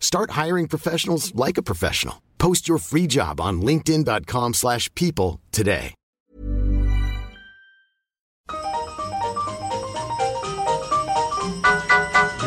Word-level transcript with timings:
Start 0.00 0.30
hiring 0.30 0.66
professionals 0.66 1.32
like 1.34 1.58
a 1.58 1.62
professional. 1.62 2.22
Post 2.38 2.66
your 2.66 2.78
free 2.78 3.06
job 3.06 3.40
on 3.40 3.60
linkedin.com/people 3.62 4.54
slash 4.54 4.92
people 4.94 5.40
today. 5.52 5.94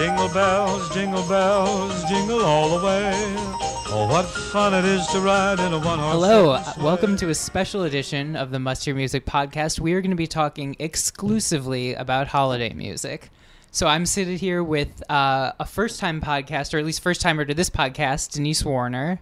Jingle 0.01 0.29
bells, 0.29 0.89
jingle 0.93 1.27
bells, 1.27 2.03
jingle 2.05 2.41
all 2.43 2.79
the 2.79 2.85
way. 2.85 3.11
Oh, 3.93 4.07
what 4.09 4.25
fun 4.25 4.73
it 4.73 4.85
is 4.85 5.05
to 5.07 5.19
ride 5.19 5.59
in 5.59 5.73
a 5.73 5.77
one-horse 5.77 6.13
Hello, 6.13 6.51
uh, 6.51 6.73
welcome 6.79 7.15
to 7.17 7.29
a 7.29 7.35
special 7.35 7.83
edition 7.83 8.35
of 8.35 8.49
the 8.49 8.57
Must 8.57 8.85
Hear 8.85 8.95
Music 8.95 9.25
podcast. 9.25 9.79
We 9.79 9.93
are 9.93 10.01
going 10.01 10.09
to 10.11 10.15
be 10.15 10.27
talking 10.27 10.75
exclusively 10.79 11.93
about 11.93 12.27
holiday 12.27 12.73
music. 12.73 13.29
So 13.73 13.87
I'm 13.87 14.05
sitting 14.05 14.37
here 14.37 14.61
with 14.61 15.01
uh, 15.09 15.53
a 15.57 15.65
first-time 15.65 16.19
podcast, 16.19 16.73
or 16.73 16.79
at 16.79 16.85
least 16.85 17.01
first-timer 17.01 17.45
to 17.45 17.53
this 17.53 17.69
podcast, 17.69 18.31
Denise 18.33 18.65
Warner. 18.65 19.21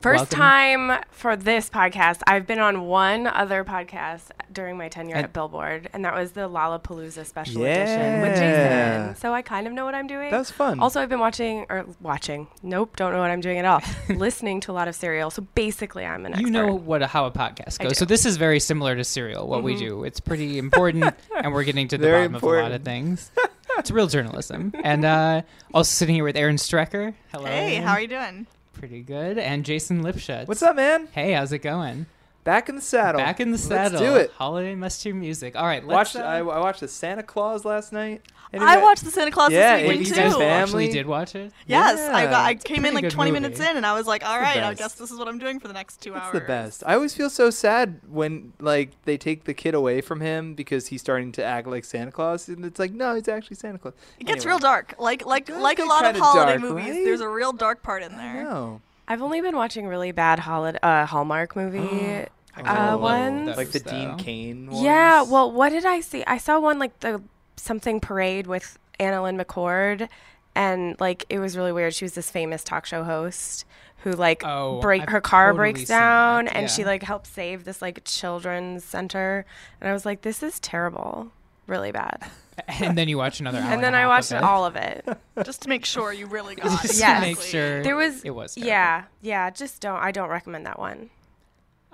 First 0.00 0.32
Welcome. 0.32 0.38
time 0.38 1.04
for 1.10 1.36
this 1.36 1.68
podcast. 1.70 2.22
I've 2.26 2.44
been 2.46 2.58
on 2.58 2.86
one 2.86 3.26
other 3.28 3.62
podcast 3.64 4.30
during 4.50 4.76
my 4.78 4.88
tenure 4.88 5.14
And- 5.14 5.24
at 5.24 5.32
Billboard, 5.34 5.90
and 5.92 6.04
that 6.06 6.14
was 6.14 6.32
the 6.32 6.48
Lollapalooza 6.48 7.24
special 7.26 7.62
edition 7.64 8.22
with 8.22 8.34
Jason. 8.36 9.14
So 9.16 9.32
I 9.34 9.42
kind 9.42 9.66
of 9.66 9.74
know 9.74 9.84
what 9.84 9.94
I'm 9.94 10.06
doing. 10.06 10.30
That 10.30 10.38
was 10.38 10.50
fun. 10.50 10.80
Also, 10.80 11.00
I've 11.00 11.10
been 11.10 11.20
watching 11.20 11.66
or 11.68 11.84
watching. 12.00 12.48
Nope, 12.62 12.96
don't 12.96 13.12
know 13.12 13.20
what 13.20 13.30
I'm 13.30 13.42
doing 13.42 13.58
at 13.58 13.64
all. 13.66 13.80
Listening 14.08 14.58
to 14.62 14.72
a 14.72 14.74
lot 14.74 14.88
of 14.88 14.94
Serial. 14.96 15.30
So 15.30 15.42
basically, 15.54 16.04
I'm 16.06 16.24
an 16.26 16.32
expert. 16.32 16.46
You 16.46 16.50
know 16.50 16.74
what 16.74 17.02
how 17.02 17.26
a 17.26 17.30
podcast 17.30 17.78
goes. 17.78 17.98
So 17.98 18.04
this 18.06 18.24
is 18.24 18.38
very 18.38 18.58
similar 18.58 18.96
to 18.96 19.04
Serial. 19.04 19.46
What 19.46 19.62
we 19.62 19.76
do, 19.76 20.02
it's 20.02 20.18
pretty 20.18 20.56
important, 20.58 21.14
and 21.36 21.52
we're 21.52 21.64
getting 21.64 21.88
to 21.88 21.98
the 21.98 22.06
Very 22.08 22.26
bottom 22.26 22.34
of 22.36 22.42
a 22.42 22.46
lot 22.46 22.72
of 22.72 22.86
important. 22.88 23.30
things. 23.74 23.80
It's 23.80 23.90
real 23.90 24.06
journalism. 24.06 24.72
And 24.82 25.04
uh, 25.04 25.42
also 25.74 25.88
sitting 25.88 26.14
here 26.14 26.24
with 26.24 26.36
Erin 26.36 26.56
Strecker. 26.56 27.14
Hello. 27.32 27.46
Hey, 27.46 27.76
how 27.76 27.92
are 27.92 28.00
you 28.00 28.08
doing? 28.08 28.46
Pretty 28.72 29.02
good. 29.02 29.38
And 29.38 29.64
Jason 29.64 30.02
Lipshutz. 30.02 30.48
What's 30.48 30.62
up, 30.62 30.76
man? 30.76 31.08
Hey, 31.12 31.32
how's 31.32 31.52
it 31.52 31.58
going? 31.58 32.06
Back 32.44 32.68
in 32.68 32.74
the 32.74 32.82
saddle. 32.82 33.20
Back 33.20 33.38
in 33.40 33.52
the 33.52 33.58
saddle. 33.58 34.00
Let's 34.00 34.12
do 34.12 34.16
it. 34.16 34.32
Holiday 34.32 34.74
must 34.74 35.02
hear 35.02 35.14
music. 35.14 35.54
All 35.54 35.64
right, 35.64 35.86
let's. 35.86 36.14
Watched. 36.14 36.16
uh, 36.24 36.28
I, 36.28 36.38
I 36.38 36.58
watched 36.58 36.80
the 36.80 36.88
Santa 36.88 37.22
Claus 37.22 37.64
last 37.64 37.92
night. 37.92 38.22
I 38.54 38.82
watched 38.82 39.02
the 39.04 39.10
Santa 39.10 39.30
Claus 39.30 39.50
Yeah, 39.50 39.78
this 39.78 39.88
wait, 39.88 39.98
weekend 40.00 40.16
you 40.16 40.22
guys. 40.24 40.32
Family. 40.32 40.46
actually 40.46 40.88
did 40.90 41.06
watch 41.06 41.34
it. 41.34 41.52
Yes, 41.66 41.98
I 42.10 42.24
got. 42.26 42.44
I 42.44 42.54
came 42.56 42.84
in 42.84 42.92
like 42.92 43.08
20 43.08 43.30
movie. 43.30 43.40
minutes 43.40 43.60
in, 43.60 43.76
and 43.78 43.86
I 43.86 43.94
was 43.94 44.06
like, 44.06 44.26
"All 44.26 44.38
right, 44.38 44.58
I 44.62 44.74
guess 44.74 44.94
this 44.94 45.10
is 45.10 45.18
what 45.18 45.26
I'm 45.28 45.38
doing 45.38 45.58
for 45.58 45.68
the 45.68 45.74
next 45.74 46.02
two 46.02 46.12
It's 46.14 46.20
hours." 46.22 46.32
the 46.34 46.40
best. 46.40 46.82
I 46.86 46.94
always 46.94 47.14
feel 47.14 47.30
so 47.30 47.48
sad 47.48 48.00
when 48.10 48.52
like 48.60 48.90
they 49.04 49.16
take 49.16 49.44
the 49.44 49.54
kid 49.54 49.74
away 49.74 50.00
from 50.02 50.20
him 50.20 50.54
because 50.54 50.88
he's 50.88 51.00
starting 51.00 51.32
to 51.32 51.44
act 51.44 51.66
like 51.66 51.84
Santa 51.84 52.12
Claus, 52.12 52.48
and 52.48 52.62
it's 52.64 52.78
like, 52.78 52.92
no, 52.92 53.14
he's 53.14 53.28
actually 53.28 53.56
Santa 53.56 53.78
Claus. 53.78 53.94
It 54.18 54.24
gets 54.24 54.44
real 54.44 54.58
dark. 54.58 54.96
Like 54.98 55.24
like 55.24 55.48
like 55.48 55.78
a 55.78 55.84
lot 55.84 56.04
of 56.04 56.12
kinda 56.12 56.20
holiday 56.26 56.58
dark, 56.58 56.60
movies. 56.60 56.84
right? 56.90 57.04
There's 57.04 57.20
a 57.22 57.28
real 57.28 57.52
dark 57.52 57.82
part 57.82 58.02
in 58.02 58.16
there. 58.18 58.44
No. 58.44 58.82
I've 59.08 59.22
only 59.22 59.40
been 59.40 59.56
watching 59.56 59.86
really 59.86 60.12
bad 60.12 60.38
holiday 60.38 60.78
uh, 60.82 61.06
Hallmark 61.06 61.56
movie 61.56 62.26
uh, 62.56 62.96
ones. 62.98 63.56
Like 63.56 63.70
the 63.72 63.80
though. 63.80 63.90
Dean 63.90 64.16
Cain 64.16 64.70
ones. 64.70 64.82
Yeah, 64.82 65.22
well, 65.22 65.50
what 65.50 65.70
did 65.70 65.84
I 65.84 66.00
see? 66.00 66.24
I 66.26 66.38
saw 66.38 66.58
one 66.60 66.78
like 66.78 66.98
the 67.00 67.22
something 67.56 68.00
parade 68.00 68.46
with 68.46 68.78
AnnaLynne 69.00 69.42
McCord, 69.42 70.08
and 70.54 70.98
like 71.00 71.24
it 71.28 71.38
was 71.38 71.56
really 71.56 71.72
weird. 71.72 71.94
She 71.94 72.04
was 72.04 72.14
this 72.14 72.30
famous 72.30 72.62
talk 72.64 72.86
show 72.86 73.04
host 73.04 73.64
who 73.98 74.12
like 74.12 74.42
Oh, 74.44 74.80
break 74.80 75.02
I've 75.02 75.08
her 75.08 75.20
car 75.20 75.52
totally 75.52 75.72
breaks 75.72 75.88
down, 75.88 76.46
that, 76.46 76.56
and 76.56 76.70
she 76.70 76.84
like 76.84 77.02
helps 77.02 77.30
save 77.30 77.64
this 77.64 77.80
like 77.82 78.02
children's 78.04 78.84
center, 78.84 79.44
and 79.80 79.88
I 79.88 79.92
was 79.92 80.04
like, 80.04 80.22
this 80.22 80.42
is 80.42 80.58
terrible, 80.60 81.32
really 81.66 81.92
bad. 81.92 82.30
And 82.68 82.96
then 82.98 83.08
you 83.08 83.16
watch 83.18 83.40
another 83.40 83.58
hour. 83.62 83.72
and 83.72 83.82
then 83.82 83.94
a 83.94 83.98
I 83.98 84.00
half 84.00 84.08
watched 84.08 84.32
of 84.32 84.42
all 84.42 84.64
of 84.66 84.76
it. 84.76 85.06
Just 85.44 85.62
to 85.62 85.68
make 85.68 85.84
sure 85.84 86.12
you 86.12 86.26
really 86.26 86.54
got. 86.56 86.64
Just 86.64 86.84
it. 86.84 86.88
to 86.92 86.98
Yes. 86.98 87.20
make 87.22 87.40
sure 87.40 87.82
There 87.82 87.96
was 87.96 88.22
it 88.24 88.30
was. 88.30 88.54
terrible. 88.54 88.68
yeah, 88.68 89.04
yeah. 89.22 89.50
Just 89.50 89.80
don't. 89.80 89.96
I 89.98 90.10
don't 90.12 90.28
recommend 90.28 90.66
that 90.66 90.78
one. 90.78 91.10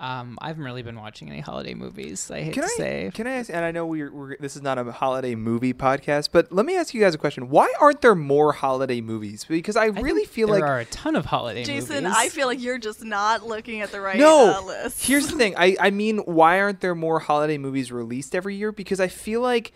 Um, 0.01 0.37
I 0.41 0.47
haven't 0.47 0.63
really 0.63 0.81
been 0.81 0.95
watching 0.97 1.29
any 1.29 1.41
holiday 1.41 1.73
movies. 1.73 2.31
I 2.31 2.41
hate 2.41 2.53
Can 2.53 2.63
to 2.63 2.69
I 2.69 2.77
say. 2.77 3.11
can 3.13 3.27
I 3.27 3.31
ask? 3.33 3.49
And 3.49 3.65
I 3.65 3.71
know 3.71 3.85
we're, 3.85 4.09
we're 4.09 4.37
this 4.37 4.55
is 4.55 4.61
not 4.61 4.77
a 4.77 4.89
holiday 4.93 5.35
movie 5.35 5.73
podcast, 5.73 6.29
but 6.31 6.53
let 6.53 6.65
me 6.65 6.77
ask 6.77 6.93
you 6.93 7.01
guys 7.01 7.13
a 7.13 7.17
question. 7.17 7.49
Why 7.49 7.69
aren't 7.81 7.99
there 8.01 8.15
more 8.15 8.53
holiday 8.53 9.01
movies? 9.01 9.43
Because 9.43 9.75
I, 9.75 9.83
I 9.83 9.87
really 9.87 10.23
feel 10.23 10.47
there 10.47 10.55
like 10.55 10.63
there 10.63 10.73
are 10.73 10.79
a 10.79 10.85
ton 10.85 11.17
of 11.17 11.25
holiday 11.25 11.65
Jason, 11.65 12.05
movies. 12.05 12.17
I 12.17 12.29
feel 12.29 12.47
like 12.47 12.61
you're 12.61 12.77
just 12.77 13.03
not 13.03 13.45
looking 13.45 13.81
at 13.81 13.91
the 13.91 13.99
right 13.99 14.17
no. 14.17 14.55
uh, 14.57 14.61
list. 14.65 15.05
Here's 15.05 15.27
the 15.27 15.35
thing. 15.35 15.53
I 15.57 15.75
I 15.81 15.89
mean, 15.89 16.19
why 16.19 16.61
aren't 16.61 16.79
there 16.79 16.95
more 16.95 17.19
holiday 17.19 17.57
movies 17.57 17.91
released 17.91 18.35
every 18.35 18.55
year? 18.55 18.71
Because 18.71 19.01
I 19.01 19.09
feel 19.09 19.41
like 19.41 19.73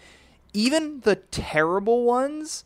even 0.53 1.01
the 1.01 1.15
terrible 1.15 2.03
ones, 2.03 2.63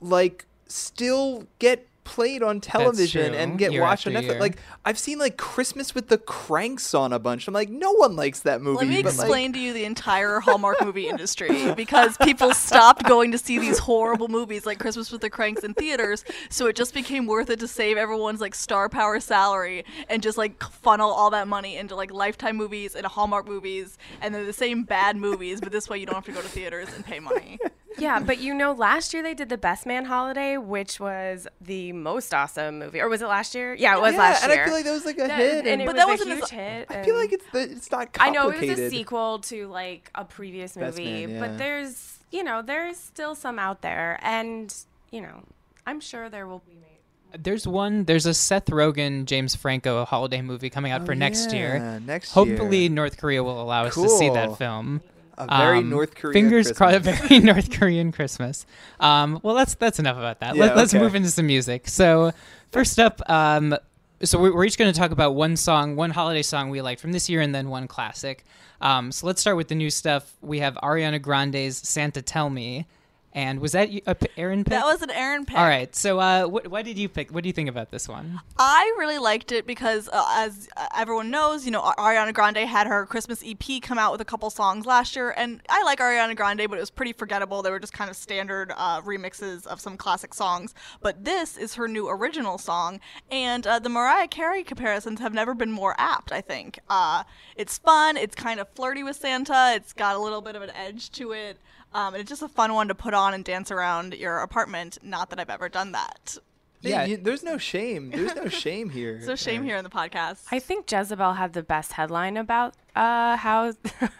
like, 0.00 0.46
still 0.66 1.46
get 1.58 1.86
played 2.10 2.42
on 2.42 2.60
television 2.60 3.34
and 3.34 3.56
get 3.56 3.70
Year 3.70 3.82
watched 3.82 4.06
on 4.08 4.14
Netflix. 4.14 4.22
year. 4.22 4.40
Like 4.40 4.58
I've 4.84 4.98
seen 4.98 5.18
like 5.18 5.36
Christmas 5.36 5.94
with 5.94 6.08
the 6.08 6.18
Cranks 6.18 6.92
on 6.92 7.12
a 7.12 7.20
bunch. 7.20 7.46
I'm 7.46 7.54
like, 7.54 7.70
no 7.70 7.92
one 7.92 8.16
likes 8.16 8.40
that 8.40 8.60
movie. 8.60 8.78
Let 8.78 8.88
me 8.88 9.02
but, 9.02 9.14
like- 9.14 9.20
explain 9.20 9.52
to 9.52 9.60
you 9.60 9.72
the 9.72 9.84
entire 9.84 10.40
Hallmark 10.40 10.84
movie 10.84 11.08
industry 11.08 11.72
because 11.74 12.16
people 12.18 12.52
stopped 12.52 13.04
going 13.04 13.30
to 13.30 13.38
see 13.38 13.60
these 13.60 13.78
horrible 13.78 14.26
movies 14.26 14.66
like 14.66 14.80
Christmas 14.80 15.12
with 15.12 15.20
the 15.20 15.30
Cranks 15.30 15.62
in 15.62 15.72
theaters, 15.74 16.24
so 16.48 16.66
it 16.66 16.74
just 16.74 16.94
became 16.94 17.26
worth 17.26 17.48
it 17.48 17.60
to 17.60 17.68
save 17.68 17.96
everyone's 17.96 18.40
like 18.40 18.54
star 18.56 18.88
power 18.88 19.20
salary 19.20 19.84
and 20.08 20.22
just 20.22 20.36
like 20.36 20.60
funnel 20.64 21.10
all 21.10 21.30
that 21.30 21.46
money 21.46 21.76
into 21.76 21.94
like 21.94 22.10
Lifetime 22.10 22.56
movies 22.56 22.96
and 22.96 23.06
Hallmark 23.06 23.46
movies, 23.46 23.98
and 24.20 24.34
they're 24.34 24.44
the 24.44 24.52
same 24.52 24.82
bad 24.82 25.16
movies, 25.16 25.60
but 25.60 25.70
this 25.70 25.88
way 25.88 25.98
you 25.98 26.06
don't 26.06 26.16
have 26.16 26.24
to 26.24 26.32
go 26.32 26.40
to 26.42 26.48
theaters 26.48 26.88
and 26.94 27.04
pay 27.04 27.20
money. 27.20 27.58
Yeah, 27.98 28.20
but 28.20 28.38
you 28.38 28.54
know, 28.54 28.72
last 28.72 29.12
year 29.12 29.22
they 29.22 29.34
did 29.34 29.48
the 29.48 29.58
Best 29.58 29.84
Man 29.84 30.04
Holiday, 30.04 30.56
which 30.56 31.00
was 31.00 31.46
the 31.60 31.92
most 31.92 32.32
awesome 32.32 32.78
movie. 32.78 33.00
Or 33.00 33.08
was 33.08 33.20
it 33.20 33.26
last 33.26 33.54
year? 33.54 33.74
Yeah, 33.74 33.96
it 33.96 34.00
was 34.00 34.12
yeah, 34.14 34.18
last 34.20 34.42
year. 34.46 34.52
and. 34.52 34.60
I 34.60 34.64
feel 34.66 34.74
like 34.74 34.84
that 34.84 34.92
was 34.92 35.04
like 35.04 35.18
a 35.18 35.26
That- 35.26 35.38
hit. 35.38 35.58
and 35.58 35.68
And, 35.68 35.82
it 35.82 35.86
But 35.86 35.94
was 35.96 36.00
that 36.00 36.08
a 36.08 36.10
wasn't 36.12 36.30
huge 36.30 36.42
as- 36.44 36.50
hit. 36.50 36.86
I 36.90 37.02
feel 37.02 37.16
like 37.16 37.32
it's 37.32 37.46
the, 37.52 37.60
it's 37.62 37.90
not 37.90 38.08
I 38.20 38.30
know 38.30 38.48
it 38.50 38.60
was 38.68 38.78
a 38.78 38.90
sequel 38.90 39.38
to 39.40 39.66
like 39.68 40.10
a 40.14 40.24
previous 40.24 40.76
movie, 40.76 41.26
Man, 41.26 41.30
yeah. 41.30 41.40
but 41.40 41.58
there's 41.58 42.18
you 42.30 42.44
know 42.44 42.62
there's 42.62 42.96
still 42.96 43.34
some 43.34 43.58
out 43.58 43.82
there, 43.82 44.18
and 44.22 44.72
you 45.10 45.20
know 45.20 45.42
I'm 45.86 46.00
sure 46.00 46.28
there 46.28 46.46
will 46.46 46.60
be 46.66 46.74
made. 46.74 47.44
There's 47.44 47.66
one. 47.66 48.04
There's 48.06 48.26
a 48.26 48.34
Seth 48.34 48.66
Rogen, 48.66 49.24
James 49.24 49.54
Franco 49.54 50.04
holiday 50.04 50.42
movie 50.42 50.68
coming 50.70 50.90
out 50.90 51.02
Oh, 51.02 51.06
for 51.06 51.14
next 51.14 51.52
yeah, 51.52 51.58
year. 51.58 52.00
next 52.04 52.32
Hopefully, 52.32 52.78
year. 52.82 52.90
North 52.90 53.18
Korea 53.18 53.42
will 53.44 53.60
allow 53.62 53.84
us 53.84 53.94
to 53.94 54.08
see 54.08 54.28
that 54.30 54.58
film. 54.58 55.00
A 55.48 55.58
very 55.58 55.78
Um, 55.78 55.90
North 55.90 56.14
Korean 56.14 56.32
Fingers 56.32 56.72
crossed. 56.72 56.96
A 56.96 57.00
Christmas. 57.00 57.28
very 57.28 57.40
North 57.40 57.70
Korean 57.70 58.12
Christmas. 58.12 58.66
Um, 58.98 59.40
well, 59.42 59.54
that's 59.54 59.74
that's 59.74 59.98
enough 59.98 60.16
about 60.16 60.40
that. 60.40 60.56
Yeah, 60.56 60.66
Let, 60.66 60.76
us 60.76 60.94
okay. 60.94 61.02
move 61.02 61.14
into 61.14 61.30
some 61.30 61.46
music. 61.46 61.88
So, 61.88 62.32
first 62.72 62.98
up, 62.98 63.20
um, 63.30 63.76
so 64.22 64.38
we're, 64.38 64.54
we're 64.54 64.64
each 64.64 64.76
going 64.78 64.92
to 64.92 64.98
talk 64.98 65.10
about 65.12 65.34
one 65.34 65.56
song, 65.56 65.96
one 65.96 66.10
holiday 66.10 66.42
song 66.42 66.70
we 66.70 66.82
liked 66.82 67.00
from 67.00 67.12
this 67.12 67.28
year, 67.30 67.40
and 67.40 67.54
then 67.54 67.68
one 67.68 67.88
classic. 67.88 68.44
Um, 68.80 69.12
so 69.12 69.26
let's 69.26 69.40
start 69.40 69.56
with 69.56 69.68
the 69.68 69.74
new 69.74 69.90
stuff. 69.90 70.36
We 70.40 70.60
have 70.60 70.74
Ariana 70.82 71.20
Grande's 71.20 71.76
"Santa 71.76 72.22
Tell 72.22 72.50
Me," 72.50 72.86
And 73.32 73.60
was 73.60 73.72
that 73.72 73.90
you- 73.90 74.02
a 74.06 74.14
p- 74.16 74.26
Erin 74.36 74.64
pick? 74.64 74.72
That 74.72 74.86
was 74.86 75.02
an 75.02 75.10
Erin 75.10 75.44
pick. 75.46 75.56
All 75.56 75.64
right. 75.64 75.94
So, 75.94 76.18
uh, 76.18 76.46
what, 76.46 76.66
what 76.66 76.84
did 76.84 76.98
you 76.98 77.08
pick? 77.08 77.30
What 77.30 77.44
do 77.44 77.48
you 77.48 77.52
think 77.52 77.68
about 77.68 77.90
this 77.90 78.08
one? 78.08 78.40
I 78.58 78.92
really 78.98 79.18
liked 79.18 79.52
it 79.52 79.66
because, 79.68 80.08
uh, 80.12 80.24
as 80.32 80.68
uh, 80.76 80.86
everyone 80.96 81.30
knows, 81.30 81.64
you 81.64 81.70
know, 81.70 81.80
Ariana 81.80 82.34
Grande 82.34 82.56
had 82.58 82.88
her 82.88 83.06
Christmas 83.06 83.42
EP 83.46 83.80
come 83.80 83.98
out 83.98 84.10
with 84.10 84.20
a 84.20 84.24
couple 84.24 84.50
songs 84.50 84.84
last 84.84 85.14
year, 85.14 85.32
and 85.36 85.60
I 85.68 85.82
like 85.84 86.00
Ariana 86.00 86.34
Grande, 86.34 86.68
but 86.68 86.76
it 86.76 86.80
was 86.80 86.90
pretty 86.90 87.12
forgettable. 87.12 87.62
They 87.62 87.70
were 87.70 87.78
just 87.78 87.92
kind 87.92 88.10
of 88.10 88.16
standard 88.16 88.72
uh, 88.76 89.00
remixes 89.02 89.64
of 89.64 89.80
some 89.80 89.96
classic 89.96 90.34
songs. 90.34 90.74
But 91.00 91.24
this 91.24 91.56
is 91.56 91.74
her 91.74 91.86
new 91.86 92.08
original 92.08 92.58
song, 92.58 92.98
and 93.30 93.64
uh, 93.64 93.78
the 93.78 93.88
Mariah 93.88 94.26
Carey 94.26 94.64
comparisons 94.64 95.20
have 95.20 95.32
never 95.34 95.54
been 95.54 95.70
more 95.70 95.94
apt. 95.98 96.32
I 96.32 96.40
think 96.40 96.80
uh, 96.90 97.22
it's 97.54 97.78
fun. 97.78 98.16
It's 98.16 98.34
kind 98.34 98.58
of 98.58 98.68
flirty 98.70 99.04
with 99.04 99.14
Santa. 99.16 99.72
It's 99.76 99.92
got 99.92 100.16
a 100.16 100.18
little 100.18 100.40
bit 100.40 100.56
of 100.56 100.62
an 100.62 100.70
edge 100.70 101.10
to 101.12 101.30
it. 101.30 101.58
Um, 101.92 102.14
and 102.14 102.20
it's 102.20 102.28
just 102.28 102.42
a 102.42 102.48
fun 102.48 102.72
one 102.74 102.88
to 102.88 102.94
put 102.94 103.14
on 103.14 103.34
and 103.34 103.44
dance 103.44 103.70
around 103.70 104.14
your 104.14 104.38
apartment. 104.38 104.98
Not 105.02 105.30
that 105.30 105.40
I've 105.40 105.50
ever 105.50 105.68
done 105.68 105.92
that. 105.92 106.36
Yeah. 106.82 107.04
you- 107.04 107.16
there's 107.18 107.42
no 107.42 107.58
shame. 107.58 108.10
There's 108.10 108.34
no 108.34 108.48
shame 108.64 108.90
here. 108.90 109.20
So 109.22 109.36
shame 109.36 109.64
here 109.64 109.76
in 109.76 109.84
the 109.84 109.90
podcast. 109.90 110.44
I 110.50 110.60
think 110.60 110.90
Jezebel 110.90 111.34
had 111.34 111.52
the 111.52 111.62
best 111.62 111.92
headline 111.92 112.36
about 112.36 112.74
uh, 112.96 113.36
how 113.36 113.72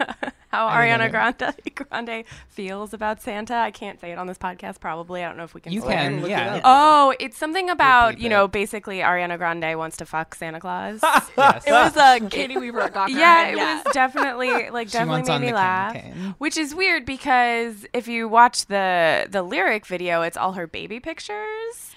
how 0.51 0.69
Ariana 0.69 1.11
Grande 1.11 1.55
Grande 1.75 2.25
feels 2.49 2.93
about 2.93 3.23
Santa. 3.23 3.55
I 3.55 3.71
can't 3.71 4.01
say 4.01 4.11
it 4.11 4.19
on 4.19 4.27
this 4.27 4.37
podcast. 4.37 4.81
Probably, 4.81 5.23
I 5.25 5.29
don't 5.29 5.37
know 5.37 5.45
if 5.45 5.55
we 5.55 5.61
can. 5.61 5.73
You 5.73 5.81
can, 5.83 6.17
look 6.17 6.25
it 6.25 6.31
yeah. 6.31 6.61
Oh, 6.65 7.15
it's 7.21 7.39
something 7.39 7.71
about 7.71 8.15
bleep 8.17 8.21
you 8.21 8.27
it. 8.27 8.31
know 8.31 8.49
basically 8.49 8.99
Ariana 8.99 9.39
Grande 9.39 9.79
wants 9.79 9.97
to 9.99 10.07
fuck 10.07 10.35
Santa 10.35 10.61
Claus. 10.61 11.01
yes. 11.37 11.65
It 11.67 11.73
was 11.73 11.97
uh, 11.97 12.19
Katie 12.31 12.59
Weaver 12.59 12.81
at 12.81 12.93
Gawker. 12.95 13.11
yeah, 13.11 13.47
and 13.47 13.59
it 13.59 13.63
was 13.63 13.93
definitely 13.93 14.71
like 14.71 14.91
definitely 14.91 15.23
made 15.23 15.47
me 15.47 15.53
laugh. 15.53 15.95
cane. 15.95 16.35
Which 16.39 16.57
is 16.57 16.75
weird 16.75 17.07
because 17.07 17.87
if 17.93 18.09
you 18.09 18.29
watch 18.29 18.67
the 18.67 19.27
the 19.31 19.43
lyric 19.43 19.87
video, 19.87 20.23
it's 20.23 20.37
all 20.37 20.53
her 20.53 20.67
baby 20.67 20.99
pictures. 21.01 21.37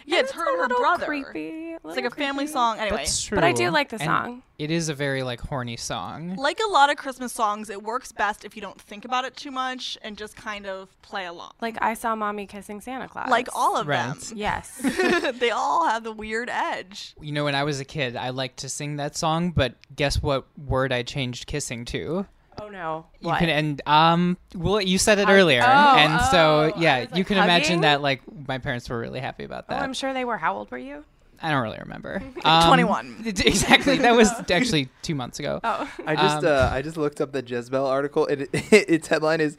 Yeah, 0.05 0.17
and 0.17 0.25
it's 0.25 0.33
her 0.33 0.61
and 0.61 0.71
her 0.71 0.77
brother. 0.77 1.05
Creepy. 1.05 1.73
It's 1.73 1.83
like 1.83 2.05
a 2.05 2.09
family 2.11 2.45
song. 2.47 2.77
Anyway, 2.77 2.97
That's 2.97 3.23
true. 3.23 3.35
But 3.35 3.43
I 3.45 3.53
do 3.53 3.69
like 3.69 3.89
the 3.89 3.95
And 3.95 4.03
song. 4.03 4.43
It 4.63 4.71
is 4.71 4.89
a 4.89 4.93
very 4.93 5.23
like 5.23 5.41
horny 5.41 5.77
song. 5.77 6.35
like 6.35 6.59
a 6.65 6.71
lot 6.71 6.89
of 6.89 6.97
Christmas 6.97 7.33
songs, 7.33 7.69
it 7.69 7.83
works 7.83 8.11
best 8.11 8.45
if 8.45 8.55
you 8.55 8.61
don't 8.61 8.79
think 8.79 9.03
about 9.05 9.25
it 9.25 9.35
too 9.35 9.51
much 9.51 9.97
and 10.01 10.17
just 10.17 10.35
kind 10.35 10.65
of 10.65 10.89
play 11.01 11.25
along. 11.25 11.51
Like 11.61 11.77
I 11.81 11.93
saw 11.95 12.15
mommy 12.15 12.45
kissing 12.47 12.79
Santa 12.81 13.07
Claus. 13.07 13.29
Like 13.29 13.47
all 13.53 13.75
of 13.77 13.87
Right. 13.87 14.13
them. 14.15 14.37
Yes. 14.37 14.77
they 15.39 15.51
all 15.51 15.87
have 15.87 16.03
the 16.03 16.11
weird 16.13 16.49
edge. 16.49 17.15
You 17.19 17.31
know, 17.33 17.43
when 17.43 17.55
I 17.55 17.63
was 17.63 17.79
a 17.79 17.85
kid, 17.85 18.15
I 18.15 18.29
liked 18.29 18.57
to 18.57 18.69
sing 18.69 18.95
that 18.97 19.15
song, 19.17 19.51
but 19.51 19.75
guess 19.95 20.21
what 20.21 20.45
word 20.57 20.91
I 20.93 21.03
changed 21.03 21.45
kissing 21.47 21.85
to? 21.85 22.25
oh 22.61 22.69
no. 22.69 23.07
You 23.19 23.29
What? 23.29 23.39
can 23.39 23.49
and 23.49 23.81
um 23.87 24.37
well 24.55 24.79
you 24.79 24.99
said 24.99 25.17
it 25.17 25.25
Hug- 25.25 25.33
earlier 25.35 25.63
Oh, 25.65 25.95
and 25.97 26.21
so 26.25 26.71
oh, 26.75 26.79
yeah 26.79 26.93
I 26.95 26.99
you 27.01 27.07
like, 27.11 27.27
can 27.27 27.37
imagine 27.37 27.81
that 27.81 28.03
like 28.03 28.21
my 28.47 28.59
parents 28.59 28.87
were 28.89 28.99
really 28.99 29.19
happy 29.19 29.43
about 29.43 29.67
that. 29.67 29.73
Oh, 29.73 29.77
that. 29.79 29.83
I'm 29.83 29.93
sure 29.93 30.13
they 30.13 30.23
were. 30.23 30.37
How 30.37 30.55
old 30.55 30.69
were 30.69 30.77
you? 30.77 31.03
I 31.43 31.51
don't 31.51 31.61
really 31.61 31.79
remember. 31.79 32.23
Um, 32.45 32.63
21. 32.67 33.15
Exactly. 33.25 33.97
That 33.99 34.15
was 34.15 34.29
actually 34.51 34.89
2 35.03 35.13
months 35.15 35.39
ago. 35.39 35.59
Oh. 35.63 35.89
I 36.07 36.15
just 36.15 36.37
Um, 36.37 36.45
uh, 36.45 36.69
I 36.71 36.81
just 36.81 36.97
looked 36.97 37.21
up 37.21 37.31
the 37.31 37.41
Jezebel 37.43 37.85
article. 37.85 38.25
It, 38.27 38.49
its 38.71 39.07
headline 39.09 39.39
is 39.41 39.55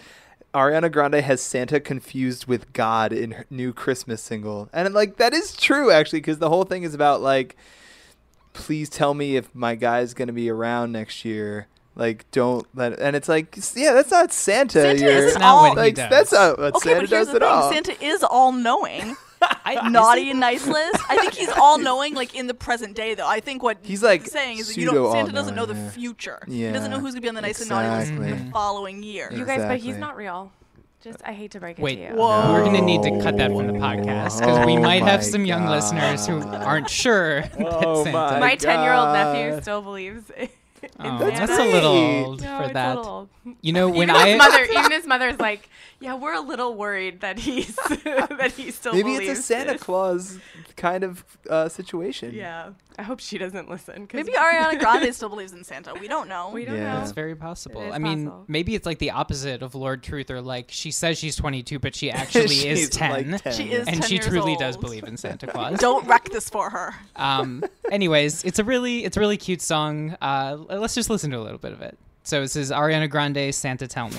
Ariana 0.54 0.90
Grande 0.90 1.14
has 1.16 1.40
Santa 1.40 1.80
confused 1.80 2.46
with 2.46 2.72
God 2.72 3.12
in 3.12 3.32
her 3.32 3.46
new 3.50 3.72
Christmas 3.72 4.22
single, 4.22 4.68
and 4.72 4.92
like 4.94 5.16
that 5.16 5.32
is 5.34 5.54
true 5.56 5.90
actually 5.90 6.20
because 6.20 6.38
the 6.38 6.48
whole 6.48 6.64
thing 6.64 6.82
is 6.84 6.94
about 6.94 7.20
like, 7.22 7.56
please 8.52 8.88
tell 8.88 9.14
me 9.14 9.36
if 9.36 9.52
my 9.54 9.74
guy's 9.74 10.14
gonna 10.14 10.32
be 10.32 10.48
around 10.50 10.92
next 10.92 11.24
year. 11.24 11.66
Like, 11.96 12.28
don't 12.32 12.66
let. 12.74 12.98
And 12.98 13.14
it's 13.16 13.28
like, 13.28 13.56
yeah, 13.74 13.92
that's 13.92 14.10
not 14.10 14.32
Santa. 14.32 14.82
Santa 14.82 15.06
isn't 15.06 15.40
not 15.40 15.48
all- 15.48 15.62
what 15.62 15.70
he 15.72 15.76
like 15.76 15.94
does. 15.94 16.10
that's 16.10 16.32
not 16.32 16.58
what 16.58 16.74
Okay, 16.76 16.88
Santa 16.90 17.00
but 17.02 17.08
here's 17.10 17.10
does 17.10 17.28
the 17.28 17.34
at 17.36 17.42
thing 17.42 17.50
all. 17.50 17.72
Santa 17.72 18.04
is 18.04 18.22
all 18.24 18.52
knowing. 18.52 19.16
I, 19.66 19.88
Naughty 19.88 20.30
and 20.30 20.40
nice 20.40 20.66
list. 20.66 20.98
I 21.08 21.16
think 21.16 21.34
he's 21.34 21.48
all 21.50 21.78
knowing, 21.78 22.14
like 22.14 22.34
in 22.34 22.46
the 22.46 22.54
present 22.54 22.94
day, 22.94 23.14
though. 23.14 23.26
I 23.26 23.40
think 23.40 23.62
what 23.62 23.78
He's, 23.82 24.02
like, 24.02 24.26
saying 24.26 24.58
is 24.58 24.68
that 24.68 24.76
you 24.76 24.90
don't. 24.90 25.12
Santa 25.12 25.32
doesn't 25.32 25.54
know 25.54 25.66
the 25.66 25.72
all-knowing, 25.72 25.86
yeah. 25.86 25.90
future. 25.90 26.42
He 26.46 26.70
doesn't 26.72 26.90
know 26.90 26.98
who's 27.00 27.12
gonna 27.14 27.22
be 27.22 27.28
on 27.28 27.34
the 27.34 27.40
nice 27.40 27.60
and 27.60 27.70
naughty 27.70 27.88
list 27.88 28.12
exactly. 28.12 28.44
the 28.44 28.50
following 28.50 29.02
year. 29.02 29.28
You 29.32 29.44
guys, 29.44 29.60
but 29.62 29.78
he's 29.78 29.96
not 29.96 30.16
real. 30.16 30.52
Just 31.02 31.18
I 31.22 31.32
hate 31.34 31.50
to 31.50 31.60
break 31.60 31.78
it 31.78 31.82
Wait, 31.82 31.96
to 31.96 32.00
you. 32.00 32.08
Whoa. 32.14 32.50
we're 32.50 32.62
going 32.64 32.76
to 32.76 32.80
need 32.80 33.02
to 33.02 33.10
cut 33.22 33.36
that 33.36 33.50
from 33.50 33.66
the 33.66 33.74
podcast 33.74 34.42
cuz 34.42 34.64
we 34.64 34.78
Oh 34.78 34.80
might 34.80 35.02
have 35.02 35.22
some 35.22 35.44
young 35.44 35.66
listeners 35.66 36.26
who 36.26 36.40
aren't 36.40 36.88
sure 36.88 37.42
that 37.42 37.52
Oh 37.58 38.04
Santa. 38.04 38.16
my 38.18 38.38
My 38.40 38.56
ten 38.56 38.82
year 38.82 38.94
old 38.94 39.12
nephew 39.12 39.60
still 39.60 39.82
believes 39.82 40.30
in 40.30 40.48
Oh, 40.98 41.18
Santa. 41.18 41.46
that's 41.46 41.58
a 41.58 41.64
little 41.64 41.92
old 41.92 42.42
No, 42.42 42.62
for 42.66 42.72
that. 42.72 42.96
old. 42.98 43.28
You 43.60 43.72
know 43.72 43.88
when 43.98 44.10
even 44.10 44.16
I 44.16 44.28
his 44.30 44.38
mother, 44.38 44.64
even 44.64 44.90
his 44.90 45.06
mother's 45.06 45.38
like, 45.40 45.68
yeah, 46.00 46.14
we're 46.14 46.34
a 46.34 46.40
little 46.40 46.74
worried 46.74 47.20
that 47.20 47.38
he's 47.38 47.74
that 48.04 48.52
he 48.56 48.70
still 48.70 48.92
Maybe 48.94 49.12
it's 49.14 49.38
a 49.38 49.42
Santa 49.42 49.72
this." 49.72 49.82
Claus 49.82 50.38
kind 50.76 51.04
of 51.04 51.24
uh, 51.48 51.68
situation. 51.68 52.34
Yeah, 52.34 52.70
I 52.98 53.02
hope 53.02 53.18
she 53.20 53.38
doesn't 53.38 53.68
listen. 53.68 54.06
'cause 54.06 54.24
Maybe 54.24 54.32
Ariana 54.38 54.78
Grande 54.78 55.14
still 55.14 55.28
believes 55.28 55.52
in 55.52 55.64
Santa. 55.64 55.94
We 56.00 56.06
don't 56.08 56.28
know. 56.28 56.50
we 56.52 56.64
don't 56.64 56.76
Yeah. 56.76 56.94
know. 56.94 57.02
It's 57.02 57.12
very 57.12 57.34
possible. 57.34 57.82
It 57.82 57.88
is 57.88 57.94
I 57.94 57.98
mean, 57.98 58.26
possible. 58.26 58.44
maybe 58.48 58.74
it's 58.74 58.86
like 58.86 58.98
the 58.98 59.10
opposite 59.10 59.62
of 59.62 59.74
Lorde 59.74 60.02
Truth, 60.02 60.30
or 60.30 60.40
like 60.40 60.66
she 60.70 60.90
says 60.90 61.18
she's 61.18 61.34
22, 61.36 61.78
but 61.78 61.94
she 61.94 62.10
actually 62.12 62.68
is 62.68 62.88
10, 62.90 63.10
like 63.32 63.42
10, 63.42 63.52
She 63.52 63.72
is 63.72 63.86
and 63.88 63.96
10 64.00 64.08
she 64.08 64.14
years 64.16 64.26
truly 64.26 64.56
does 64.56 64.76
believe 64.76 65.04
in 65.04 65.16
Santa 65.16 65.46
Claus. 65.48 65.78
Don't 65.78 66.06
wreck 66.06 66.28
this 66.30 66.48
for 66.48 66.70
her. 66.70 66.94
Um, 67.16 67.64
anyways, 67.90 68.44
it's 68.44 68.58
a 68.58 68.64
really 68.64 69.04
it's 69.04 69.16
a 69.16 69.20
really 69.20 69.36
cute 69.36 69.60
song. 69.62 70.16
Uh, 70.22 70.56
let's 70.68 70.94
just 70.94 71.10
listen 71.10 71.30
to 71.32 71.38
a 71.38 71.42
little 71.42 71.58
bit 71.58 71.72
of 71.72 71.82
it. 71.82 71.98
So 72.22 72.40
this 72.40 72.56
is 72.56 72.70
Ariana 72.70 73.10
Grande, 73.10 73.54
Santa 73.54 73.86
Tell 73.86 74.08
Me. 74.08 74.16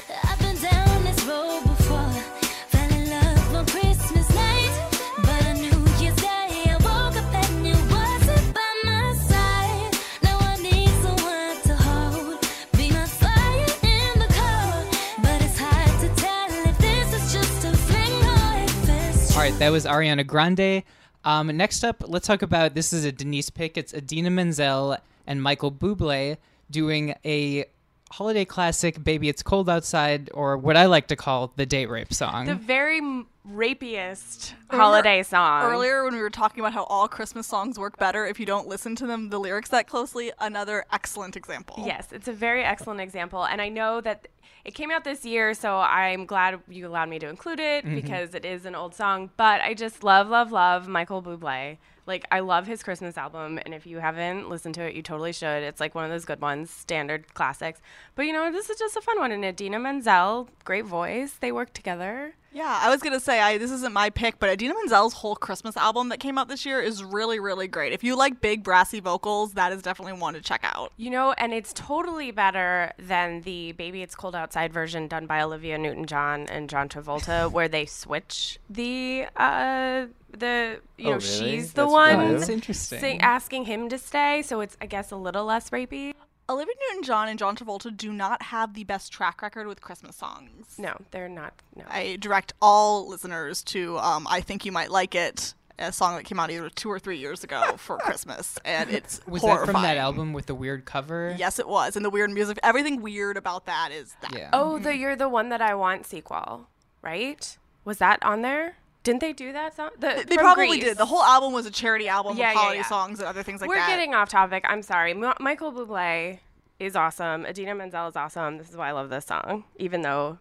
Right, 19.46 19.60
that 19.60 19.70
was 19.70 19.86
Ariana 19.86 20.26
Grande. 20.26 20.82
Um, 21.24 21.56
next 21.56 21.84
up, 21.84 22.04
let's 22.08 22.26
talk 22.26 22.42
about 22.42 22.74
this 22.74 22.92
is 22.92 23.06
a 23.06 23.12
Denise 23.12 23.52
pick. 23.52 23.78
It's 23.78 23.94
Idina 23.94 24.32
Menzel 24.32 24.98
and 25.28 25.40
Michael 25.40 25.72
Bublé 25.72 26.38
doing 26.72 27.14
a 27.24 27.66
holiday 28.10 28.44
classic, 28.44 29.04
"Baby 29.04 29.30
It's 29.30 29.44
Cold 29.44 29.70
Outside," 29.70 30.32
or 30.34 30.58
what 30.58 30.76
I 30.76 30.88
like 30.88 31.06
to 31.10 31.16
call 31.16 31.54
the 31.58 31.68
date 31.68 31.92
rape 31.92 32.12
song. 32.12 32.48
The 32.48 32.56
very 32.56 32.98
m- 32.98 33.28
rapiest 33.48 34.56
holiday 34.72 35.22
song. 35.22 35.62
Earlier, 35.62 36.04
when 36.04 36.16
we 36.16 36.22
were 36.22 36.32
talking 36.32 36.62
about 36.62 36.74
how 36.74 36.86
all 36.86 37.08
Christmas 37.08 37.46
songs 37.46 37.78
work 37.78 38.00
better 38.00 38.26
if 38.26 38.40
you 38.40 38.48
don't 38.48 38.68
listen 38.68 38.96
to 38.96 39.06
them, 39.06 39.30
the 39.30 39.40
lyrics 39.40 39.70
that 39.70 39.88
closely, 39.88 40.32
another 40.40 40.86
excellent 40.92 41.36
example. 41.36 41.84
Yes, 41.86 42.08
it's 42.12 42.28
a 42.28 42.34
very 42.34 42.64
excellent 42.64 43.00
example. 43.00 43.46
And 43.46 43.62
I 43.62 43.70
know 43.70 44.02
that 44.02 44.28
it 44.66 44.74
came 44.74 44.90
out 44.90 45.04
this 45.04 45.24
year, 45.24 45.54
so 45.54 45.78
I'm 45.78 46.26
glad 46.26 46.60
you 46.68 46.88
allowed 46.88 47.08
me 47.08 47.20
to 47.20 47.30
include 47.30 47.60
it 47.60 47.86
mm-hmm. 47.86 47.96
because 47.96 48.34
it 48.34 48.44
is 48.44 48.66
an 48.66 48.74
old 48.74 48.96
song. 48.96 49.30
But 49.38 49.62
I 49.62 49.76
just 49.76 50.04
love, 50.04 50.28
love, 50.28 50.52
love 50.52 50.88
Michael 50.88 51.22
Bublé. 51.22 51.78
Like, 52.08 52.26
I 52.32 52.40
love 52.40 52.66
his 52.66 52.82
Christmas 52.82 53.16
album. 53.16 53.60
And 53.64 53.76
if 53.76 53.86
you 53.86 54.00
haven't 54.00 54.50
listened 54.50 54.74
to 54.76 54.82
it, 54.82 54.96
you 54.96 55.04
totally 55.04 55.34
should. 55.34 55.64
It's 55.64 55.80
like 55.80 55.94
one 55.94 56.04
of 56.04 56.10
those 56.10 56.26
good 56.26 56.42
ones, 56.42 56.72
standard 56.72 57.34
classics. 57.36 57.80
But 58.16 58.24
you 58.24 58.34
know, 58.34 58.52
this 58.52 58.70
is 58.70 58.80
just 58.80 58.98
a 58.98 59.02
fun 59.02 59.20
one. 59.20 59.32
And 59.32 59.46
Idina 59.46 59.78
Menzel, 59.78 60.50
great 60.64 60.86
voice. 60.86 61.34
They 61.34 61.52
work 61.52 61.72
together. 61.74 62.34
Yeah, 62.56 62.80
I 62.82 62.90
was 62.90 63.02
gonna 63.02 63.20
say 63.20 63.42
I, 63.42 63.58
this 63.58 63.70
isn't 63.70 63.92
my 63.92 64.10
pick, 64.10 64.40
but 64.40 64.50
Idina 64.50 64.74
Menzel's 64.76 65.14
whole 65.14 65.36
Christmas 65.36 65.76
album 65.76 66.08
that 66.08 66.22
came 66.22 66.38
out 66.38 66.48
this 66.48 66.66
year 66.66 66.80
is 66.80 67.04
really, 67.04 67.38
really 67.38 67.68
great. 67.68 67.92
If 67.92 68.02
you 68.02 68.16
like 68.16 68.40
big 68.40 68.64
brassy 68.64 69.02
vocals, 69.02 69.56
that 69.56 69.74
is 69.74 69.82
definitely 69.82 70.14
one 70.22 70.36
to 70.36 70.42
check 70.42 70.62
out. 70.64 70.94
You 70.96 71.10
know, 71.10 71.34
and 71.34 71.54
it's 71.54 71.74
totally 71.74 72.32
better 72.32 72.94
than 72.98 73.42
the 73.42 73.74
Baby 73.74 74.04
It's 74.04 74.16
Cold 74.16 74.36
Outside 74.36 74.72
version 74.72 75.10
done 75.10 75.26
by 75.26 75.42
Olivia 75.42 75.78
Newton 75.78 76.06
John 76.06 76.48
and 76.48 76.70
John 76.70 76.88
Travolta, 76.88 77.52
where 77.52 77.68
they 77.68 77.86
switch 77.86 78.58
the 78.70 79.26
uh 79.36 80.06
the 80.32 80.80
you 80.98 81.08
Oh, 81.08 81.12
know, 81.12 81.18
really? 81.18 81.20
she's 81.20 81.74
the 81.74 81.82
That's 81.82 81.92
one 81.92 82.20
new? 82.20 82.38
That's 82.38 82.50
interesting. 82.50 83.00
sing, 83.02 83.20
asking 83.22 83.66
him 83.66 83.90
to 83.90 83.98
stay, 83.98 84.42
so 84.44 84.62
it's 84.62 84.78
I 84.80 84.86
guess 84.86 85.12
a 85.12 85.18
little 85.18 85.44
less 85.44 85.72
rapey. 85.72 86.14
Olivia 86.48 86.74
Newton-John 86.90 87.28
and 87.28 87.40
John 87.40 87.56
Travolta 87.56 87.96
do 87.96 88.12
not 88.14 88.42
have 88.44 88.74
the 88.76 88.84
best 88.84 89.12
track 89.12 89.42
record 89.42 89.68
with 89.68 89.82
Christmas 89.82 90.16
songs. 90.16 90.76
No, 90.78 90.96
they're 91.12 91.30
not 91.30 91.54
no. 91.76 91.84
I 91.90 92.18
direct 92.20 92.54
all 92.62 93.08
listeners 93.10 93.64
to 93.64 93.98
um, 93.98 94.28
"I 94.30 94.42
Think 94.42 94.64
You 94.66 94.72
Might 94.72 94.92
Like 94.92 95.16
It," 95.16 95.56
a 95.80 95.92
song 95.92 96.16
that 96.18 96.24
came 96.26 96.40
out 96.40 96.52
either 96.52 96.70
two 96.70 96.90
or 96.92 97.00
three 97.00 97.18
years 97.18 97.44
ago 97.44 97.74
for 97.78 97.98
Christmas, 97.98 98.60
and 98.64 98.92
it's 98.92 99.22
was 99.28 99.42
horrifying. 99.42 99.66
that 99.68 99.72
from 99.74 99.82
that 99.82 99.98
album 99.98 100.34
with 100.34 100.46
the 100.46 100.56
weird 100.56 100.86
cover? 100.86 101.36
Yes, 101.38 101.58
it 101.58 101.68
was, 101.68 101.96
and 101.96 102.06
the 102.06 102.12
weird 102.12 102.30
music, 102.30 102.60
everything 102.62 103.02
weird 103.02 103.38
about 103.38 103.66
that 103.66 103.90
is 103.92 104.16
that. 104.22 104.34
Yeah. 104.36 104.50
oh, 104.54 104.78
the 104.78 104.96
You're 104.96 105.16
the 105.16 105.30
One 105.30 105.50
That 105.50 105.62
I 105.62 105.74
Want 105.74 106.06
sequel, 106.06 106.68
right? 107.02 107.58
Was 107.86 107.98
that 107.98 108.24
on 108.24 108.42
there? 108.44 108.76
Didn't 109.06 109.22
they 109.22 109.32
do 109.32 109.54
that 109.54 109.76
song? 109.76 109.92
The, 109.98 110.26
They 110.28 110.36
from 110.36 110.44
probably 110.44 110.68
Grease. 110.68 110.84
did. 110.84 110.98
The 110.98 111.06
whole 111.06 111.22
album 111.24 111.54
was 111.54 111.66
a 111.66 111.72
charity 111.72 112.10
album 112.10 112.36
Yeah, 112.38 112.50
of 112.52 112.58
holiday 112.58 112.78
yeah. 112.80 112.86
songs 112.86 113.20
and 113.20 113.28
other 113.30 113.44
things 113.44 113.62
like 113.62 113.70
that. 113.70 113.78
We're 113.78 113.88
getting 113.88 114.14
off 114.14 114.28
topic. 114.30 114.66
I'm 114.68 114.82
sorry. 114.82 115.12
M- 115.12 115.34
Michael 115.40 115.72
Bublé 115.72 116.40
is 116.80 116.96
awesome. 116.98 117.46
Idina 117.46 117.74
Menzel 117.76 118.08
is 118.10 118.18
awesome. 118.18 118.58
This 118.58 118.70
is 118.70 118.76
why 118.76 118.90
I 118.90 118.92
love 118.92 119.10
this 119.10 119.26
song, 119.26 119.64
even 119.78 120.02
though 120.02 120.40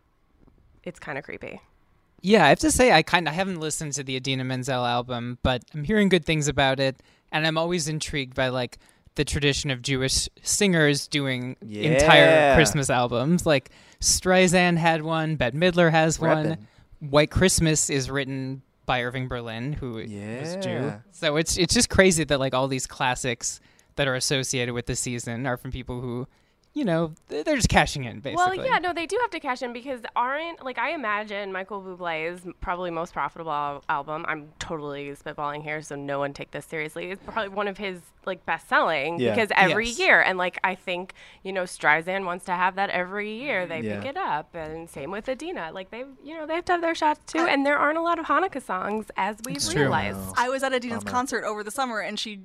it's 0.83 0.99
kind 0.99 1.17
of 1.19 1.23
creepy. 1.25 1.61
Yeah, 2.23 2.47
I 2.47 2.49
have 2.49 2.59
to 2.61 2.71
say 2.73 2.91
I 2.91 3.03
kind 3.03 3.29
of 3.29 3.33
I 3.33 3.35
haven't 3.37 3.61
listened 3.61 3.93
to 3.93 4.03
the 4.03 4.17
Idina 4.17 4.45
Menzel 4.45 4.85
album, 4.85 5.39
but 5.43 5.63
I'm 5.75 5.85
hearing 5.85 6.09
good 6.09 6.25
things 6.25 6.49
about 6.49 6.81
it, 6.81 6.97
and 7.31 7.47
I'm 7.47 7.59
always 7.59 7.87
intrigued 7.87 8.35
by 8.35 8.49
like 8.49 8.79
the 9.15 9.25
tradition 9.25 9.71
of 9.71 9.83
Jewish 9.83 10.29
singers 10.43 11.07
doing 11.07 11.57
entire 11.61 12.55
Christmas 12.57 12.89
albums. 12.91 13.45
Like 13.47 13.71
Streisand 14.01 14.79
had 14.79 15.03
one, 15.03 15.37
Bette 15.37 15.57
Midler 15.57 15.91
has 15.91 16.19
one. 16.19 16.67
White 17.01 17.31
Christmas 17.31 17.91
is 17.91 18.11
written 18.11 18.63
by 18.87 19.03
Irving 19.03 19.29
Berlin, 19.29 19.73
who 19.73 19.99
yeah. 19.99 20.41
was 20.41 20.57
Jew. 20.57 20.93
So 21.11 21.37
it's 21.37 21.57
it's 21.57 21.75
just 21.75 21.91
crazy 21.91 22.25
that 22.25 22.39
like 22.39 22.55
all 22.55 22.69
these 22.69 22.87
classics 22.87 23.61
that 23.97 24.09
are 24.09 24.15
associated 24.15 24.75
with 24.75 24.87
the 24.87 24.97
season 24.97 25.47
are 25.47 25.57
from 25.57 25.71
people 25.71 26.01
who, 26.01 26.27
you 26.75 26.85
know, 26.85 27.13
they're 27.29 27.55
just 27.55 27.69
cashing 27.69 28.03
in 28.05 28.19
basically. 28.19 28.59
Well, 28.59 28.67
yeah, 28.67 28.79
no, 28.79 28.93
they 28.93 29.07
do 29.07 29.17
have 29.21 29.31
to 29.31 29.39
cash 29.41 29.63
in 29.63 29.73
because 29.73 30.01
aren't 30.17 30.65
like 30.65 30.77
I 30.77 30.91
imagine 30.93 31.53
Michael 31.53 31.81
Bublé's 31.81 32.43
probably 32.61 32.91
most 32.91 33.13
profitable 33.13 33.53
al- 33.53 33.85
album. 33.89 34.25
I'm 34.29 34.49
totally 34.59 35.07
spitballing 35.11 35.63
here, 35.63 35.81
so 35.83 35.95
no 35.95 36.19
one 36.19 36.33
take 36.33 36.51
this 36.51 36.67
seriously. 36.67 37.13
It's 37.13 37.23
probably 37.25 37.51
one 37.51 37.69
of 37.69 37.79
his 37.79 38.01
like 38.27 38.45
best 38.45 38.69
selling 38.69 39.21
Yeah. 39.21 39.35
because 39.35 39.51
every 39.55 39.87
Yes. 39.87 39.99
year, 40.01 40.21
and 40.21 40.37
like 40.37 40.59
I 40.65 40.75
think 40.75 41.15
you 41.45 41.53
know 41.53 41.63
Streisand 41.63 42.25
wants 42.25 42.45
to 42.47 42.53
have 42.53 42.75
that 42.75 42.91
every 42.91 43.33
year. 43.33 43.67
Mm, 43.67 43.69
they 43.69 43.81
Yeah. 43.83 44.01
pick 44.01 44.11
it 44.11 44.17
up, 44.17 44.55
and 44.55 44.91
same 44.91 45.13
with 45.13 45.29
Idina. 45.29 45.71
Like 45.73 45.91
they've, 45.91 46.09
you 46.25 46.37
know, 46.37 46.45
they 46.45 46.57
have 46.57 46.65
to 46.65 46.73
have 46.73 46.81
their 46.81 46.95
shots 46.97 47.21
too. 47.33 47.39
and 47.47 47.65
there 47.65 47.79
aren't 47.79 47.99
a 47.99 48.03
lot 48.03 48.19
of 48.19 48.27
Hanukkah 48.27 48.61
songs 48.63 49.07
as 49.17 49.37
we've 49.45 49.57
It's 49.57 49.71
true. 49.73 49.83
realized. 49.83 50.19
I 50.37 50.49
was 50.49 50.63
at 50.65 50.73
Idina's 50.73 51.05
concert 51.05 51.45
over 51.45 51.63
the 51.63 51.71
summer 51.71 52.01
and 52.01 52.19
she 52.19 52.41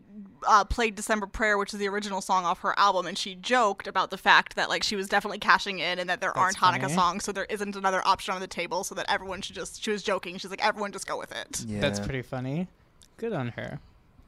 uh, 0.47 0.63
played 0.65 0.95
December 0.95 1.25
Prayer, 1.27 1.57
which 1.57 1.73
is 1.73 1.79
the 1.79 1.87
original 1.87 2.21
song 2.21 2.45
off 2.45 2.59
her 2.59 2.77
album, 2.77 3.05
and 3.07 3.17
she 3.17 3.35
joked 3.35 3.87
about 3.87 4.09
the 4.11 4.17
fact 4.17 4.55
that 4.55 4.69
like 4.69 4.83
she 4.83 4.95
was 4.95 5.07
definitely 5.07 5.39
cashing 5.39 5.79
in 5.79 5.99
and 5.99 6.09
that 6.09 6.21
there 6.21 6.37
aren't 6.37 6.57
Hanukkah 6.57 6.81
funny. 6.81 6.93
songs, 6.93 7.23
so 7.23 7.31
there 7.31 7.45
isn't 7.49 7.75
another 7.75 8.01
option 8.05 8.33
on 8.33 8.41
the 8.41 8.47
table, 8.47 8.83
so 8.83 8.95
that 8.95 9.05
everyone 9.09 9.41
should 9.41 9.55
just. 9.55 9.83
She 9.83 9.91
was 9.91 10.03
joking. 10.03 10.37
She's 10.37 10.49
like, 10.51 10.65
everyone 10.65 10.91
just 10.91 11.07
go 11.07 11.17
with 11.17 11.31
it. 11.31 11.63
Yeah. 11.67 11.79
That's 11.81 11.99
pretty 11.99 12.21
funny. 12.21 12.67
Good 13.17 13.33
on 13.33 13.49
her. 13.49 13.79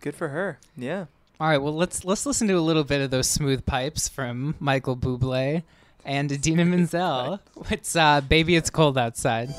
good 0.02 0.16
for 0.16 0.30
her. 0.30 0.60
Yeah. 0.76 1.06
All 1.40 1.48
right, 1.48 1.58
well 1.58 1.74
let's 1.76 2.06
let's 2.06 2.26
listen 2.26 2.48
to 2.50 2.54
a 2.54 2.60
little 2.60 2.84
bit 2.84 3.02
of 3.02 3.10
those 3.10 3.28
smooth 3.30 3.66
pipes 3.66 4.08
from 4.08 4.56
Michael 4.60 4.96
Bublé 4.96 5.64
and 6.06 6.32
Idina 6.32 6.66
Menzel. 6.72 7.40
It's 7.70 7.96
uh, 7.96 8.22
"Baby 8.22 8.56
It's 8.56 8.70
Cold 8.70 8.98
Outside." 8.98 9.50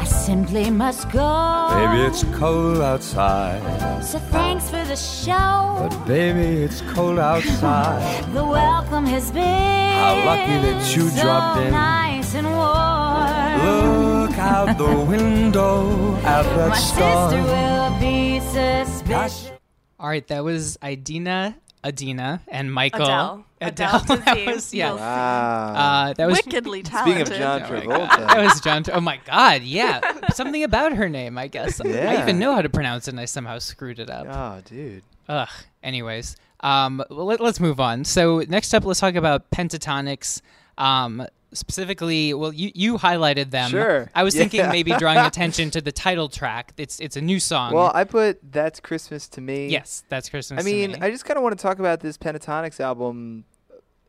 I 0.00 0.04
simply 0.04 0.70
must 0.70 1.10
go. 1.10 1.28
Baby, 1.76 2.02
it's 2.08 2.24
cold 2.38 2.78
outside. 2.80 3.60
So 4.02 4.18
thanks 4.18 4.70
for 4.70 4.82
the 4.84 4.96
show. 4.96 5.76
But 5.88 5.94
baby, 6.06 6.62
it's 6.64 6.80
cold 6.94 7.18
outside. 7.18 8.24
The 8.32 8.44
welcome 8.44 9.04
has 9.06 9.30
been 9.30 9.92
How 10.02 10.14
lucky 10.24 10.56
that 10.66 10.96
you 10.96 11.08
so 11.10 11.22
dropped 11.22 11.60
in. 11.60 11.70
nice 11.72 12.34
and 12.34 12.46
warm. 12.46 13.56
Look 13.68 14.38
out 14.38 14.78
the 14.78 14.96
window 15.14 16.16
at 16.24 16.44
that 16.56 16.70
My 16.70 16.78
star. 16.78 17.30
sister 17.30 17.42
will 17.44 17.90
be 18.00 18.40
suspicious. 18.40 19.50
All 19.98 20.08
right, 20.08 20.26
that 20.28 20.42
was 20.44 20.78
Idina, 20.82 21.56
Adina, 21.84 22.42
and 22.48 22.72
Michael. 22.72 23.02
Adele. 23.02 23.44
Adele. 23.60 23.96
Adele 24.02 24.16
that 24.24 24.46
was 24.46 24.74
yeah. 24.74 24.92
Wow. 24.92 25.74
Uh, 25.74 26.12
that 26.14 26.26
was 26.26 26.36
Wickedly 26.44 26.80
Speaking 26.84 27.24
talented. 27.24 27.32
of 27.32 27.38
John 27.38 27.62
Oh 27.62 27.68
my 27.74 27.84
God. 27.86 28.10
Travolta. 28.10 28.26
That 28.26 28.38
was 28.44 28.60
John. 28.60 28.84
Oh 28.92 29.00
my 29.00 29.20
God! 29.26 29.62
Yeah, 29.62 30.28
something 30.34 30.62
about 30.64 30.92
her 30.94 31.08
name. 31.08 31.38
I 31.38 31.46
guess 31.48 31.80
Yeah. 31.84 32.10
I 32.10 32.22
even 32.22 32.38
know 32.38 32.54
how 32.54 32.62
to 32.62 32.68
pronounce 32.68 33.08
it, 33.08 33.12
and 33.12 33.20
I 33.20 33.24
somehow 33.24 33.58
screwed 33.58 33.98
it 33.98 34.10
up. 34.10 34.26
oh, 34.28 34.60
dude. 34.68 35.02
Ugh. 35.28 35.48
Anyways, 35.82 36.36
um, 36.60 37.02
well, 37.08 37.24
let, 37.26 37.40
us 37.40 37.60
move 37.60 37.80
on. 37.80 38.04
So 38.04 38.40
next 38.48 38.74
up, 38.74 38.84
let's 38.84 39.00
talk 39.00 39.14
about 39.14 39.50
Pentatonix. 39.50 40.42
Um, 40.76 41.26
specifically, 41.52 42.34
well, 42.34 42.52
you 42.52 42.70
you 42.74 42.98
highlighted 42.98 43.50
them. 43.50 43.70
Sure. 43.70 44.10
I 44.14 44.22
was 44.22 44.34
Yeah. 44.34 44.42
thinking 44.42 44.68
maybe 44.68 44.92
drawing 44.92 45.18
attention 45.26 45.70
to 45.72 45.80
the 45.80 45.92
title 45.92 46.28
track. 46.28 46.72
It's 46.76 47.00
it's 47.00 47.16
a 47.16 47.20
new 47.20 47.40
song. 47.40 47.72
Well, 47.74 47.90
I 47.94 48.04
put 48.04 48.40
"That's 48.52 48.80
Christmas 48.80 49.28
to 49.30 49.40
Me." 49.40 49.68
yes, 49.68 50.04
that's 50.08 50.28
Christmas. 50.28 50.58
I 50.60 50.62
to 50.62 50.66
mean, 50.74 50.92
me. 50.92 50.98
I 51.00 51.10
just 51.10 51.24
kind 51.24 51.36
of 51.36 51.42
want 51.42 51.56
to 51.58 51.62
talk 51.62 51.78
about 51.78 52.00
this 52.00 52.16
Pentatonix 52.16 52.80
album, 52.80 53.44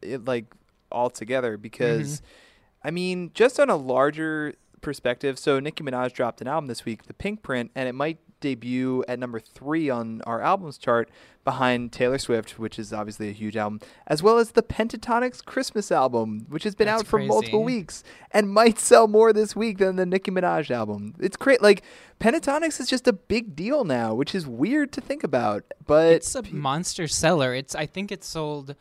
it, 0.01 0.25
like 0.25 0.45
all 0.91 1.09
together, 1.09 1.57
because, 1.57 2.17
Mm-hmm. 2.17 2.87
I 2.87 2.91
mean, 2.91 3.31
just 3.33 3.59
on 3.59 3.69
a 3.69 3.75
larger 3.75 4.55
perspective. 4.81 5.37
So 5.37 5.59
Nicki 5.59 5.83
Minaj 5.83 6.13
dropped 6.13 6.41
an 6.41 6.47
album 6.47 6.67
this 6.67 6.83
week, 6.85 7.03
The 7.03 7.13
Pink 7.13 7.43
Print, 7.43 7.69
and 7.75 7.87
it 7.87 7.93
might 7.93 8.17
debut 8.41 9.03
at 9.07 9.17
number 9.19 9.39
three 9.39 9.89
on 9.89 10.21
our 10.27 10.41
albums 10.41 10.77
chart 10.77 11.09
behind 11.43 11.91
Taylor 11.91 12.17
Swift, 12.17 12.59
which 12.59 12.77
is 12.77 12.91
obviously 12.93 13.29
a 13.29 13.31
huge 13.31 13.55
album, 13.57 13.79
as 14.05 14.21
well 14.21 14.37
as 14.37 14.51
the 14.51 14.61
Pentatonix 14.61 15.43
Christmas 15.43 15.91
album, 15.91 16.45
which 16.49 16.63
has 16.63 16.75
been 16.75 16.87
That's 16.87 17.01
out 17.01 17.07
for 17.07 17.17
multiple 17.19 17.63
weeks 17.63 18.03
and 18.31 18.49
might 18.51 18.77
sell 18.77 19.07
more 19.07 19.31
this 19.33 19.55
week 19.55 19.77
than 19.79 19.95
the 19.95 20.05
Nicki 20.05 20.29
Minaj 20.29 20.69
album. 20.69 21.15
It's 21.19 21.37
great. 21.37 21.61
Like 21.61 21.81
Pentatonix 22.19 22.79
is 22.79 22.87
just 22.89 23.07
a 23.07 23.13
big 23.13 23.55
deal 23.55 23.85
now, 23.85 24.13
which 24.13 24.35
is 24.35 24.45
weird 24.45 24.91
to 24.91 25.01
think 25.01 25.23
about, 25.23 25.63
but 25.87 26.11
it's 26.13 26.35
a 26.35 26.43
monster 26.51 27.07
seller. 27.07 27.55
It's 27.55 27.73
I 27.73 27.85
think 27.85 28.11
it's 28.11 28.27
sold 28.27 28.75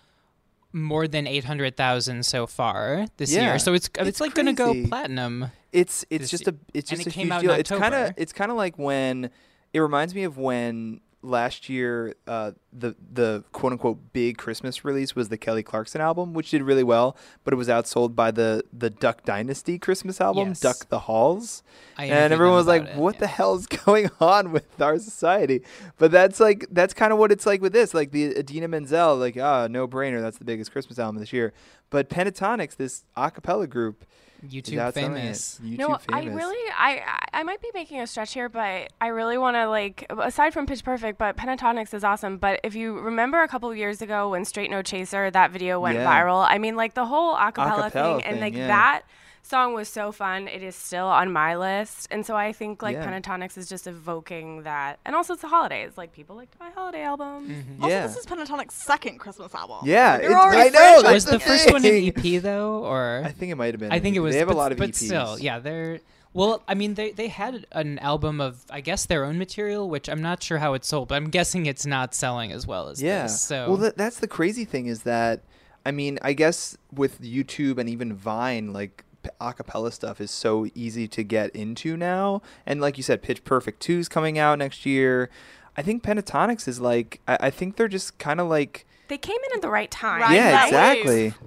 more 0.72 1.08
than 1.08 1.26
eight 1.26 1.44
hundred 1.44 1.76
thousand 1.76 2.24
so 2.26 2.46
far 2.46 3.06
this 3.16 3.32
Yeah, 3.32 3.42
year. 3.46 3.58
So 3.58 3.72
it's 3.74 3.88
it's, 3.98 4.08
it's 4.08 4.20
like 4.20 4.34
gonna 4.34 4.52
go 4.52 4.74
platinum. 4.86 5.46
it's 5.72 6.04
it's 6.10 6.30
just 6.30 6.46
a 6.46 6.54
it's 6.74 6.90
just 6.90 7.06
a 7.06 7.10
huge 7.10 7.40
deal. 7.40 7.52
It's 7.52 7.70
kind 7.70 7.94
of 7.94 8.12
it's 8.16 8.32
kind 8.32 8.50
of 8.50 8.56
like 8.56 8.78
when 8.78 9.30
it 9.72 9.80
reminds 9.80 10.14
me 10.14 10.24
of 10.24 10.36
when 10.38 11.00
last 11.22 11.68
year 11.68 12.14
uh, 12.26 12.50
the 12.72 12.94
the 13.12 13.44
quote 13.52 13.72
unquote 13.72 14.12
big 14.14 14.38
Christmas 14.38 14.84
release 14.86 15.14
was 15.14 15.28
the 15.28 15.36
Kelly 15.36 15.62
Clarkson 15.62 16.00
album, 16.00 16.32
which 16.32 16.50
did 16.50 16.62
really 16.62 16.82
well, 16.82 17.16
but 17.44 17.52
it 17.52 17.56
was 17.56 17.68
outsold 17.68 18.14
by 18.14 18.30
the 18.30 18.64
the 18.72 18.88
Duck 18.90 19.24
Dynasty 19.24 19.78
Christmas 19.78 20.20
album, 20.20 20.48
Yes. 20.48 20.60
Duck 20.60 20.88
the 20.88 21.00
Halls. 21.00 21.62
I 21.98 22.06
and 22.06 22.32
everyone 22.32 22.56
was 22.56 22.66
like, 22.66 22.84
it, 22.84 22.96
"What 22.96 23.16
yeah. 23.16 23.20
the 23.20 23.26
hell 23.26 23.54
is 23.54 23.66
going 23.84 24.10
on 24.18 24.50
with 24.52 24.80
our 24.80 24.98
society?" 24.98 25.62
But 25.98 26.10
that's 26.10 26.40
like 26.40 26.66
that's 26.70 26.94
kind 26.94 27.12
of 27.12 27.18
what 27.18 27.30
it's 27.32 27.44
like 27.46 27.60
with 27.60 27.72
this. 27.72 27.92
Like 27.92 28.12
the 28.12 28.38
Idina 28.38 28.68
Menzel, 28.68 29.16
like 29.16 29.36
ah, 29.36 29.66
no 29.68 29.86
brainer. 29.86 30.20
That's 30.20 30.38
the 30.38 30.44
biggest 30.44 30.72
Christmas 30.72 30.98
album 30.98 31.20
this 31.20 31.32
year. 31.32 31.52
But 31.90 32.08
Pentatonix, 32.08 32.76
this 32.76 33.04
a 33.16 33.30
cappella 33.30 33.66
group, 33.66 34.06
YouTube 34.44 34.76
outselling 34.78 34.92
famous. 35.14 35.60
YouTube 35.62 35.78
no, 35.78 35.98
I 36.08 36.24
really, 36.24 36.56
I, 36.76 37.02
I 37.32 37.40
I 37.40 37.42
might 37.42 37.60
be 37.62 37.68
making 37.74 38.00
a 38.00 38.06
stretch 38.06 38.34
here, 38.34 38.48
but 38.48 38.92
I 39.00 39.06
really 39.08 39.38
want 39.38 39.56
to 39.56 39.68
like, 39.68 40.06
aside 40.10 40.52
from 40.52 40.66
Pitch 40.66 40.84
Perfect, 40.84 41.18
but 41.18 41.36
Pentatonix 41.36 41.94
is 41.94 42.04
awesome. 42.04 42.38
But 42.38 42.60
if 42.64 42.74
you 42.74 42.98
remember 42.98 43.42
a 43.42 43.48
couple 43.48 43.70
of 43.70 43.76
years 43.76 44.02
ago 44.02 44.30
when 44.30 44.44
Straight 44.44 44.70
No 44.70 44.82
Chaser, 44.82 45.30
that 45.30 45.50
video 45.50 45.80
went 45.80 45.96
Yeah. 45.98 46.06
viral. 46.06 46.46
I 46.48 46.58
mean, 46.58 46.76
like 46.76 46.94
the 46.94 47.06
whole 47.06 47.34
acapella, 47.36 47.90
Acapella 47.90 47.92
thing, 47.92 48.22
and 48.24 48.40
like 48.40 48.54
yeah. 48.54 48.66
that 48.68 49.02
song 49.42 49.74
was 49.74 49.88
so 49.88 50.12
fun. 50.12 50.46
It 50.48 50.62
is 50.62 50.76
still 50.76 51.06
on 51.06 51.32
my 51.32 51.56
list, 51.56 52.06
and 52.10 52.24
so 52.24 52.36
I 52.36 52.52
think 52.52 52.82
like 52.82 52.94
Yeah. 52.96 53.06
Pentatonix 53.10 53.56
is 53.58 53.68
just 53.68 53.86
evoking 53.86 54.62
that, 54.62 54.98
and 55.04 55.14
also 55.16 55.32
it's 55.32 55.42
the 55.42 55.48
holidays. 55.48 55.92
Like 55.96 56.12
people 56.12 56.36
like 56.36 56.50
to 56.52 56.58
buy 56.58 56.70
holiday 56.74 57.02
albums. 57.02 57.50
Mm-hmm. 57.50 57.82
Also, 57.82 57.94
Yeah. 57.94 58.06
this 58.06 58.16
is 58.16 58.26
Pentatonix's 58.26 58.74
second 58.74 59.18
Christmas 59.18 59.54
album. 59.54 59.78
Yeah, 59.84 60.18
They're 60.18 60.30
it's- 60.30 60.42
I 60.54 60.68
know, 60.68 60.70
franchise 60.70 61.02
that's 61.02 61.12
was 61.14 61.24
the 61.24 61.30
the 61.32 61.40
first 61.40 61.66
one 61.66 61.76
an 61.76 61.82
thing. 61.82 62.12
EP 62.36 62.42
though, 62.42 62.84
or 62.84 63.22
I 63.24 63.32
think 63.32 63.50
it 63.52 63.56
might 63.56 63.74
have 63.74 63.80
been. 63.80 63.92
I 63.92 63.98
think 64.00 64.16
it 64.16 64.20
was. 64.20 64.34
They 64.34 64.38
have 64.40 64.48
but, 64.48 64.54
a 64.54 64.58
lot 64.58 64.72
of 64.72 64.78
but 64.78 64.90
EPs. 64.90 64.94
still, 65.06 65.38
yeah, 65.38 65.58
they're. 65.58 66.00
Well, 66.32 66.62
I 66.68 66.74
mean, 66.74 66.94
they 66.94 67.10
they 67.10 67.26
had 67.26 67.66
an 67.72 67.98
album 67.98 68.40
of 68.40 68.64
I 68.70 68.80
guess 68.82 69.04
their 69.06 69.24
own 69.24 69.36
material, 69.36 69.90
which 69.90 70.08
I'm 70.08 70.22
not 70.22 70.42
sure 70.44 70.58
how 70.58 70.74
it 70.74 70.84
sold, 70.84 71.08
but 71.08 71.16
I'm 71.16 71.28
guessing 71.28 71.66
it's 71.66 71.84
not 71.84 72.14
selling 72.14 72.52
as 72.52 72.68
well 72.68 72.88
as 72.88 73.02
Yeah. 73.02 73.24
this. 73.24 73.40
So 73.42 73.66
well, 73.68 73.76
that, 73.78 73.96
that's 73.96 74.20
the 74.20 74.28
crazy 74.28 74.64
thing 74.64 74.86
is 74.86 75.02
that, 75.02 75.42
I 75.84 75.90
mean, 75.90 76.20
I 76.22 76.32
guess 76.34 76.78
with 76.92 77.20
YouTube 77.20 77.78
and 77.78 77.88
even 77.88 78.12
Vine, 78.14 78.72
like 78.72 78.98
p- 78.98 79.09
acapella 79.40 79.92
stuff 79.92 80.20
is 80.20 80.30
so 80.30 80.66
easy 80.74 81.06
to 81.08 81.22
get 81.22 81.50
into 81.54 81.96
now. 81.96 82.42
And 82.66 82.80
like 82.80 82.96
you 82.96 83.02
said, 83.02 83.22
Pitch 83.22 83.44
Perfect 83.44 83.80
2 83.80 83.98
is 83.98 84.08
coming 84.08 84.38
out 84.38 84.58
next 84.58 84.86
year. 84.86 85.30
I 85.76 85.82
think 85.82 86.02
Pentatonix 86.02 86.66
is 86.66 86.80
like, 86.80 87.20
I, 87.28 87.38
I 87.42 87.50
think 87.50 87.76
they're 87.76 87.88
just 87.88 88.18
kind 88.18 88.40
of 88.40 88.48
like, 88.48 88.86
They 89.08 89.18
came 89.18 89.38
in 89.50 89.56
at 89.56 89.62
the 89.62 89.70
right 89.70 89.90
time. 89.90 90.22
Right. 90.22 90.34
yeah, 90.34 90.64
exactly. 90.64 91.24
wave. 91.24 91.38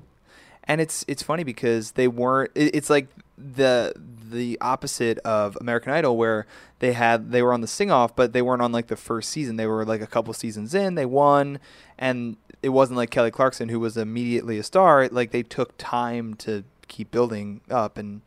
And 0.66 0.80
it's 0.80 1.04
it's 1.10 1.22
funny 1.22 1.44
because 1.44 1.92
they 1.92 2.08
weren't. 2.08 2.52
It, 2.56 2.74
it's 2.74 2.90
like 2.90 3.08
the 3.38 3.94
the 4.32 4.58
opposite 4.62 5.18
of 5.20 5.58
American 5.60 5.92
Idol, 5.92 6.16
where 6.16 6.48
they 6.80 6.94
had 6.94 7.32
they 7.32 7.42
were 7.42 7.54
on 7.54 7.60
the 7.60 7.68
sing 7.68 7.92
off, 7.92 8.16
but 8.16 8.32
they 8.32 8.42
weren't 8.42 8.62
on 8.62 8.72
like 8.72 8.88
the 8.88 8.96
first 8.96 9.30
season. 9.30 9.58
They 9.58 9.68
were 9.68 9.86
like 9.86 10.00
a 10.02 10.08
couple 10.08 10.34
seasons 10.34 10.74
in. 10.74 10.96
They 10.96 11.06
won, 11.06 11.60
and 12.00 12.38
it 12.62 12.70
wasn't 12.70 12.96
like 12.98 13.10
Kelly 13.10 13.30
Clarkson, 13.30 13.68
who 13.68 13.80
was 13.80 13.98
immediately 13.98 14.58
a 14.58 14.64
star. 14.64 15.10
Like 15.12 15.32
they 15.32 15.44
took 15.44 15.78
time 15.78 16.34
to 16.36 16.64
keep 16.94 17.12
building 17.12 17.62
up, 17.70 17.98
and 17.98 18.22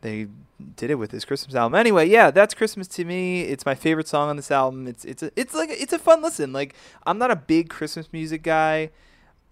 they 0.00 0.26
did 0.76 0.90
it 0.90 0.94
with 0.96 1.10
this 1.10 1.24
Christmas 1.24 1.54
album. 1.54 1.74
Anyway, 1.78 2.08
yeah, 2.08 2.30
that's 2.30 2.54
Christmas 2.54 2.88
to 2.88 3.04
me. 3.04 3.42
It's 3.42 3.64
my 3.66 3.74
favorite 3.74 4.08
song 4.08 4.28
on 4.30 4.36
this 4.36 4.50
album. 4.50 4.86
It's 4.88 5.04
it's 5.04 5.22
a, 5.22 5.30
it's 5.36 5.54
like 5.54 5.68
it's 5.70 5.92
a 5.92 5.98
fun 5.98 6.22
listen. 6.22 6.52
Like 6.52 6.74
I'm 7.06 7.18
not 7.18 7.30
a 7.30 7.36
big 7.36 7.68
Christmas 7.68 8.12
music 8.12 8.42
guy. 8.42 8.90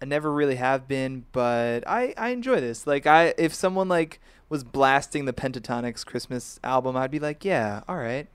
I 0.01 0.05
never 0.05 0.31
really 0.31 0.55
have 0.55 0.87
been, 0.87 1.25
but 1.31 1.87
I 1.87 2.13
I 2.17 2.29
enjoy 2.29 2.59
this. 2.61 2.87
Like 2.87 3.05
I 3.05 3.33
if 3.37 3.53
someone 3.53 3.87
like 3.89 4.19
was 4.49 4.63
blasting 4.63 5.25
the 5.25 5.33
Pentatonix 5.33 6.03
Christmas 6.05 6.59
album, 6.63 6.97
I'd 6.97 7.11
be 7.11 7.19
like, 7.19 7.45
yeah, 7.45 7.81
all 7.87 7.97
right. 7.97 8.27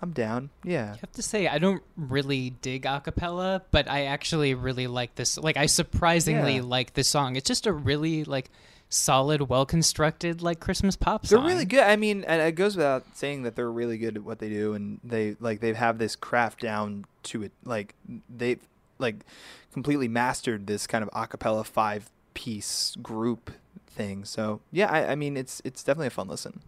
I'm 0.00 0.12
down. 0.12 0.50
Yeah. 0.62 0.92
I 0.94 0.98
have 1.00 1.10
to 1.14 1.22
say 1.22 1.48
I 1.48 1.58
don't 1.58 1.82
really 1.96 2.50
dig 2.50 2.84
acapella, 2.84 3.62
but 3.72 3.90
I 3.90 4.04
actually 4.04 4.54
really 4.54 4.86
like 4.86 5.16
this. 5.16 5.36
Like 5.36 5.56
I 5.56 5.66
surprisingly 5.66 6.56
Yeah. 6.56 6.62
like 6.62 6.94
this 6.94 7.08
song. 7.08 7.34
It's 7.34 7.48
just 7.48 7.66
a 7.66 7.72
really 7.72 8.22
like 8.22 8.48
solid, 8.88 9.48
well 9.48 9.66
constructed 9.66 10.42
like 10.42 10.60
Christmas 10.60 10.96
pop 10.96 11.22
They're 11.22 11.38
really 11.38 11.64
good. 11.64 11.80
I 11.80 11.96
mean, 11.96 12.24
and 12.24 12.40
it 12.40 12.52
goes 12.52 12.76
without 12.76 13.04
saying 13.14 13.42
that 13.42 13.56
they're 13.56 13.70
really 13.70 13.98
good 13.98 14.16
at 14.16 14.24
what 14.24 14.38
they 14.38 14.48
do, 14.48 14.74
and 14.74 15.00
they 15.04 15.36
like 15.40 15.60
they 15.60 15.72
have 15.74 15.98
this 15.98 16.16
craft 16.16 16.60
down 16.60 17.04
to 17.24 17.42
it. 17.42 17.52
Like 17.64 17.94
they've 18.28 18.60
like 18.98 19.24
completely 19.72 20.08
mastered 20.08 20.66
this 20.66 20.86
kind 20.86 21.02
of 21.02 21.10
acapella 21.10 21.64
five 21.64 22.10
piece 22.34 22.96
group 23.02 23.50
thing. 23.86 24.24
So 24.24 24.60
yeah, 24.72 24.90
I, 24.90 25.12
I 25.12 25.14
mean, 25.14 25.36
it's 25.36 25.60
it's 25.64 25.82
definitely 25.82 26.08
a 26.08 26.10
fun 26.10 26.28
listen. 26.28 26.60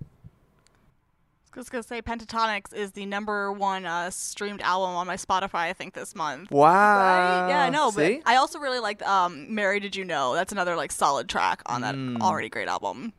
I 1.52 1.59
was 1.59 1.69
gonna 1.69 1.83
say 1.83 2.00
Pentatonix 2.00 2.73
is 2.73 2.92
the 2.92 3.04
number 3.07 3.50
one 3.52 3.85
uh, 3.85 4.11
streamed 4.11 4.62
album 4.62 4.95
on 4.95 5.07
my 5.07 5.16
Spotify. 5.16 5.54
I 5.66 5.73
think 5.73 5.95
this 5.95 6.14
month. 6.14 6.50
Wow. 6.52 6.69
Right? 6.69 7.49
Yeah, 7.49 7.62
I 7.64 7.71
know. 7.71 7.90
But 7.90 8.21
I 8.25 8.37
also 8.37 8.59
really 8.61 8.78
liked 8.78 9.02
um, 9.02 9.52
"Mary 9.52 9.80
Did 9.80 9.97
You 9.97 10.04
Know." 10.04 10.35
That's 10.35 10.52
another 10.52 10.76
like 10.76 10.92
solid 10.92 11.28
track 11.28 11.62
on 11.66 11.80
that 11.83 11.95
Mm. 11.97 12.21
already 12.21 12.49
great 12.49 12.69
album. 12.69 13.12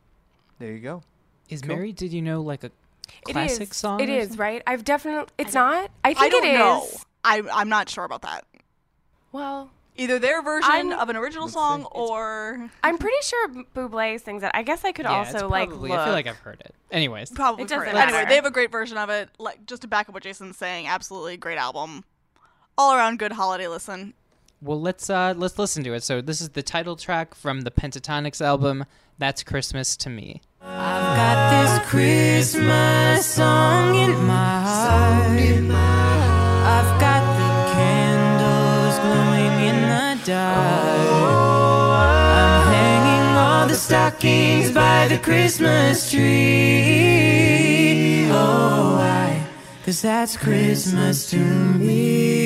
there 0.59 0.71
you 0.71 0.79
go. 0.79 1.03
Is 1.49 1.61
Cool. 1.61 1.75
Mary? 1.75 1.91
Did 1.91 2.13
you 2.13 2.21
know 2.21 2.41
like 2.41 2.63
a 2.63 2.71
classic 3.25 3.71
is. 3.71 3.75
song? 3.77 3.99
It 3.99 4.09
or 4.09 4.13
is 4.13 4.27
something? 4.29 4.39
right. 4.39 4.63
I've 4.65 4.85
definitely. 4.85 5.27
It's 5.37 5.53
not. 5.53 5.91
I 6.05 6.13
think 6.13 6.17
I 6.19 6.29
think 6.29 6.43
don't 6.43 6.45
it 6.45 6.53
is. 6.53 6.59
know. 6.59 6.87
I 7.25 7.41
I'm 7.53 7.67
not 7.69 7.89
sure 7.89 8.05
about 8.05 8.21
that. 8.21 8.45
Well, 9.33 9.71
Either 9.97 10.19
their 10.19 10.41
version 10.41 10.71
I'm- 10.71 10.91
of 10.93 11.09
an 11.09 11.15
original 11.17 11.47
song 11.47 11.81
It's- 11.81 11.91
or 11.93 12.69
I'm 12.83 12.97
pretty 12.97 13.17
sure 13.23 13.49
Buble 13.75 14.19
sings 14.21 14.41
it. 14.43 14.51
I 14.53 14.63
guess 14.63 14.83
I 14.85 14.91
could 14.91 15.05
Yeah, 15.05 15.11
also 15.17 15.45
it's 15.45 15.51
like 15.51 15.69
look. 15.69 15.91
I 15.91 16.05
feel 16.05 16.13
like 16.13 16.27
I've 16.27 16.37
heard 16.37 16.61
it. 16.61 16.73
Anyways, 16.91 17.31
probably 17.31 17.63
It 17.63 17.69
doesn't 17.69 17.87
it. 17.89 17.95
Anyway, 17.95 18.25
they 18.27 18.35
have 18.35 18.45
a 18.45 18.51
great 18.51 18.71
version 18.71 18.97
of 18.97 19.09
it. 19.09 19.29
Like 19.37 19.65
just 19.65 19.81
to 19.83 19.87
back 19.87 20.07
up 20.07 20.13
what 20.13 20.23
Jason's 20.23 20.57
saying, 20.57 20.87
absolutely 20.87 21.37
great 21.37 21.57
album. 21.57 22.03
All 22.77 22.93
around 22.95 23.19
good 23.19 23.33
holiday 23.33 23.67
listen. 23.67 24.13
well 24.61 24.79
let's 24.79 25.09
uh 25.09 25.33
let's 25.37 25.59
listen 25.59 25.83
to 25.83 25.93
it. 25.93 26.03
So 26.03 26.21
this 26.21 26.39
is 26.41 26.49
the 26.49 26.63
title 26.63 26.95
track 26.95 27.35
from 27.35 27.61
the 27.61 27.71
Pentatonix 27.71 28.41
album. 28.41 28.85
That's 29.17 29.43
Christmas 29.43 29.95
to 29.97 30.09
me. 30.09 30.41
I've 30.61 31.15
got 31.17 31.79
this 31.79 31.89
Christmas 31.89 33.25
song 33.25 33.95
in 33.95 34.25
my 34.25 34.61
heart. 34.61 35.90
Stockings 43.81 44.71
by 44.71 45.07
the 45.07 45.17
Christmas 45.17 46.11
tree. 46.11 46.27
Oh, 48.29 48.95
why? 48.97 49.43
Cause 49.83 50.03
that's 50.03 50.37
Christmas 50.37 51.27
to 51.31 51.37
me. 51.37 52.45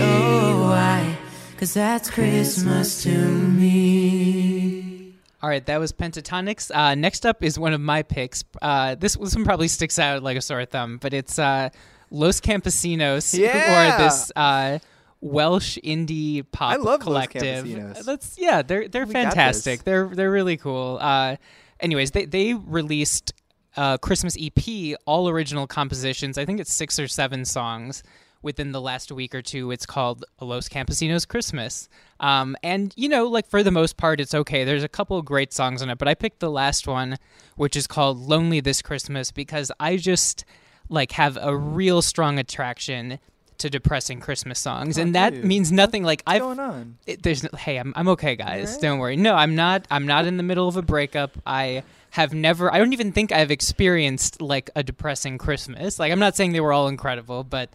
Oh, 0.00 0.62
why? 0.62 1.18
Cause 1.58 1.74
that's 1.74 2.08
Christmas 2.10 3.02
to 3.02 3.10
me. 3.10 5.14
All 5.42 5.50
right, 5.50 5.64
that 5.66 5.78
was 5.78 5.92
Pentatonix. 5.92 6.74
Uh, 6.74 6.94
next 6.94 7.26
up 7.26 7.44
is 7.44 7.58
one 7.58 7.74
of 7.74 7.80
my 7.80 8.02
picks. 8.02 8.44
Uh, 8.62 8.94
this 8.94 9.16
this 9.16 9.34
one 9.36 9.44
probably 9.44 9.68
sticks 9.68 9.98
out 9.98 10.22
like 10.22 10.38
a 10.38 10.40
sore 10.40 10.64
thumb, 10.64 10.96
but 11.00 11.12
it's 11.12 11.38
uh, 11.38 11.68
Los 12.10 12.40
Campesinos, 12.40 13.30
who 13.36 13.42
Yeah. 13.42 13.96
are 13.98 14.02
this 14.02 14.32
uh, 14.34 14.78
Welsh 15.20 15.78
indie 15.82 16.44
pop 16.52 16.72
I 16.72 16.76
love 16.76 17.00
collective. 17.00 17.64
Campesinos. 17.64 18.04
That's 18.04 18.38
yeah, 18.38 18.62
they're 18.62 18.88
they're 18.88 19.06
We 19.06 19.12
fantastic. 19.12 19.84
They're 19.84 20.08
they're 20.08 20.30
really 20.30 20.56
cool. 20.56 20.98
Uh, 21.00 21.36
anyways, 21.80 22.10
they 22.12 22.24
they 22.26 22.54
released 22.54 23.32
a 23.76 23.98
Christmas 24.00 24.36
EP, 24.40 24.96
all 25.06 25.28
original 25.28 25.66
compositions. 25.66 26.38
I 26.38 26.44
think 26.44 26.60
it's 26.60 26.72
six 26.72 26.98
or 26.98 27.08
seven 27.08 27.44
songs 27.44 28.02
within 28.42 28.72
the 28.72 28.80
last 28.80 29.10
week 29.10 29.34
or 29.34 29.42
two. 29.42 29.70
It's 29.70 29.86
called 29.86 30.24
Los 30.40 30.68
Campesinos 30.68 31.26
Christmas. 31.26 31.88
Um, 32.20 32.56
and, 32.62 32.92
you 32.96 33.08
know, 33.08 33.26
like 33.26 33.46
for 33.48 33.62
the 33.62 33.70
most 33.70 33.96
part, 33.96 34.20
it's 34.20 34.34
okay. 34.34 34.64
There's 34.64 34.84
a 34.84 34.88
couple 34.88 35.18
of 35.18 35.24
great 35.24 35.52
songs 35.52 35.82
on 35.82 35.90
it, 35.90 35.98
but 35.98 36.08
I 36.08 36.14
picked 36.14 36.40
the 36.40 36.50
last 36.50 36.86
one, 36.86 37.16
which 37.56 37.76
is 37.76 37.86
called 37.86 38.18
Lonely 38.18 38.60
This 38.60 38.82
Christmas, 38.82 39.32
because 39.32 39.72
I 39.80 39.96
just 39.96 40.44
like 40.88 41.12
have 41.12 41.36
a 41.40 41.56
real 41.56 42.00
strong 42.02 42.38
attraction 42.38 43.18
to 43.58 43.70
depressing 43.70 44.20
Christmas 44.20 44.58
songs. 44.58 44.98
and 44.98 45.14
that 45.14 45.34
dude. 45.34 45.44
means 45.44 45.72
nothing 45.72 46.02
like 46.04 46.22
What's 46.24 46.34
I've 46.36 46.42
going 46.42 46.58
on? 46.60 46.98
it, 47.06 47.22
there's 47.22 47.42
no, 47.42 47.50
hey 47.58 47.76
I'm, 47.78 47.92
I'm 47.96 48.08
okay 48.08 48.36
guys 48.36 48.76
don't 48.78 48.98
worry 48.98 49.16
no 49.16 49.34
i'm 49.34 49.54
not 49.54 49.86
i'm 49.90 50.06
not 50.06 50.26
in 50.26 50.36
the 50.36 50.42
middle 50.42 50.68
of 50.68 50.76
a 50.76 50.82
breakup 50.82 51.32
i 51.46 51.82
have 52.10 52.32
never 52.34 52.72
i 52.72 52.78
don't 52.78 52.92
even 52.92 53.12
think 53.12 53.32
i've 53.32 53.50
experienced 53.50 54.40
like 54.40 54.70
a 54.76 54.82
depressing 54.82 55.38
christmas 55.38 55.98
like 55.98 56.12
i'm 56.12 56.18
not 56.18 56.36
saying 56.36 56.52
they 56.52 56.60
were 56.60 56.72
all 56.72 56.88
incredible 56.88 57.44
but 57.44 57.70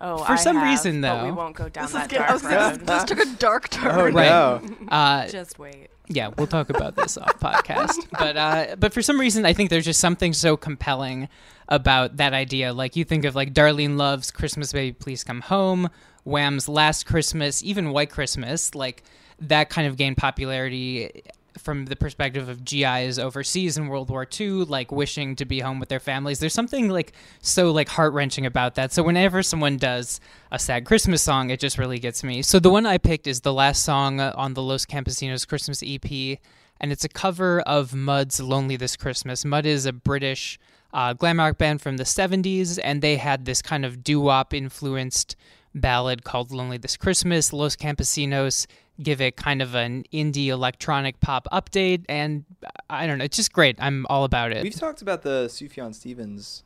oh, 0.00 0.18
for 0.18 0.32
I 0.32 0.36
some 0.36 0.56
have, 0.56 0.68
reason, 0.68 1.00
but 1.02 1.24
we 1.24 1.30
won't 1.32 1.54
go 1.56 1.68
down 1.68 1.84
This 1.84 1.90
is 1.94 2.00
that 2.00 2.10
dark 2.10 2.30
was 2.32 2.44
road. 2.44 2.80
this, 2.80 2.88
this 2.88 3.04
took 3.04 3.18
a 3.20 3.26
dark 3.38 3.68
turn. 3.70 3.90
Oh 4.00 4.10
Right. 4.10 4.28
no. 4.28 4.60
uh 4.88 5.28
Just 5.28 5.58
wait. 5.58 5.88
yeah 6.08 6.28
we'll 6.36 6.46
talk 6.48 6.70
about 6.70 6.96
this 6.96 7.16
off 7.16 7.38
podcast 7.40 7.94
but 8.18 8.36
uh 8.36 8.76
but 8.78 8.92
for 8.92 9.02
some 9.02 9.18
reason 9.20 9.44
i 9.46 9.52
think 9.52 9.70
there's 9.70 9.84
just 9.84 10.00
something 10.00 10.32
so 10.32 10.56
compelling 10.56 11.28
about 11.68 12.16
that 12.16 12.32
idea 12.32 12.72
like 12.72 12.96
you 12.96 13.04
think 13.04 13.24
of 13.24 13.34
like 13.34 13.52
darlene 13.52 13.96
love's 13.96 14.30
christmas 14.30 14.72
baby 14.72 14.92
please 14.92 15.24
come 15.24 15.40
home 15.40 15.88
wham's 16.24 16.68
last 16.68 17.06
christmas 17.06 17.62
even 17.62 17.90
white 17.90 18.10
christmas 18.10 18.74
like 18.74 19.02
that 19.40 19.70
kind 19.70 19.86
of 19.86 19.96
gained 19.96 20.16
popularity 20.16 21.22
from 21.58 21.86
the 21.86 21.96
perspective 21.96 22.48
of 22.48 22.64
GIs 22.64 23.18
overseas 23.18 23.76
in 23.76 23.88
World 23.88 24.10
War 24.10 24.26
II, 24.40 24.64
like 24.64 24.90
wishing 24.90 25.36
to 25.36 25.44
be 25.44 25.60
home 25.60 25.78
with 25.78 25.88
their 25.88 26.00
families. 26.00 26.38
There's 26.38 26.54
something 26.54 26.88
like 26.88 27.12
so 27.40 27.70
like 27.70 27.88
heart 27.88 28.12
wrenching 28.12 28.46
about 28.46 28.74
that. 28.76 28.92
So 28.92 29.02
whenever 29.02 29.42
someone 29.42 29.76
does 29.76 30.20
a 30.50 30.58
sad 30.58 30.84
Christmas 30.84 31.22
song, 31.22 31.50
it 31.50 31.60
just 31.60 31.78
really 31.78 31.98
gets 31.98 32.24
me. 32.24 32.42
So 32.42 32.58
the 32.58 32.70
one 32.70 32.86
I 32.86 32.98
picked 32.98 33.26
is 33.26 33.40
the 33.40 33.52
last 33.52 33.84
song 33.84 34.20
on 34.20 34.54
the 34.54 34.62
Los 34.62 34.86
Campesinos 34.86 35.46
Christmas 35.46 35.82
EP, 35.84 36.38
and 36.80 36.92
it's 36.92 37.04
a 37.04 37.08
cover 37.08 37.60
of 37.60 37.94
Mud's 37.94 38.40
"Lonely 38.40 38.76
This 38.76 38.96
Christmas." 38.96 39.44
Mud 39.44 39.66
is 39.66 39.86
a 39.86 39.92
British 39.92 40.58
uh, 40.92 41.12
glam 41.12 41.38
rock 41.38 41.58
band 41.58 41.80
from 41.80 41.96
the 41.96 42.04
70s, 42.04 42.78
and 42.82 43.02
they 43.02 43.16
had 43.16 43.44
this 43.44 43.62
kind 43.62 43.84
of 43.84 44.02
doo 44.04 44.20
wop 44.20 44.52
influenced 44.54 45.36
ballad 45.74 46.24
called 46.24 46.52
Lonely 46.52 46.78
This 46.78 46.96
Christmas. 46.96 47.52
Los 47.52 47.76
Campesinos 47.76 48.66
give 49.02 49.20
it 49.20 49.36
kind 49.36 49.62
of 49.62 49.74
an 49.74 50.04
indie 50.12 50.48
electronic 50.48 51.18
pop 51.20 51.48
update, 51.52 52.04
and 52.08 52.44
I 52.90 53.06
don't 53.06 53.18
know, 53.18 53.24
it's 53.24 53.36
just 53.36 53.52
great. 53.52 53.76
I'm 53.80 54.06
all 54.10 54.24
about 54.24 54.52
it. 54.52 54.62
We've 54.62 54.74
talked 54.74 55.02
about 55.02 55.22
the 55.22 55.46
Sufjan 55.46 55.94
Stevens. 55.94 56.64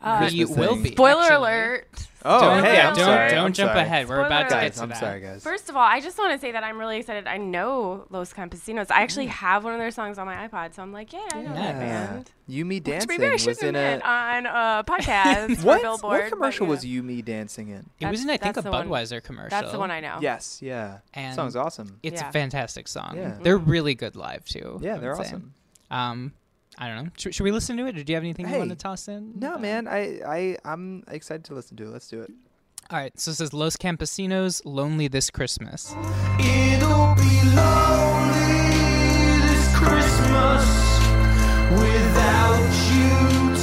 Uh, 0.00 0.28
We 0.32 0.44
will 0.44 0.76
be. 0.80 0.92
Spoiler 0.92 1.22
actually. 1.22 1.36
alert. 1.36 1.88
Oh, 2.24 2.40
Don't, 2.40 2.64
hey, 2.64 2.80
I'm 2.80 2.94
don't, 2.96 3.04
sorry. 3.04 3.30
don't 3.30 3.44
I'm 3.46 3.52
jump 3.52 3.70
sorry. 3.72 3.80
ahead. 3.82 4.08
We're 4.08 4.20
about 4.26 4.42
to 4.42 4.48
Spoiler 4.48 4.60
get 4.62 4.66
Guys, 4.72 4.76
to 4.76 4.82
I'm 4.82 4.88
that. 4.88 4.98
sorry, 4.98 5.20
guys. 5.20 5.42
First 5.44 5.68
of 5.68 5.76
all, 5.76 5.82
I 5.84 6.00
just 6.00 6.18
want 6.18 6.32
to 6.32 6.38
say 6.38 6.50
that 6.50 6.64
I'm 6.64 6.76
really 6.76 6.98
excited. 6.98 7.28
I 7.28 7.36
know 7.36 8.06
Los 8.10 8.32
Campesinos. 8.32 8.90
I 8.90 8.98
Mm. 8.98 9.02
actually 9.02 9.26
have 9.26 9.62
one 9.62 9.72
of 9.72 9.78
their 9.78 9.92
songs 9.92 10.18
on 10.18 10.26
my 10.26 10.48
iPod, 10.48 10.74
so 10.74 10.82
I'm 10.82 10.92
like, 10.92 11.12
yeah, 11.12 11.20
I 11.32 11.42
know 11.42 11.54
that 11.54 11.78
band. 11.78 12.30
You 12.48 12.64
Me 12.64 12.76
Which 12.76 12.84
Dancing 12.84 13.08
maybe 13.08 13.26
I 13.26 13.32
was 13.32 13.62
in 13.62 13.76
a 13.76 14.00
on 14.04 14.46
a 14.46 14.84
podcast 14.84 15.62
what? 15.64 15.80
Billboard. 15.80 16.02
What 16.02 16.20
but, 16.22 16.28
commercial 16.30 16.66
yeah. 16.66 16.70
was 16.70 16.84
You 16.84 17.02
Me 17.04 17.22
Dancing 17.22 17.68
in? 17.68 17.88
It 18.00 18.10
was 18.10 18.22
in, 18.22 18.30
I 18.30 18.36
think, 18.36 18.56
a 18.56 18.62
that's 18.62 18.64
the 18.64 18.70
one- 18.72 18.88
Budweiser 18.88 19.22
commercial. 19.22 19.50
That's 19.50 19.70
the 19.72 19.78
one 19.78 19.90
I 19.92 20.00
know. 20.00 20.18
Yes, 20.20 20.58
yeah. 20.60 20.98
And 21.14 21.34
Song's 21.36 21.54
awesome. 21.56 21.98
It's 22.02 22.20
Yeah. 22.20 22.28
a 22.28 22.32
fantastic 22.32 22.88
song. 22.88 23.14
Yeah. 23.16 23.36
They're 23.40 23.58
really 23.58 23.94
good 23.94 24.16
live, 24.16 24.44
too. 24.44 24.78
Yeah, 24.82 24.96
they're 24.98 25.18
awesome. 25.18 25.54
Um, 25.90 26.32
I 26.80 26.86
don't 26.88 27.04
know. 27.04 27.10
Should, 27.18 27.34
should 27.34 27.42
we 27.44 27.50
listen 27.50 27.76
to 27.78 27.86
it, 27.86 27.98
or 27.98 28.04
do 28.04 28.12
you 28.12 28.16
have 28.16 28.22
anything 28.22 28.48
you 28.48 28.56
want 28.56 28.70
to 28.70 28.76
toss 28.76 29.08
in? 29.08 29.32
No, 29.38 29.54
Uh, 29.54 29.58
man, 29.58 29.88
I, 29.88 30.20
I, 30.24 30.56
I'm 30.64 31.02
excited 31.08 31.44
to 31.46 31.54
listen 31.54 31.76
to 31.78 31.84
it. 31.84 31.88
Let's 31.88 32.08
do 32.08 32.22
it. 32.22 32.30
All 32.90 32.98
right, 32.98 33.18
so 33.18 33.32
it 33.32 33.34
says 33.34 33.52
Los 33.52 33.76
Campesinos, 33.76 34.62
Lonely 34.64 35.08
This 35.08 35.28
Christmas. 35.30 35.92
It'll 36.38 37.14
be 37.16 37.40
lonely 37.54 38.70
this 39.48 39.76
Christmas 39.76 40.64
without 41.72 42.62
you 42.94 43.56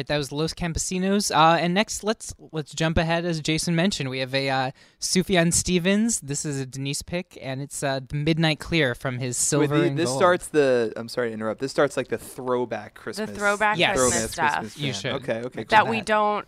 right, 0.00 0.06
that 0.08 0.18
was 0.18 0.32
Los 0.32 0.52
Campesinos. 0.54 1.30
Uh, 1.34 1.56
and 1.58 1.74
next, 1.74 2.02
let's 2.02 2.34
let's 2.52 2.72
jump 2.74 2.98
ahead. 2.98 3.24
As 3.24 3.40
Jason 3.40 3.74
mentioned, 3.76 4.10
we 4.10 4.18
have 4.18 4.34
a 4.34 4.48
uh, 4.50 4.70
Sufjan 5.00 5.52
Stevens. 5.52 6.20
This 6.20 6.44
is 6.44 6.58
a 6.60 6.66
Denise 6.66 7.02
pick, 7.02 7.38
and 7.40 7.60
it's 7.60 7.82
uh, 7.82 8.00
the 8.08 8.16
Midnight 8.16 8.58
Clear 8.60 8.94
from 8.94 9.18
his 9.18 9.36
Silver 9.36 9.74
Wait, 9.74 9.80
the- 9.80 9.86
and 9.86 9.98
this 9.98 10.08
Gold. 10.08 10.18
starts 10.18 10.48
the. 10.48 10.92
I'm 10.96 11.08
sorry 11.08 11.28
to 11.28 11.34
interrupt. 11.34 11.60
This 11.60 11.70
starts 11.70 11.96
like 11.96 12.08
the 12.08 12.18
throwback 12.18 12.94
Christmas. 12.94 13.30
The 13.30 13.36
throwback 13.36 13.78
Yes. 13.78 13.96
Christmas 13.98 14.32
stuff 14.32 14.50
Christmas 14.60 14.78
You 14.78 14.92
should. 14.92 15.12
Okay, 15.22 15.42
okay. 15.44 15.64
that 15.64 15.82
cool. 15.82 15.90
we 15.90 16.00
don't, 16.00 16.46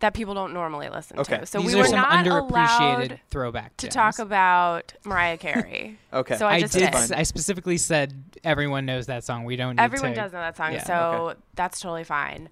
that 0.00 0.14
people 0.14 0.34
don't 0.34 0.52
normally 0.52 0.88
listen 0.88 1.18
Okay. 1.20 1.38
to. 1.38 1.46
So 1.46 1.60
These 1.60 1.74
we 1.74 1.80
are 1.80 1.82
were 1.82 1.88
some 1.88 1.96
not 2.00 2.24
underappreciated 2.24 2.48
allowed 3.10 3.20
throwback 3.30 3.76
to 3.78 3.86
gems. 3.86 3.94
talk 3.94 4.18
about 4.18 4.92
Mariah 5.04 5.38
Carey. 5.38 5.98
Okay. 6.14 6.36
So 6.36 6.46
I 6.46 6.54
I 6.56 6.60
just 6.60 6.74
did. 6.74 6.80
did. 6.80 6.94
s- 6.94 7.10
I 7.10 7.22
specifically 7.22 7.78
said 7.78 8.12
everyone 8.44 8.84
knows 8.84 9.06
that 9.06 9.24
song. 9.24 9.44
We 9.44 9.56
don't. 9.56 9.76
Need 9.76 9.82
Everyone 9.82 10.10
to, 10.10 10.14
does 10.16 10.32
know 10.34 10.40
that 10.40 10.58
song, 10.58 10.74
yeah. 10.74 10.82
so 10.84 11.28
Okay. 11.30 11.40
that's 11.54 11.80
totally 11.80 12.04
fine. 12.04 12.50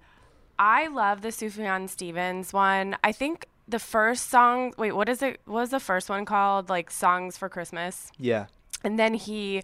I 0.61 0.85
love 0.85 1.23
the 1.23 1.29
Sufjan 1.29 1.89
Stevens 1.89 2.53
one. 2.53 2.95
I 3.03 3.11
think 3.13 3.47
the 3.67 3.79
first 3.79 4.29
song. 4.29 4.75
Wait, 4.77 4.91
what 4.91 5.09
is 5.09 5.23
it? 5.23 5.41
What 5.45 5.61
was 5.61 5.71
the 5.71 5.79
first 5.79 6.07
one 6.07 6.23
called? 6.23 6.69
Like 6.69 6.91
songs 6.91 7.35
for 7.35 7.49
Christmas. 7.49 8.11
Yeah. 8.19 8.45
And 8.83 8.99
then 8.99 9.15
he 9.15 9.63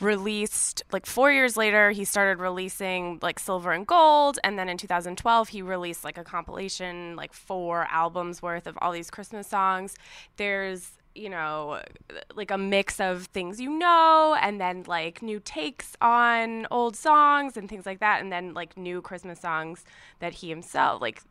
released 0.00 0.82
like 0.92 1.04
four 1.04 1.30
years 1.30 1.58
later 1.58 1.90
he 1.90 2.06
started 2.06 2.40
releasing 2.40 3.18
like 3.20 3.38
silver 3.38 3.70
and 3.72 3.86
gold 3.86 4.38
and 4.42 4.58
then 4.58 4.66
in 4.66 4.78
2012 4.78 5.48
he 5.48 5.60
released 5.60 6.04
like 6.04 6.16
a 6.16 6.24
compilation 6.24 7.14
like 7.16 7.34
four 7.34 7.86
albums 7.90 8.40
worth 8.40 8.66
of 8.66 8.78
all 8.80 8.92
these 8.92 9.10
christmas 9.10 9.46
songs 9.46 9.96
there's 10.38 10.92
you 11.14 11.28
know 11.28 11.80
like 12.34 12.50
a 12.50 12.58
mix 12.58 13.00
of 13.00 13.26
things 13.26 13.60
you 13.60 13.70
know 13.70 14.36
and 14.40 14.60
then 14.60 14.84
like 14.86 15.22
new 15.22 15.40
takes 15.40 15.96
on 16.00 16.66
old 16.70 16.96
songs 16.96 17.56
and 17.56 17.68
things 17.68 17.86
like 17.86 18.00
that 18.00 18.20
and 18.20 18.32
then 18.32 18.54
like 18.54 18.76
new 18.76 19.00
christmas 19.02 19.40
songs 19.40 19.84
that 20.20 20.34
he 20.34 20.48
himself 20.48 21.00
like 21.00 21.22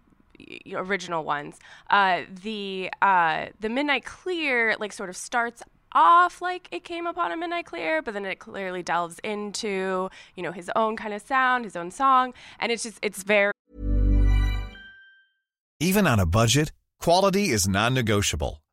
original 0.74 1.24
ones 1.24 1.60
uh 1.90 2.22
the 2.44 2.90
uh 3.02 3.48
the 3.60 3.70
midnight 3.70 4.06
clear 4.06 4.76
like 4.80 4.94
sort 4.94 5.10
of 5.10 5.18
starts 5.18 5.62
off 5.94 6.42
like 6.42 6.68
it 6.72 6.84
came 6.84 7.08
upon 7.08 7.32
a 7.32 7.38
midnight 7.38 7.66
clear 7.66 8.02
but 8.02 8.14
then 8.14 8.26
it 8.26 8.40
clearly 8.40 8.84
delves 8.84 9.20
into 9.24 10.10
you 10.36 10.44
know 10.44 10.52
his 10.52 10.70
own 10.76 10.96
kind 10.96 11.14
of 11.14 11.22
sound 11.22 11.66
his 11.66 11.76
own 11.76 11.90
song 11.90 12.34
and 12.60 12.72
it's 12.72 12.84
just 12.84 13.00
it's 13.02 13.24
very 13.24 13.52
Even 15.82 16.08
on 16.08 16.20
a 16.20 16.26
budget, 16.26 16.74
quality 17.00 17.52
is 17.52 17.66
non-negotiable. 17.66 18.62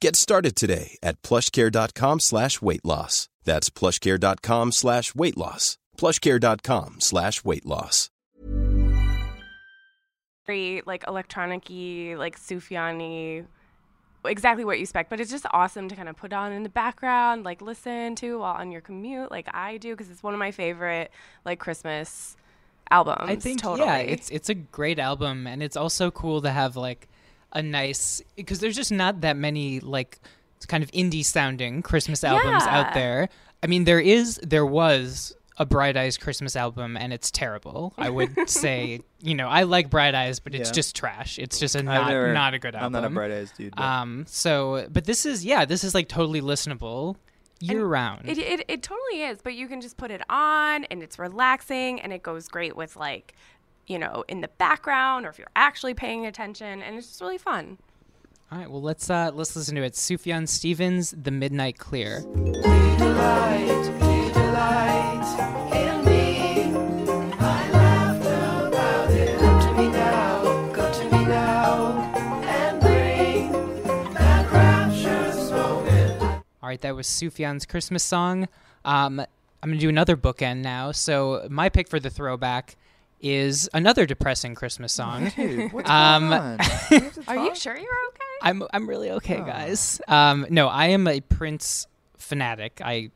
Get 0.00 0.16
started 0.16 0.56
today 0.56 0.96
at 1.02 1.20
plushcare.com 1.22 2.20
slash 2.20 2.62
weight 2.62 2.84
loss. 2.84 3.28
That's 3.44 3.68
plushcare.com 3.70 4.72
slash 4.72 5.14
weight 5.14 5.36
loss. 5.36 5.76
plushcare.com 5.98 7.00
slash 7.00 7.44
weight 7.44 7.66
loss. 7.66 8.08
very 10.50 10.82
like 10.86 11.04
electronic-y, 11.06 12.16
like 12.16 12.38
Sufjan-y, 12.38 13.44
exactly 14.24 14.64
what 14.64 14.78
you 14.78 14.82
expect. 14.82 15.10
But 15.10 15.20
it's 15.20 15.30
just 15.30 15.46
awesome 15.52 15.88
to 15.88 15.94
kind 15.94 16.08
of 16.08 16.16
put 16.16 16.32
on 16.32 16.52
in 16.52 16.62
the 16.62 16.68
background, 16.68 17.44
like 17.44 17.62
listen 17.62 18.16
to 18.16 18.38
while 18.40 18.54
on 18.54 18.72
your 18.72 18.80
commute, 18.80 19.30
like 19.30 19.48
I 19.54 19.76
do, 19.76 19.92
because 19.92 20.10
it's 20.10 20.22
one 20.22 20.34
of 20.34 20.38
my 20.38 20.50
favorite 20.50 21.10
like 21.44 21.58
Christmas 21.60 22.36
albums. 22.90 23.30
I 23.30 23.36
think 23.36 23.60
totally. 23.60 23.86
yeah, 23.86 23.98
it's 23.98 24.30
it's 24.30 24.48
a 24.48 24.54
great 24.54 24.98
album, 24.98 25.46
and 25.46 25.62
it's 25.62 25.76
also 25.76 26.10
cool 26.10 26.42
to 26.42 26.50
have 26.50 26.74
like 26.74 27.08
a 27.52 27.62
nice 27.62 28.22
because 28.36 28.60
there's 28.60 28.76
just 28.76 28.92
not 28.92 29.20
that 29.22 29.36
many 29.36 29.80
like 29.80 30.18
kind 30.68 30.82
of 30.84 30.90
indie 30.92 31.24
sounding 31.24 31.82
Christmas 31.82 32.22
albums 32.24 32.64
Yeah. 32.66 32.78
out 32.80 32.94
there. 32.94 33.28
I 33.62 33.66
mean, 33.66 33.84
there 33.84 34.00
is 34.00 34.38
there 34.42 34.66
was 34.66 35.34
a 35.58 35.66
Bright 35.66 35.94
Eyes 35.96 36.16
Christmas 36.16 36.56
album, 36.56 36.96
and 36.96 37.12
it's 37.12 37.30
terrible. 37.30 37.92
I 37.98 38.08
would 38.08 38.34
say, 38.48 39.00
you 39.20 39.34
know, 39.34 39.46
I 39.48 39.64
like 39.64 39.90
Bright 39.90 40.14
Eyes, 40.14 40.40
but 40.40 40.54
it's 40.54 40.70
Yeah. 40.70 40.74
just 40.74 40.96
trash. 40.96 41.38
It's 41.38 41.58
just 41.58 41.74
a 41.74 41.82
not 41.82 42.08
never- 42.08 42.32
not 42.32 42.54
a 42.54 42.58
good 42.58 42.74
album. 42.74 42.94
I'm 42.96 43.02
not 43.02 43.10
a 43.10 43.14
Bright 43.14 43.30
Eyes 43.30 43.52
dude. 43.56 43.74
but- 43.76 43.82
Um, 43.84 44.24
so, 44.26 44.86
but 44.90 45.04
this 45.04 45.26
is 45.26 45.44
yeah, 45.44 45.64
this 45.66 45.84
is 45.84 45.94
like 45.94 46.08
totally 46.08 46.40
listenable 46.40 47.16
year 47.60 47.84
round. 47.84 48.26
It, 48.26 48.38
it, 48.38 48.64
it 48.68 48.82
totally 48.82 49.22
is, 49.22 49.42
but 49.42 49.52
you 49.54 49.66
can 49.68 49.82
just 49.82 49.98
put 49.98 50.10
it 50.10 50.22
on 50.30 50.84
and 50.84 51.02
it's 51.02 51.18
relaxing 51.18 52.00
and 52.00 52.10
it 52.10 52.22
goes 52.22 52.48
great 52.48 52.74
with 52.74 52.96
like, 52.96 53.34
you 53.90 53.98
know, 53.98 54.24
in 54.28 54.40
the 54.40 54.48
background 54.48 55.26
or 55.26 55.30
if 55.30 55.38
you're 55.38 55.48
actually 55.56 55.94
paying 55.94 56.24
attention 56.24 56.80
and 56.80 56.96
it's 56.96 57.08
just 57.08 57.20
really 57.20 57.38
fun. 57.38 57.76
All 58.52 58.58
right, 58.58 58.70
well 58.70 58.80
let's 58.80 59.10
uh 59.10 59.32
let's 59.34 59.56
listen 59.56 59.74
to 59.74 59.82
it. 59.82 59.94
Sufjan 59.94 60.48
Stevens, 60.48 61.12
The 61.20 61.32
Midnight 61.32 61.78
Clear. 61.78 62.22
All 76.62 76.68
right, 76.68 76.80
that 76.82 76.94
was 76.94 77.08
Sufjan's 77.08 77.66
Christmas 77.66 78.04
song. 78.04 78.46
Um, 78.84 79.18
I'm 79.18 79.68
going 79.68 79.78
to 79.78 79.80
do 79.80 79.88
another 79.88 80.16
bookend 80.16 80.58
now. 80.58 80.92
So, 80.92 81.48
my 81.50 81.68
pick 81.68 81.88
for 81.88 81.98
the 81.98 82.10
throwback 82.10 82.76
is 83.20 83.68
another 83.74 84.06
depressing 84.06 84.54
Christmas 84.54 84.92
song. 84.92 85.30
Dude, 85.36 85.72
what's 85.72 85.88
Um, 85.90 86.30
going 86.30 86.32
on? 86.32 86.58
Are 87.28 87.36
you 87.44 87.54
sure 87.54 87.76
you're 87.76 87.84
okay? 88.08 88.24
I'm 88.42 88.62
I'm 88.72 88.88
really 88.88 89.10
okay, 89.12 89.38
guys. 89.38 90.00
Um, 90.08 90.46
no, 90.50 90.68
I 90.68 90.86
am 90.88 91.06
a 91.06 91.20
Prince 91.20 91.86
fanatic. 92.16 92.80
I 92.84 93.10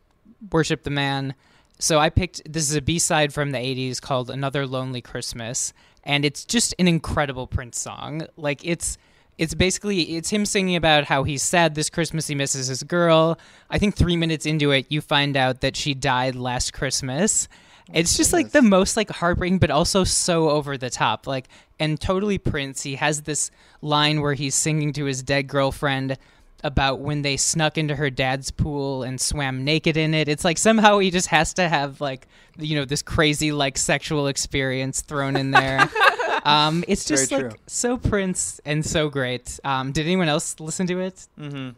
worship 0.53 0.83
the 0.83 0.91
man. 0.91 1.35
So 1.79 1.99
I 1.99 2.11
picked 2.11 2.51
this 2.51 2.69
is 2.71 2.77
a 2.77 2.83
B-side 2.83 3.33
from 3.33 3.51
the 3.51 3.59
80s 3.59 4.01
called 4.01 4.31
Another 4.31 4.67
Lonely 4.67 5.01
Christmas 5.01 5.73
and 6.05 6.25
it's 6.25 6.45
just 6.45 6.75
an 6.79 6.87
incredible 6.87 7.47
Prince 7.47 7.79
song. 7.81 8.27
Like 8.37 8.65
it's 8.65 8.97
it's 9.39 9.55
basically 9.55 10.17
it's 10.17 10.31
him 10.31 10.47
singing 10.47 10.77
about 10.77 11.05
how 11.05 11.25
he's 11.25 11.43
sad 11.43 11.75
this 11.75 11.91
Christmas 11.91 12.27
he 12.29 12.35
misses 12.37 12.69
his 12.69 12.83
girl. 12.85 13.39
I 13.71 13.79
think 13.79 13.97
3 13.97 14.17
minutes 14.17 14.47
into 14.47 14.71
it 14.71 14.87
you 14.91 15.01
find 15.01 15.37
out 15.37 15.63
that 15.63 15.75
she 15.77 15.95
died 15.95 16.37
last 16.37 16.73
Christmas. 16.73 17.49
It's 17.93 18.17
just 18.17 18.33
like 18.33 18.51
the 18.51 18.63
most 18.63 18.97
like 18.97 19.11
heartbreaking, 19.11 19.59
but 19.59 19.71
also 19.71 20.05
so 20.05 20.49
over 20.51 20.79
the 20.79 20.91
top. 20.91 21.27
Like 21.27 21.49
and 21.79 22.01
totally 22.01 22.39
Prince. 22.39 22.83
He 22.83 22.95
has 22.97 23.23
this 23.23 23.51
line 23.83 24.21
where 24.21 24.35
he's 24.35 24.55
singing 24.55 24.93
to 24.95 25.05
his 25.05 25.23
dead 25.23 25.49
girlfriend 25.49 26.17
about 26.63 27.01
when 27.01 27.21
they 27.21 27.37
snuck 27.37 27.77
into 27.77 27.95
her 27.95 28.09
dad's 28.09 28.51
pool 28.51 29.03
and 29.03 29.21
swam 29.21 29.65
naked 29.65 29.99
in 29.99 30.15
it. 30.15 30.29
It's 30.29 30.45
like 30.45 30.57
somehow 30.57 30.99
he 30.99 31.11
just 31.11 31.29
has 31.29 31.53
to 31.55 31.69
have 31.69 32.01
like 32.01 32.27
you 32.59 32.77
know 32.77 32.85
this 32.87 33.03
crazy 33.03 33.53
like 33.53 33.77
sexual 33.77 34.29
experience 34.29 35.03
thrown 35.03 35.37
in 35.37 35.51
there. 35.51 35.81
um, 36.45 36.85
it's 36.89 37.07
Very 37.07 37.19
just 37.19 37.33
like 37.33 37.41
true. 37.43 37.53
so 37.67 37.99
Prince 37.99 38.61
and 38.65 38.85
so 38.85 39.11
great. 39.11 39.61
Um, 39.63 39.93
did 39.93 40.07
anyone 40.07 40.29
else 40.29 40.59
listen 40.59 40.87
to 40.87 41.01
it? 41.01 41.27
Mm-hmm. 41.39 41.71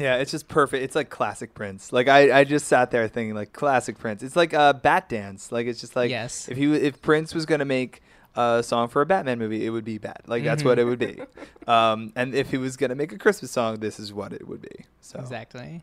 Yeah, 0.00 0.16
it's 0.16 0.30
just 0.30 0.48
perfect. 0.48 0.82
It's 0.84 0.94
like 0.94 1.10
classic 1.10 1.54
Prince. 1.54 1.92
Like 1.92 2.08
I, 2.08 2.40
I 2.40 2.44
just 2.44 2.66
sat 2.66 2.90
there 2.90 3.06
thinking 3.08 3.34
like 3.34 3.52
classic 3.52 3.98
Prince. 3.98 4.22
It's 4.22 4.36
like 4.36 4.54
uh, 4.54 4.72
Bat 4.72 5.08
Dance. 5.08 5.50
Like 5.52 5.66
it's 5.66 5.80
just 5.80 5.96
like 5.96 6.10
Yes. 6.10 6.48
if 6.48 6.56
he 6.56 6.72
if 6.74 7.00
Prince 7.02 7.34
was 7.34 7.44
gonna 7.46 7.64
make 7.64 8.02
a 8.36 8.62
song 8.62 8.88
for 8.88 9.02
a 9.02 9.06
Batman 9.06 9.38
movie, 9.38 9.66
it 9.66 9.70
would 9.70 9.84
be 9.84 9.98
Bat. 9.98 10.22
Like 10.26 10.44
that's 10.44 10.62
what 10.64 10.78
it 10.78 10.84
would 10.84 10.98
be. 10.98 11.20
Um, 11.68 12.14
and 12.16 12.34
if 12.34 12.50
he 12.50 12.56
was 12.56 12.78
gonna 12.78 12.94
make 12.94 13.12
a 13.12 13.18
Christmas 13.18 13.50
song, 13.50 13.80
this 13.80 14.00
is 14.00 14.10
what 14.10 14.32
it 14.32 14.48
would 14.48 14.62
be. 14.62 14.86
So 15.02 15.18
Exactly. 15.20 15.82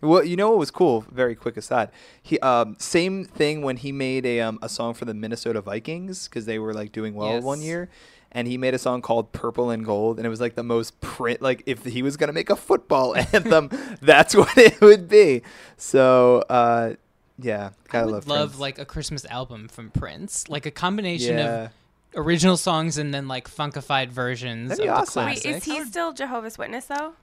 well, 0.00 0.22
you 0.24 0.36
know 0.36 0.50
what 0.50 0.58
was 0.60 0.70
cool? 0.70 1.00
Very 1.10 1.34
quick 1.34 1.56
aside. 1.56 1.88
He 2.22 2.38
um, 2.38 2.76
same 2.78 3.24
thing 3.24 3.62
when 3.62 3.76
he 3.78 3.90
made 3.90 4.24
a 4.26 4.40
um, 4.42 4.60
a 4.62 4.68
song 4.68 4.94
for 4.94 5.06
the 5.06 5.14
Minnesota 5.14 5.60
Vikings 5.60 6.28
because 6.28 6.46
they 6.46 6.60
were 6.60 6.72
like 6.72 6.92
doing 6.92 7.14
well 7.14 7.40
one 7.40 7.60
year, 7.62 7.88
and 8.34 8.46
he 8.48 8.58
made 8.58 8.74
a 8.74 8.78
song 8.78 9.00
called 9.00 9.32
Purple 9.32 9.70
and 9.70 9.84
Gold, 9.84 10.18
and 10.18 10.26
it 10.26 10.28
was 10.30 10.40
like 10.40 10.54
the 10.56 10.62
most 10.64 11.00
print. 11.00 11.40
Like 11.40 11.62
if 11.66 11.84
he 11.84 12.02
was 12.02 12.16
gonna 12.16 12.32
make 12.32 12.50
a 12.50 12.56
football 12.56 13.14
anthem, 13.32 13.70
that's 14.02 14.34
what 14.34 14.56
it 14.58 14.80
would 14.80 15.08
be. 15.08 15.42
So 15.76 16.44
uh, 16.50 16.94
yeah, 17.38 17.70
I 17.88 17.92
gotta 17.92 18.06
would 18.06 18.12
love 18.12 18.26
love 18.28 18.48
Prince. 18.50 18.60
like 18.60 18.78
a 18.78 18.84
Christmas 18.84 19.24
album 19.26 19.68
from 19.68 19.90
Prince, 19.90 20.48
like 20.48 20.66
a 20.66 20.70
combination 20.70 21.38
Yeah. 21.38 21.64
of 21.64 21.70
original 22.16 22.56
songs 22.56 22.96
and 22.98 23.12
then 23.12 23.26
like 23.28 23.48
funkified 23.50 24.08
versions 24.10 24.68
That'd 24.70 24.84
be 24.84 24.88
of 24.88 24.98
awesome. 24.98 25.24
the 25.24 25.30
Wait, 25.30 25.44
is 25.46 25.64
he 25.64 25.82
still 25.84 26.12
Jehovah's 26.12 26.56
Witness 26.58 26.84
though? 26.86 27.14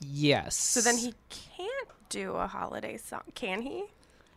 Yes. 0.00 0.56
So 0.56 0.80
then 0.80 0.96
he 0.98 1.14
can't 1.30 1.88
do 2.08 2.32
a 2.32 2.46
holiday 2.46 2.96
song, 2.98 3.22
can 3.34 3.62
he? 3.62 3.84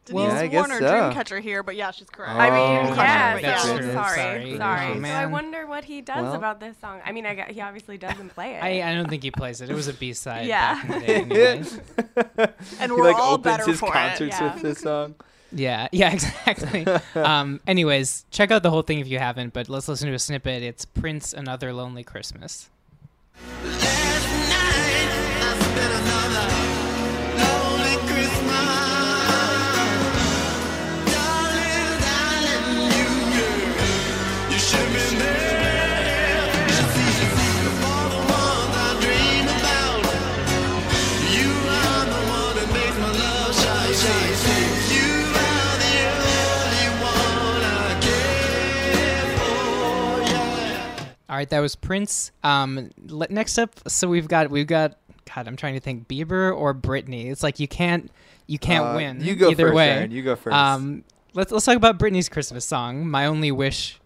Denise 0.10 0.34
Yeah, 0.34 0.40
I 0.40 0.48
guess 0.48 0.68
Warner, 0.68 0.80
so. 0.80 0.86
Dreamcatcher 0.94 1.42
here, 1.42 1.64
but 1.64 1.76
yeah, 1.76 1.92
she's 1.92 2.10
correct. 2.10 2.34
I 2.34 2.50
mean, 2.50 2.92
Oh, 2.92 2.96
yeah, 2.96 3.58
so 3.58 3.68
sorry, 3.68 3.94
Sorry. 3.94 4.58
sorry. 4.58 4.92
Oh, 4.98 5.02
so 5.02 5.08
I 5.10 5.26
wonder 5.26 5.66
what 5.68 5.84
he 5.86 6.02
does 6.02 6.24
Well. 6.24 6.34
about 6.36 6.60
this 6.60 6.76
song. 6.80 7.00
I 7.06 7.12
mean, 7.12 7.26
I 7.26 7.36
got, 7.36 7.50
he 7.52 7.62
obviously 7.62 7.98
doesn't 7.98 8.30
play 8.30 8.56
it. 8.56 8.64
I, 8.64 8.92
I 8.92 8.94
don't 8.96 9.10
think 9.10 9.24
he 9.24 9.32
plays 9.32 9.62
it. 9.62 9.70
It 9.70 9.74
was 9.74 9.88
a 9.88 9.94
B 9.94 10.14
side. 10.14 10.48
Yeah. 10.48 10.76
Back 10.86 11.04
in 11.10 11.30
the 11.30 11.36
day 11.36 11.48
anyway. 12.36 12.50
And 12.80 12.92
we're 12.94 13.04
like 13.04 13.16
all 13.16 13.34
opens 13.36 13.44
better 13.58 13.66
his 13.72 13.80
for 13.80 13.88
it, 13.96 14.20
yeah. 14.22 14.54
with 14.54 14.64
this 14.64 14.80
song. 14.80 15.16
yeah. 15.52 15.88
Yeah. 15.94 16.12
Exactly. 16.14 16.86
um. 17.16 17.60
Anyways, 17.68 18.26
check 18.32 18.52
out 18.52 18.64
the 18.64 18.70
whole 18.70 18.82
thing 18.84 19.00
if 19.00 19.08
you 19.08 19.20
haven't. 19.20 19.54
But 19.54 19.70
let's 19.70 19.88
listen 19.88 20.08
to 20.10 20.14
a 20.14 20.20
snippet. 20.20 20.64
It's 20.64 20.86
Prince, 20.86 21.34
Another 21.34 21.74
Lonely 21.74 22.04
Christmas. 22.04 22.70
Right, 51.40 51.50
that 51.52 51.62
was 51.62 51.78
Prince. 51.78 52.34
Um, 52.44 52.90
le- 53.08 53.28
next 53.30 53.58
up, 53.58 53.72
so 53.88 54.10
we've 54.10 54.28
got 54.28 54.50
we've 54.50 54.68
got 54.68 54.98
God. 55.34 55.48
I'm 55.48 55.56
trying 55.56 55.76
to 55.76 55.80
think 55.80 56.10
Bieber 56.10 56.54
or 56.54 56.74
Britney. 56.76 57.32
It's 57.32 57.44
like 57.44 57.62
you 57.62 57.68
can't 57.70 58.12
you 58.46 58.60
can't 58.60 58.84
Uh, 58.88 58.94
win. 58.98 59.22
you 59.22 59.36
go 59.38 59.50
either 59.52 59.68
first, 59.68 59.76
way. 59.76 59.90
Erin, 59.90 60.12
you 60.12 60.22
go 60.22 60.36
first. 60.36 60.54
Um, 60.54 61.06
let's 61.34 61.50
let's 61.54 61.64
talk 61.64 61.78
about 61.78 61.98
Britney's 61.98 62.28
Christmas 62.28 62.66
song, 62.66 63.08
"My 63.08 63.26
Only 63.26 63.54
Wish," 63.54 64.02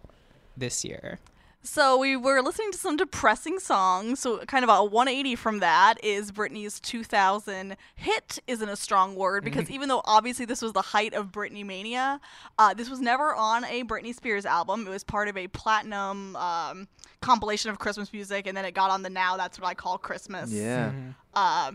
this 0.56 0.84
year. 0.84 1.18
So 1.66 1.96
we 1.96 2.14
were 2.14 2.42
listening 2.42 2.72
to 2.72 2.78
some 2.78 2.98
depressing 2.98 3.58
songs. 3.58 4.20
So 4.20 4.38
kind 4.44 4.64
of 4.64 4.68
a 4.68 4.84
180 4.84 5.34
from 5.34 5.60
that 5.60 5.94
is 6.04 6.30
Britney's 6.30 6.78
2000 6.78 7.76
hit 7.94 8.38
isn't 8.46 8.68
a 8.68 8.76
strong 8.76 9.16
word 9.16 9.44
because 9.44 9.70
even 9.70 9.88
though 9.88 10.02
obviously 10.04 10.44
this 10.44 10.60
was 10.60 10.74
the 10.74 10.82
height 10.82 11.14
of 11.14 11.32
Britney 11.32 11.64
mania, 11.64 12.20
uh, 12.58 12.74
this 12.74 12.90
was 12.90 13.00
never 13.00 13.34
on 13.34 13.64
a 13.64 13.82
Britney 13.84 14.14
Spears 14.14 14.44
album. 14.44 14.86
It 14.86 14.90
was 14.90 15.04
part 15.04 15.28
of 15.28 15.38
a 15.38 15.48
platinum 15.48 16.36
um, 16.36 16.86
compilation 17.22 17.70
of 17.70 17.78
Christmas 17.78 18.12
music, 18.12 18.46
and 18.46 18.54
then 18.54 18.66
it 18.66 18.72
got 18.74 18.90
on 18.90 19.02
the 19.02 19.10
Now 19.10 19.38
That's 19.38 19.58
What 19.58 19.66
I 19.66 19.74
Call 19.74 19.96
Christmas 19.96 20.52
Yeah. 20.52 20.92
uh, 21.32 21.72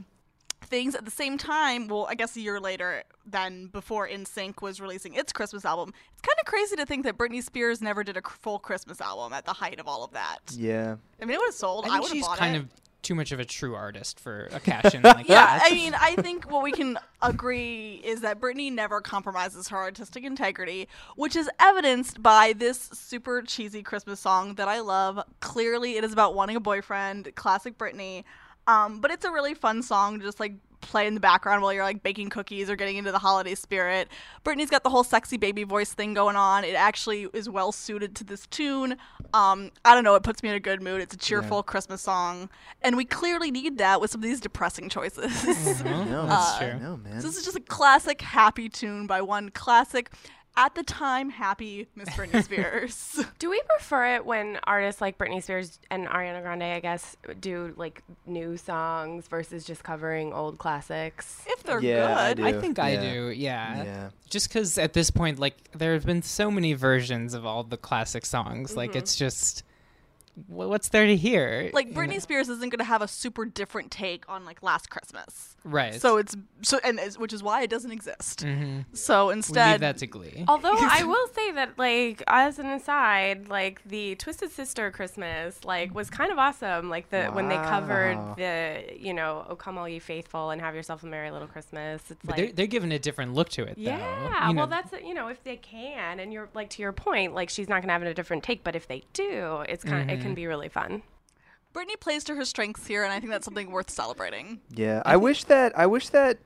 things 0.61 0.95
at 0.95 1.05
the 1.05 1.11
same 1.11 1.37
time. 1.37 1.87
Well, 1.87 2.07
I 2.09 2.15
guess 2.15 2.35
a 2.35 2.41
year 2.41 2.59
later 2.59 3.03
than 3.25 3.67
before 3.67 4.07
NSYNC 4.07 4.61
was 4.61 4.79
releasing 4.79 5.13
its 5.13 5.31
Christmas 5.33 5.65
album. 5.65 5.93
It's 6.13 6.21
kind 6.21 6.37
of 6.39 6.45
crazy 6.45 6.75
to 6.75 6.85
think 6.85 7.05
that 7.05 7.17
Britney 7.17 7.43
Spears 7.43 7.81
never 7.81 8.03
did 8.03 8.17
a 8.17 8.21
full 8.21 8.59
Christmas 8.59 9.01
album 9.01 9.33
at 9.33 9.45
the 9.45 9.53
height 9.53 9.79
of 9.79 9.87
all 9.87 10.03
of 10.03 10.11
that. 10.11 10.39
Yeah. 10.51 10.95
I 11.21 11.25
mean, 11.25 11.35
it 11.35 11.37
would 11.39 11.47
have 11.47 11.55
sold. 11.55 11.85
I 11.85 11.97
I, 11.97 11.99
would 11.99 12.09
have 12.09 12.11
she's 12.11 12.25
bought 12.25 12.37
kind 12.37 12.55
it. 12.55 12.59
of 12.59 12.69
too 13.01 13.15
much 13.15 13.31
of 13.31 13.39
a 13.39 13.45
true 13.45 13.75
artist 13.75 14.19
for 14.19 14.49
a 14.51 14.59
cash 14.59 14.93
in 14.93 15.01
like 15.01 15.27
yeah, 15.27 15.59
that. 15.59 15.63
I 15.65 15.73
mean, 15.73 15.93
I 15.95 16.15
think 16.15 16.51
what 16.51 16.63
we 16.63 16.71
can 16.71 16.97
agree 17.21 18.01
is 18.03 18.21
that 18.21 18.39
Britney 18.39 18.71
never 18.71 19.01
compromises 19.01 19.69
her 19.69 19.77
artistic 19.77 20.23
integrity, 20.23 20.87
which 21.15 21.35
is 21.35 21.49
evidenced 21.59 22.21
by 22.21 22.53
this 22.53 22.89
super 22.93 23.41
cheesy 23.41 23.83
Christmas 23.83 24.19
song 24.19 24.55
that 24.55 24.67
I 24.67 24.81
love. 24.81 25.19
Clearly, 25.39 25.97
it 25.97 26.03
is 26.03 26.13
about 26.13 26.35
wanting 26.35 26.55
a 26.55 26.61
boyfriend, 26.61 27.33
classic 27.35 27.77
Britney. 27.77 28.23
Um, 28.69 28.99
but 29.01 29.10
it's 29.12 29.25
a 29.25 29.32
really 29.32 29.53
fun 29.55 29.82
song 29.82 30.19
to 30.19 30.25
just 30.25 30.39
like 30.39 30.53
play 30.82 31.05
in 31.08 31.13
the 31.13 31.19
background 31.19 31.62
while 31.62 31.73
you're 31.73 31.84
like 31.84 32.01
baking 32.03 32.29
cookies 32.29 32.69
or 32.69 32.75
getting 32.75 32.95
into 32.97 33.12
the 33.12 33.19
holiday 33.19 33.53
spirit. 33.55 34.08
Britney's 34.45 34.69
got 34.69 34.84
the 34.84 34.89
whole 34.89 35.03
sexy 35.03 35.36
baby 35.38 35.63
voice 35.63 35.91
thing 35.93 36.13
going 36.13 36.36
on. 36.38 36.63
It 36.63 36.73
actually 36.75 37.27
is 37.34 37.49
well 37.49 37.71
suited 37.71 38.15
to 38.15 38.23
this 38.23 38.47
tune. 38.47 38.95
Um, 39.34 39.71
I 39.84 39.93
don't 39.93 40.03
know, 40.05 40.15
it 40.15 40.23
puts 40.23 40.41
me 40.41 40.49
in 40.49 40.55
a 40.55 40.60
good 40.60 40.82
mood. 40.82 41.01
It's 41.01 41.13
a 41.13 41.17
cheerful 41.17 41.63
Christmas 41.63 42.01
song, 42.01 42.49
and 42.82 42.95
we 42.95 43.03
clearly 43.05 43.51
need 43.51 43.77
that 43.79 43.99
with 43.99 44.10
some 44.12 44.19
of 44.19 44.23
these 44.23 44.39
depressing 44.39 44.88
choices. 44.89 45.43
No, 45.84 46.25
That's 46.27 46.51
Uh, 46.53 46.60
true. 46.60 46.79
No, 46.79 46.97
man. 46.97 47.19
So 47.21 47.27
this 47.27 47.38
is 47.38 47.45
just 47.45 47.58
a 47.58 47.62
classic 47.62 48.21
happy 48.21 48.69
tune 48.69 49.05
by 49.05 49.21
one 49.21 49.49
classic, 49.49 50.12
at 50.59 50.75
the 50.75 50.83
time 50.83 51.29
happy 51.29 51.87
Miss 51.95 52.09
Britney 52.09 52.43
Spears. 52.43 53.23
Do 53.39 53.49
we 53.49 53.61
prefer 53.61 54.15
it 54.15 54.25
when 54.25 54.59
artists 54.65 54.99
like 54.99 55.17
Britney 55.17 55.41
Spears 55.41 55.79
and 55.89 56.05
Ariana 56.07 56.41
Grande, 56.43 56.63
I 56.63 56.79
guess, 56.81 57.15
do 57.39 57.73
like 57.77 58.03
new 58.27 58.57
songs 58.57 59.27
versus 59.29 59.63
just 59.63 59.83
covering 59.83 60.33
old 60.33 60.57
classics? 60.57 61.43
if 61.47 61.63
they're 61.63 61.79
Yeah, 61.81 62.33
good. 62.33 62.43
I 62.43 62.51
do. 62.51 62.59
think 62.61 62.77
I 62.77 62.97
do. 62.97 63.29
Yeah. 63.29 63.83
Yeah. 63.83 64.09
Just 64.29 64.49
because 64.49 64.77
at 64.77 64.91
this 64.93 65.09
point, 65.09 65.39
like, 65.39 65.55
there 65.71 65.93
have 65.93 66.05
been 66.05 66.21
so 66.21 66.51
many 66.51 66.73
versions 66.73 67.33
of 67.33 67.45
all 67.45 67.63
the 67.63 67.77
classic 67.77 68.25
songs. 68.25 68.75
Like, 68.75 68.89
Mm-hmm. 68.91 68.97
it's 68.99 69.15
just, 69.15 69.63
wh- 69.63 69.68
what's 70.47 70.89
there 70.89 71.06
to 71.06 71.15
hear? 71.15 71.69
Like 71.73 71.88
you 71.89 71.93
Britney 71.93 72.13
know? 72.13 72.19
Spears 72.19 72.49
isn't 72.49 72.69
going 72.69 72.80
to 72.80 72.84
have 72.84 73.02
a 73.02 73.08
super 73.08 73.45
different 73.45 73.91
take 73.91 74.28
on 74.30 74.45
like 74.45 74.62
Last 74.63 74.89
Christmas. 74.89 75.56
Right. 75.65 75.93
So 75.99 76.17
it's 76.17 76.36
so 76.62 76.80
and 76.84 76.99
it's, 76.99 77.17
which 77.17 77.34
is 77.34 77.43
why 77.43 77.63
it 77.63 77.69
doesn't 77.69 77.91
exist. 77.91 78.45
Mhm. 78.45 78.86
So 78.93 79.28
we 79.28 79.34
instead, 79.34 79.71
leave 79.71 79.80
that 79.82 79.97
to 79.97 80.08
Glee. 80.08 80.45
Although 80.47 80.73
I 80.78 81.04
will 81.04 81.28
say 81.28 81.52
that, 81.52 81.78
like, 81.78 82.23
as 82.28 82.60
an 82.60 82.67
aside, 82.67 83.49
like 83.49 83.82
the 83.86 84.15
Twisted 84.15 84.52
Sister 84.52 84.89
Christmas, 84.91 85.63
like, 85.65 85.93
was 85.93 86.10
kind 86.10 86.32
of 86.32 86.38
awesome. 86.38 86.89
Like 86.89 87.10
the 87.10 87.25
when 87.28 87.49
they 87.49 87.56
covered 87.56 88.17
the, 88.38 88.84
you 88.97 89.13
know, 89.13 89.45
"O 89.49 89.56
Come 89.56 89.78
All 89.78 89.88
Ye 89.89 89.99
Faithful" 89.99 90.52
and 90.52 90.62
"Have 90.62 90.75
Yourself 90.75 91.04
a 91.04 91.08
Merry 91.08 91.30
Little 91.32 91.47
Christmas." 91.47 92.02
It's 92.10 92.19
but 92.23 92.32
like, 92.32 92.38
they're, 92.38 92.54
they're 92.54 92.67
giving 92.67 92.91
a 92.93 92.99
different 92.99 93.34
look 93.34 93.49
to 93.49 93.63
it, 93.63 93.75
though. 93.75 93.82
yeah. 93.82 94.47
You 94.47 94.54
know, 94.54 94.60
well, 94.60 94.67
that's 94.67 94.93
you 95.04 95.13
know, 95.13 95.28
if 95.28 95.43
they 95.43 95.58
can, 95.58 96.19
and 96.21 96.32
you're 96.32 96.49
like 96.54 96.69
to 96.71 96.82
your 96.82 96.93
point, 96.93 97.36
like 97.36 97.49
she's 97.49 97.67
not 97.67 97.82
gonna 97.82 97.93
have 97.93 98.02
a 98.04 98.13
different 98.13 98.43
take, 98.43 98.63
but 98.63 98.75
if 98.75 98.88
they 98.88 99.04
do, 99.13 99.63
it's 99.67 99.84
kind 99.84 99.95
of 100.04 100.08
Mm-hmm. 100.10 100.10
it 100.19 100.21
can 100.21 100.28
be 100.35 100.47
really 100.47 100.69
fun. 100.69 101.03
Britney 101.73 101.99
plays 101.99 102.23
to 102.25 102.35
her 102.35 102.45
strengths 102.45 102.87
here, 102.87 103.03
and 103.03 103.13
I 103.13 103.19
think 103.19 103.31
that's 103.31 103.45
something 103.45 103.71
worth 103.71 103.89
celebrating. 103.89 104.59
Yeah, 104.73 105.03
I 105.05 105.17
wish 105.17 105.43
that 105.45 105.77
I 105.77 105.85
wish 105.85 106.09
that 106.09 106.39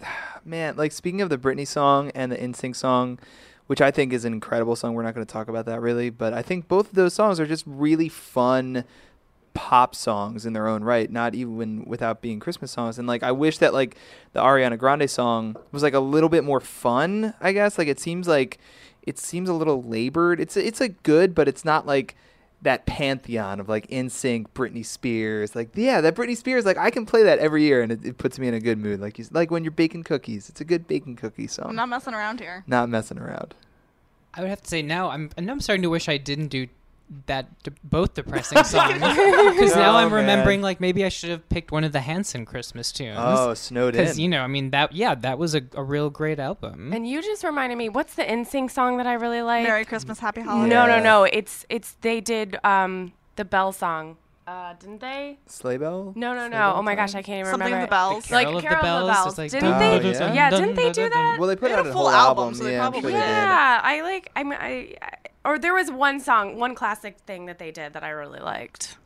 man, 0.44 0.76
like 0.76 0.92
speaking 0.92 1.20
of 1.20 1.28
the 1.28 1.38
Britney 1.38 1.66
song 1.66 2.10
and 2.14 2.32
the 2.32 2.36
NSYNC 2.36 2.76
song, 2.76 3.18
which 3.66 3.80
I 3.80 3.90
think 3.90 4.12
is 4.12 4.24
an 4.24 4.32
incredible 4.32 4.76
song. 4.76 4.94
We're 4.94 5.02
not 5.02 5.14
going 5.14 5.26
to 5.26 5.32
talk 5.32 5.48
about 5.48 5.66
that 5.66 5.80
really, 5.80 6.10
but 6.10 6.32
I 6.32 6.42
think 6.42 6.68
both 6.68 6.88
of 6.88 6.94
those 6.94 7.14
songs 7.14 7.40
are 7.40 7.46
just 7.46 7.64
really 7.66 8.08
fun 8.08 8.84
pop 9.54 9.94
songs 9.94 10.44
in 10.44 10.52
their 10.52 10.66
own 10.66 10.82
right, 10.82 11.10
not 11.10 11.34
even 11.34 11.84
without 11.84 12.20
being 12.20 12.40
Christmas 12.40 12.72
songs. 12.72 12.98
And 12.98 13.06
like 13.06 13.22
I 13.22 13.32
wish 13.32 13.58
that 13.58 13.72
like 13.72 13.96
the 14.32 14.40
Ariana 14.40 14.78
Grande 14.78 15.08
song 15.08 15.56
was 15.72 15.82
like 15.82 15.94
a 15.94 16.00
little 16.00 16.28
bit 16.28 16.44
more 16.44 16.60
fun, 16.60 17.34
I 17.40 17.52
guess. 17.52 17.78
Like 17.78 17.88
it 17.88 18.00
seems 18.00 18.26
like 18.26 18.58
it 19.02 19.18
seems 19.18 19.48
a 19.48 19.54
little 19.54 19.82
labored. 19.82 20.40
It's 20.40 20.56
it's 20.56 20.80
a 20.80 20.88
good, 20.88 21.34
but 21.34 21.48
it's 21.48 21.64
not 21.64 21.86
like 21.86 22.16
that 22.64 22.86
pantheon 22.86 23.60
of 23.60 23.68
like 23.68 23.86
NSYNC, 23.88 24.46
Britney 24.54 24.84
Spears. 24.84 25.54
Like 25.54 25.70
yeah, 25.74 26.00
that 26.00 26.14
Britney 26.14 26.36
Spears 26.36 26.64
like 26.64 26.76
I 26.76 26.90
can 26.90 27.06
play 27.06 27.22
that 27.22 27.38
every 27.38 27.62
year 27.62 27.82
and 27.82 27.92
it, 27.92 28.04
it 28.04 28.18
puts 28.18 28.38
me 28.38 28.48
in 28.48 28.54
a 28.54 28.60
good 28.60 28.78
mood. 28.78 29.00
Like 29.00 29.18
you, 29.18 29.26
like 29.30 29.50
when 29.50 29.64
you're 29.64 29.70
baking 29.70 30.02
cookies. 30.02 30.48
It's 30.48 30.60
a 30.60 30.64
good 30.64 30.86
baking 30.86 31.16
cookie 31.16 31.46
song. 31.46 31.68
I'm 31.68 31.76
not 31.76 31.88
messing 31.88 32.14
around 32.14 32.40
here. 32.40 32.64
not 32.66 32.88
messing 32.88 33.18
around. 33.18 33.54
I 34.34 34.40
would 34.40 34.50
have 34.50 34.62
to 34.62 34.68
say 34.68 34.82
now 34.82 35.10
I'm 35.10 35.30
and 35.36 35.48
I'm 35.50 35.60
starting 35.60 35.82
to 35.82 35.90
wish 35.90 36.08
I 36.08 36.16
didn't 36.16 36.48
do 36.48 36.66
that 37.26 37.62
de- 37.62 37.70
both 37.84 38.14
depressing 38.14 38.64
songs 38.64 38.94
because 38.94 39.76
now 39.76 39.92
Oh, 39.92 39.96
I'm 39.98 40.08
man. 40.10 40.12
remembering 40.12 40.62
like 40.62 40.80
maybe 40.80 41.04
I 41.04 41.08
should 41.10 41.30
have 41.30 41.48
picked 41.48 41.70
one 41.70 41.84
of 41.84 41.92
the 41.92 42.00
Hanson 42.00 42.44
Christmas 42.46 42.90
tunes. 42.92 43.18
Oh, 43.20 43.54
snowed 43.54 43.92
because 43.92 44.16
in. 44.16 44.22
you 44.22 44.28
know 44.28 44.40
I 44.40 44.46
mean 44.46 44.70
that 44.70 44.92
yeah 44.92 45.14
that 45.16 45.38
was 45.38 45.54
a, 45.54 45.62
a 45.74 45.82
real 45.82 46.10
great 46.10 46.38
album. 46.38 46.92
And 46.92 47.06
you 47.08 47.22
just 47.22 47.44
reminded 47.44 47.76
me, 47.76 47.88
what's 47.88 48.14
the 48.14 48.24
NSYNC 48.24 48.70
song 48.70 48.96
that 48.96 49.06
I 49.06 49.14
really 49.14 49.42
like? 49.42 49.64
Merry 49.64 49.84
Christmas, 49.84 50.18
Happy 50.18 50.40
Holidays. 50.40 50.70
No, 50.70 50.86
Yeah. 50.86 50.96
no, 50.98 51.02
no. 51.02 51.24
It's 51.24 51.64
it's 51.68 51.92
they 52.00 52.20
did 52.20 52.56
um 52.64 53.12
the 53.36 53.44
Bell 53.44 53.72
song. 53.72 54.16
Uh, 54.46 54.74
didn't 54.74 55.00
they? 55.00 55.38
Sleigh 55.46 55.78
bell? 55.78 56.12
No, 56.14 56.34
no, 56.34 56.40
Sleigh 56.40 56.48
no. 56.50 56.56
bell 56.56 56.74
Oh 56.76 56.82
my 56.82 56.94
gosh. 56.94 57.14
I 57.14 57.22
can't 57.22 57.40
even 57.40 57.50
Something 57.50 57.72
remember. 57.72 57.84
of 57.84 57.88
the 57.88 57.90
bells. 57.90 58.30
Like 58.30 58.44
Carol 58.46 58.56
of 58.58 58.62
the 58.62 58.68
Carol 58.68 58.82
Bells, 58.82 59.08
of 59.08 59.36
the 59.36 59.42
it's 59.44 59.54
like 59.54 59.62
Didn't 59.62 59.78
they? 59.78 59.98
dun, 59.98 60.12
dun, 60.20 60.34
yeah, 60.34 60.50
dun, 60.50 60.60
didn't 60.60 60.76
they 60.76 60.92
do 60.92 61.08
that? 61.08 61.36
Well, 61.38 61.48
they 61.48 61.56
put 61.56 61.62
They 61.68 61.70
had 61.70 61.78
out 61.80 61.86
a 61.86 61.90
a 61.90 61.92
full 61.92 62.02
whole 62.02 62.10
album, 62.10 62.42
album. 62.44 62.54
so 62.54 62.64
they 62.64 62.72
yeah, 62.72 62.84
I'm 62.86 62.92
probably 62.92 63.10
sure 63.12 63.20
did. 63.20 63.26
Yeah, 63.26 63.80
I 63.82 64.00
like. 64.02 64.30
I, 64.36 64.42
mean, 64.42 64.58
I, 64.60 64.94
I 65.00 65.10
or 65.46 65.58
there 65.58 65.72
was 65.74 65.90
one 65.90 66.20
song, 66.20 66.58
one 66.58 66.74
classic 66.74 67.18
thing 67.26 67.46
that 67.46 67.58
they 67.58 67.70
did 67.70 67.94
that 67.94 68.04
I 68.04 68.10
really 68.10 68.40
liked. 68.40 68.96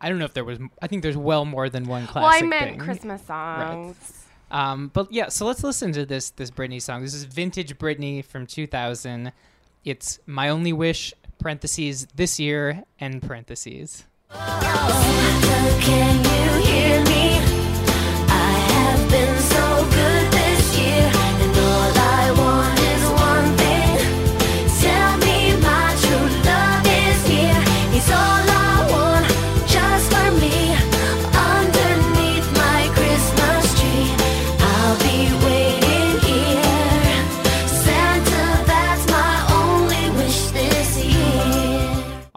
I 0.00 0.08
don't 0.10 0.18
know 0.18 0.26
if 0.26 0.34
there 0.34 0.44
was 0.44 0.58
I 0.82 0.86
think 0.86 1.02
there's 1.02 1.16
well 1.16 1.46
more 1.46 1.70
than 1.70 1.84
one 1.86 2.06
classic 2.06 2.42
well, 2.42 2.44
I 2.44 2.46
meant 2.60 2.70
thing. 2.72 2.78
Christmas 2.80 3.22
songs. 3.24 4.26
Um, 4.50 4.90
but 4.92 5.10
yeah, 5.10 5.28
so 5.30 5.46
let's 5.46 5.64
listen 5.64 5.92
to 5.92 6.04
this 6.04 6.28
this 6.30 6.50
Britney 6.50 6.80
song. 6.82 7.00
This 7.02 7.14
is 7.14 7.24
vintage 7.24 7.78
Britney 7.78 8.22
from 8.22 8.46
2000. 8.46 9.32
It's 9.84 10.18
"My 10.26 10.50
Only 10.50 10.72
Wish" 10.74 11.14
parentheses 11.38 12.06
this 12.14 12.38
year 12.38 12.84
end 13.00 13.22
parentheses. 13.22 14.04
Oh, 14.30 14.64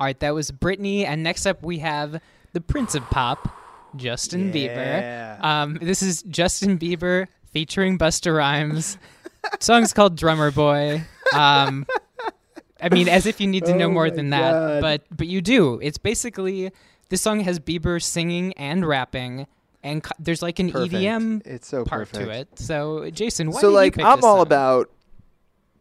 right, 0.08 0.20
that 0.22 0.34
was 0.34 0.52
Britney, 0.52 1.06
and 1.06 1.22
next 1.22 1.46
up 1.46 1.62
we 1.64 1.80
have 1.80 2.20
the 2.54 2.62
Prince 2.62 2.96
of 2.96 3.04
Pop, 3.10 3.50
Justin 3.96 4.52
Yeah. 4.54 5.38
Bieber. 5.38 5.44
Um, 5.46 5.80
this 5.82 6.02
is 6.02 6.24
Justin 6.24 6.78
Bieber 6.80 7.28
featuring 7.52 7.98
Busta 7.98 8.36
Rhymes. 8.36 8.98
song's 9.60 9.94
called 9.94 10.16
Drummer 10.16 10.52
Boy. 10.52 11.04
Um, 11.36 11.86
I 12.82 12.90
mean, 12.90 13.10
as 13.10 13.26
if 13.26 13.42
you 13.42 13.48
need 13.48 13.66
to 13.66 13.76
know 13.76 13.88
Oh 13.88 13.92
more 13.92 14.10
than 14.10 14.30
that, 14.30 14.52
God. 14.52 14.82
but 14.82 15.02
but 15.16 15.28
you 15.28 15.42
do. 15.42 15.80
It's 15.82 15.98
basically 15.98 16.72
this 17.10 17.22
song 17.22 17.42
has 17.42 17.60
Bieber 17.60 18.02
singing 18.02 18.54
and 18.54 18.86
rapping, 18.88 19.48
and 19.84 20.04
co- 20.04 20.14
there's 20.20 20.42
like 20.42 20.60
an 20.60 20.72
Perfect. 20.72 20.94
EDM 20.94 21.42
It's 21.46 21.68
so 21.68 21.84
part 21.84 22.14
to 22.14 22.30
it. 22.30 22.48
So 22.56 23.10
Jason, 23.10 23.52
why 23.52 23.60
so 23.62 23.68
did 23.72 23.88
you 23.88 23.94
So, 23.94 24.04
like 24.06 24.18
I'm 24.20 24.24
all 24.24 24.42
about 24.42 24.90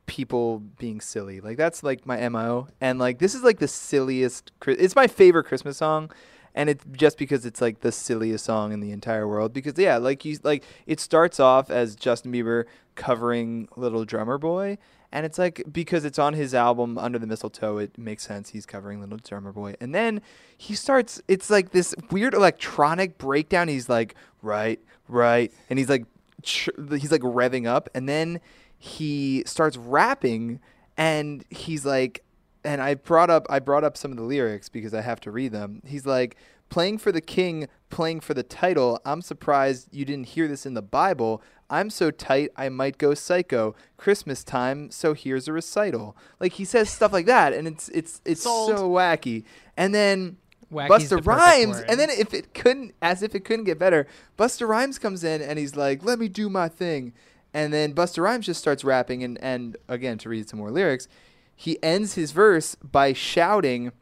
people 0.06 0.60
being 0.78 1.00
silly. 1.00 1.40
Like 1.40 1.56
that's 1.56 1.82
like 1.82 2.06
my 2.06 2.28
mo. 2.28 2.68
And 2.80 2.98
like 2.98 3.18
this 3.18 3.34
is 3.34 3.42
like 3.42 3.58
the 3.58 3.68
silliest. 3.68 4.52
It's 4.66 4.96
my 4.96 5.06
favorite 5.06 5.44
Christmas 5.44 5.76
song, 5.76 6.10
and 6.54 6.70
it's 6.70 6.84
just 6.92 7.18
because 7.18 7.44
it's 7.44 7.60
like 7.60 7.80
the 7.80 7.92
silliest 7.92 8.44
song 8.44 8.72
in 8.72 8.80
the 8.80 8.92
entire 8.92 9.28
world. 9.28 9.52
Because 9.52 9.78
yeah, 9.78 9.96
like 9.96 10.24
you 10.24 10.38
like 10.42 10.64
it 10.86 11.00
starts 11.00 11.38
off 11.38 11.70
as 11.70 11.94
Justin 11.94 12.32
Bieber 12.32 12.64
covering 12.94 13.68
Little 13.76 14.04
Drummer 14.04 14.38
Boy. 14.38 14.78
And 15.12 15.24
it's 15.24 15.38
like 15.38 15.62
because 15.72 16.04
it's 16.04 16.18
on 16.18 16.34
his 16.34 16.52
album 16.52 16.98
Under 16.98 17.18
the 17.18 17.26
Mistletoe, 17.26 17.78
it 17.78 17.96
makes 17.96 18.26
sense 18.26 18.50
he's 18.50 18.66
covering 18.66 19.00
Little 19.00 19.18
Drummer 19.18 19.52
Boy. 19.52 19.74
And 19.80 19.94
then 19.94 20.20
he 20.56 20.74
starts 20.74 21.22
it's 21.28 21.48
like 21.48 21.70
this 21.70 21.94
weird 22.10 22.34
electronic 22.34 23.16
breakdown. 23.16 23.68
He's 23.68 23.88
like, 23.88 24.14
right, 24.42 24.80
right. 25.08 25.52
And 25.70 25.78
he's 25.78 25.88
like 25.88 26.04
he's 26.42 27.10
like 27.10 27.22
revving 27.22 27.66
up 27.66 27.88
and 27.94 28.08
then 28.08 28.40
he 28.78 29.42
starts 29.46 29.76
rapping 29.76 30.60
and 30.96 31.44
he's 31.50 31.84
like 31.84 32.22
and 32.64 32.82
I 32.82 32.94
brought 32.94 33.30
up 33.30 33.46
I 33.48 33.58
brought 33.58 33.84
up 33.84 33.96
some 33.96 34.10
of 34.10 34.16
the 34.16 34.24
lyrics 34.24 34.68
because 34.68 34.92
I 34.92 35.00
have 35.00 35.20
to 35.20 35.30
read 35.30 35.52
them. 35.52 35.82
He's 35.86 36.06
like 36.06 36.36
playing 36.68 36.98
for 36.98 37.12
the 37.12 37.20
king, 37.20 37.68
playing 37.90 38.20
for 38.20 38.34
the 38.34 38.42
title. 38.42 39.00
I'm 39.04 39.22
surprised 39.22 39.88
you 39.92 40.04
didn't 40.04 40.28
hear 40.28 40.48
this 40.48 40.66
in 40.66 40.74
the 40.74 40.82
Bible. 40.82 41.42
I'm 41.70 41.90
so 41.90 42.10
tight 42.10 42.50
I 42.56 42.68
might 42.68 42.98
go 42.98 43.14
psycho. 43.14 43.74
Christmas 43.96 44.44
time, 44.44 44.90
so 44.90 45.14
here's 45.14 45.48
a 45.48 45.52
recital. 45.52 46.16
Like 46.40 46.54
he 46.54 46.64
says 46.64 46.90
stuff 46.90 47.12
like 47.12 47.26
that 47.26 47.52
and 47.52 47.68
it's 47.68 47.88
it's 47.90 48.20
it's 48.24 48.42
Sold. 48.42 48.76
so 48.76 48.90
wacky. 48.90 49.44
And 49.76 49.94
then 49.94 50.38
Wacky's 50.70 51.10
the 51.10 51.18
Rhymes, 51.18 51.78
and 51.80 52.00
then 52.00 52.10
if 52.10 52.34
it 52.34 52.52
couldn't, 52.52 52.94
as 53.00 53.22
if 53.22 53.34
it 53.36 53.44
couldn't 53.44 53.66
get 53.66 53.78
better, 53.78 54.06
Busta 54.36 54.66
Rhymes 54.66 54.98
comes 54.98 55.22
in 55.22 55.40
and 55.40 55.58
he's 55.58 55.76
like, 55.76 56.02
"Let 56.02 56.18
me 56.18 56.28
do 56.28 56.48
my 56.48 56.68
thing," 56.68 57.12
and 57.56 57.72
then 57.72 57.94
Busta 57.94 58.22
Rhymes 58.22 58.44
just 58.44 58.60
starts 58.60 58.84
rapping, 58.84 59.24
and 59.24 59.38
and 59.42 59.76
again 59.88 60.18
to 60.18 60.28
read 60.28 60.48
some 60.48 60.58
more 60.58 60.70
lyrics, 60.70 61.08
he 61.54 61.82
ends 61.82 62.14
his 62.14 62.32
verse 62.32 62.74
by 62.74 63.14
shouting, 63.14 63.92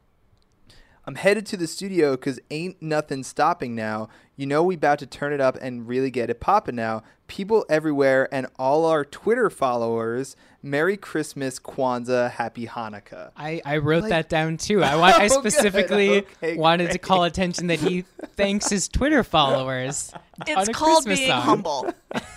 "I'm 1.07 1.15
headed 1.15 1.47
to 1.47 1.57
the 1.57 1.69
studio 1.69 2.17
'cause 2.17 2.41
ain't 2.51 2.83
nothing 2.83 3.23
stopping 3.23 3.77
now. 3.77 4.09
You 4.37 4.47
know 4.47 4.65
we 4.65 4.75
about 4.75 4.99
to 4.99 5.07
turn 5.07 5.33
it 5.33 5.41
up 5.41 5.57
and 5.61 5.87
really 5.87 6.11
get 6.11 6.31
it 6.31 6.41
poppin' 6.41 6.75
now. 6.75 7.05
People 7.29 7.65
everywhere 7.69 8.29
and 8.33 8.49
all 8.59 8.85
our 8.85 9.05
Twitter 9.05 9.49
followers, 9.49 10.35
Merry 10.65 10.97
Christmas, 10.97 11.59
Kwanzaa, 11.61 12.31
Happy 12.31 12.67
Hanukkah." 12.67 13.31
I, 13.37 13.61
I 13.65 13.77
wrote 13.77 14.03
Like- 14.05 14.11
that 14.11 14.29
down 14.29 14.57
too. 14.57 14.83
I 14.83 14.97
want 14.97 15.15
I 15.15 15.25
Oh, 15.31 15.39
specifically 15.41 16.19
Okay, 16.43 16.57
wanted 16.57 16.91
to 16.93 16.99
call 16.99 17.25
attention 17.25 17.69
that 17.69 17.79
he 17.79 18.05
thanks 18.37 18.69
his 18.71 18.89
Twitter 18.89 19.23
followers. 19.23 20.11
on 20.41 20.59
It's 20.59 20.69
a 20.69 20.73
called 20.73 21.05
Christmas 21.05 21.19
being 21.21 21.31
song. 21.31 21.43
humble, 21.43 21.93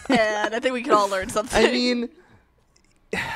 and 0.09 0.53
I 0.53 0.59
think 0.59 0.73
we 0.73 0.83
can 0.83 0.93
all 0.93 1.09
learn 1.09 1.29
something. 1.29 1.65
I 1.65 1.71
mean. 1.71 2.09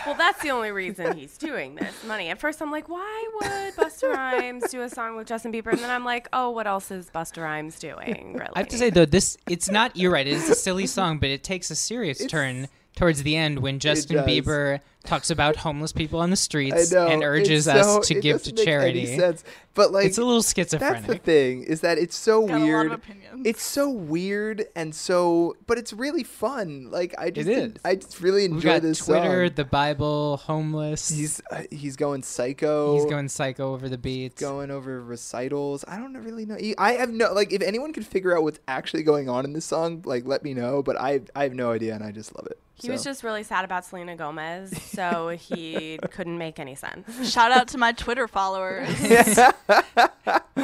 Well, 0.05 0.15
that's 0.15 0.41
the 0.41 0.49
only 0.51 0.71
reason 0.71 1.15
he's 1.17 1.37
doing 1.37 1.75
this 1.75 2.03
money. 2.03 2.27
At 2.27 2.39
first, 2.41 2.61
I'm 2.61 2.71
like, 2.71 2.89
why 2.89 3.29
would 3.35 3.73
Busta 3.75 4.13
Rhymes 4.13 4.65
do 4.69 4.81
a 4.81 4.89
song 4.89 5.15
with 5.15 5.27
Justin 5.27 5.53
Bieber? 5.53 5.71
And 5.71 5.79
then 5.79 5.89
I'm 5.89 6.03
like, 6.03 6.27
oh, 6.33 6.49
what 6.49 6.67
else 6.67 6.91
is 6.91 7.09
Busta 7.09 7.41
Rhymes 7.41 7.79
doing? 7.79 8.33
Really? 8.37 8.51
I 8.53 8.59
have 8.59 8.67
to 8.67 8.77
say 8.77 8.89
though, 8.89 9.05
this 9.05 9.37
it's 9.47 9.71
not. 9.71 9.95
You're 9.95 10.11
right. 10.11 10.27
It 10.27 10.33
is 10.33 10.49
a 10.49 10.55
silly 10.55 10.87
song, 10.87 11.19
but 11.19 11.29
it 11.29 11.45
takes 11.45 11.71
a 11.71 11.75
serious 11.75 12.25
turn 12.25 12.67
towards 13.01 13.23
the 13.23 13.35
end 13.35 13.59
when 13.59 13.79
Justin. 13.79 14.17
Bieber 14.17 14.79
talks 15.03 15.31
about 15.31 15.55
homeless 15.55 15.91
people 15.91 16.19
on 16.19 16.29
the 16.29 16.35
streets 16.35 16.91
know. 16.91 17.07
and 17.07 17.23
urges 17.23 17.67
it's 17.67 17.75
us 17.75 18.07
to 18.07 18.13
give 18.13 18.43
to 18.43 18.51
doesn't 18.51 18.55
make 18.57 18.59
any 18.59 18.65
charity. 18.65 19.17
sense. 19.17 19.43
But 19.73 19.91
like 19.91 20.05
it's 20.05 20.19
a 20.19 20.23
little 20.23 20.43
schizophrenic. 20.43 21.07
That's 21.07 21.07
the 21.07 21.17
thing 21.17 21.63
is 21.63 21.81
that 21.81 21.97
it's 21.97 22.15
so 22.15 22.45
Got 22.45 22.61
a 22.61 22.65
lot 22.65 22.91
of 22.91 23.07
weird. 23.07 23.45
It's 23.47 23.63
so 23.63 23.89
weird 23.89 24.65
and 24.75 24.93
so, 24.93 25.55
but 25.65 25.79
it's 25.79 25.93
really 25.93 26.23
fun. 26.23 26.91
Like 26.91 27.15
I 27.17 27.31
just, 27.31 27.49
is. 27.49 27.73
I 27.83 27.95
just 27.95 28.21
really 28.21 28.43
We've 28.43 28.51
enjoy 28.57 28.73
got 28.73 28.81
this 28.83 29.03
Twitter, 29.03 29.47
song. 29.47 29.55
the 29.55 29.65
Bible, 29.65 30.37
homeless. 30.37 31.09
He's 31.09 31.41
uh, 31.49 31.63
he's 31.71 31.95
going 31.95 32.21
psycho. 32.21 32.93
he's 32.95 33.05
going 33.05 33.29
psycho 33.29 33.73
over 33.73 33.89
the 33.89 33.97
beats. 33.97 34.39
going 34.39 34.69
over 34.69 35.01
recitals. 35.01 35.83
I 35.87 35.97
don't 35.97 36.13
really 36.17 36.45
know. 36.45 36.57
I 36.77 36.93
have 36.93 37.09
no 37.09 37.33
like. 37.33 37.51
If 37.51 37.63
anyone 37.63 37.93
could 37.93 38.05
figure 38.05 38.37
out 38.37 38.43
what's 38.43 38.59
actually 38.67 39.03
going 39.03 39.29
on 39.29 39.45
in 39.45 39.53
this 39.53 39.65
song, 39.65 40.03
like 40.05 40.25
let 40.25 40.43
me 40.43 40.53
know. 40.53 40.83
But 40.83 40.99
I 40.99 41.21
I 41.35 41.43
have 41.43 41.53
no 41.53 41.71
idea, 41.71 41.95
and 41.95 42.03
I 42.03 42.11
just 42.11 42.35
love 42.35 42.45
it. 42.47 42.59
He 42.81 42.89
was 42.91 43.03
just 43.03 43.23
really 43.23 43.43
sad 43.43 43.63
about 43.65 43.85
Selena 43.85 44.15
Gomez, 44.15 44.71
so 44.91 45.29
he 45.29 45.99
couldn't 46.11 46.37
make 46.37 46.59
any 46.59 46.75
sense. 46.75 47.29
Shout 47.31 47.51
out 47.51 47.67
to 47.69 47.77
my 47.77 47.91
Twitter 47.91 48.27
followers. 48.27 48.87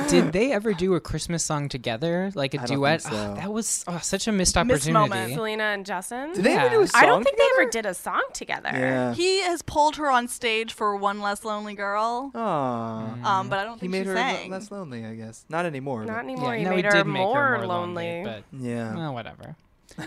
Did 0.10 0.32
they 0.32 0.52
ever 0.52 0.74
do 0.74 0.96
a 0.96 1.00
Christmas 1.00 1.44
song 1.44 1.70
together, 1.70 2.32
like 2.36 2.54
a 2.54 2.62
I 2.62 2.66
don't 2.66 2.78
duet? 2.78 3.02
think 3.02 3.14
so. 3.14 3.34
that 3.36 3.52
was 3.52 3.84
oh, 3.88 4.00
such 4.02 4.28
a 4.28 4.32
missed 4.32 4.56
Missed 4.56 4.58
opportunity. 4.58 4.92
moment. 4.94 5.34
Selena 5.34 5.64
and 5.64 5.86
Justin. 5.86 6.34
Did 6.34 6.44
they 6.46 6.56
ever 6.56 6.70
do 6.70 6.82
a 6.82 6.88
song 6.88 7.02
I 7.02 7.06
don't 7.06 7.24
think 7.24 7.38
they 7.38 7.48
ever 7.60 7.70
did 7.70 7.86
a 7.86 7.94
song 7.94 8.22
together. 8.34 8.70
Yeah. 8.72 9.14
he 9.14 9.42
has 9.42 9.62
pulled 9.62 9.96
her 9.98 10.10
on 10.10 10.28
stage 10.28 10.74
for 10.74 10.96
One 10.96 11.22
Less 11.22 11.44
Lonely 11.44 11.74
Girl, 11.74 12.32
Aww. 12.34 13.24
um, 13.26 13.50
but 13.50 13.60
I 13.60 13.64
don't 13.64 13.80
think 13.80 13.92
He 13.94 13.98
think 14.00 14.08
made 14.08 14.12
she 14.14 14.22
her 14.22 14.34
sang. 14.38 14.52
less 14.52 14.72
lonely, 14.72 15.06
I 15.06 15.16
guess. 15.16 15.46
Not 15.50 15.66
anymore. 15.66 16.06
Not 16.06 16.20
anymore. 16.24 16.54
Yeah, 16.54 16.60
he 16.60 16.64
no, 16.66 16.70
made 16.72 16.78
he 16.78 16.84
her 16.86 16.92
did 16.92 17.08
make 17.08 17.22
more, 17.22 17.44
her 17.46 17.58
more 17.58 17.68
lonely. 17.68 18.22
but 18.24 18.44
Yeah. 18.54 18.96
well, 18.96 19.14
whatever. 19.14 19.56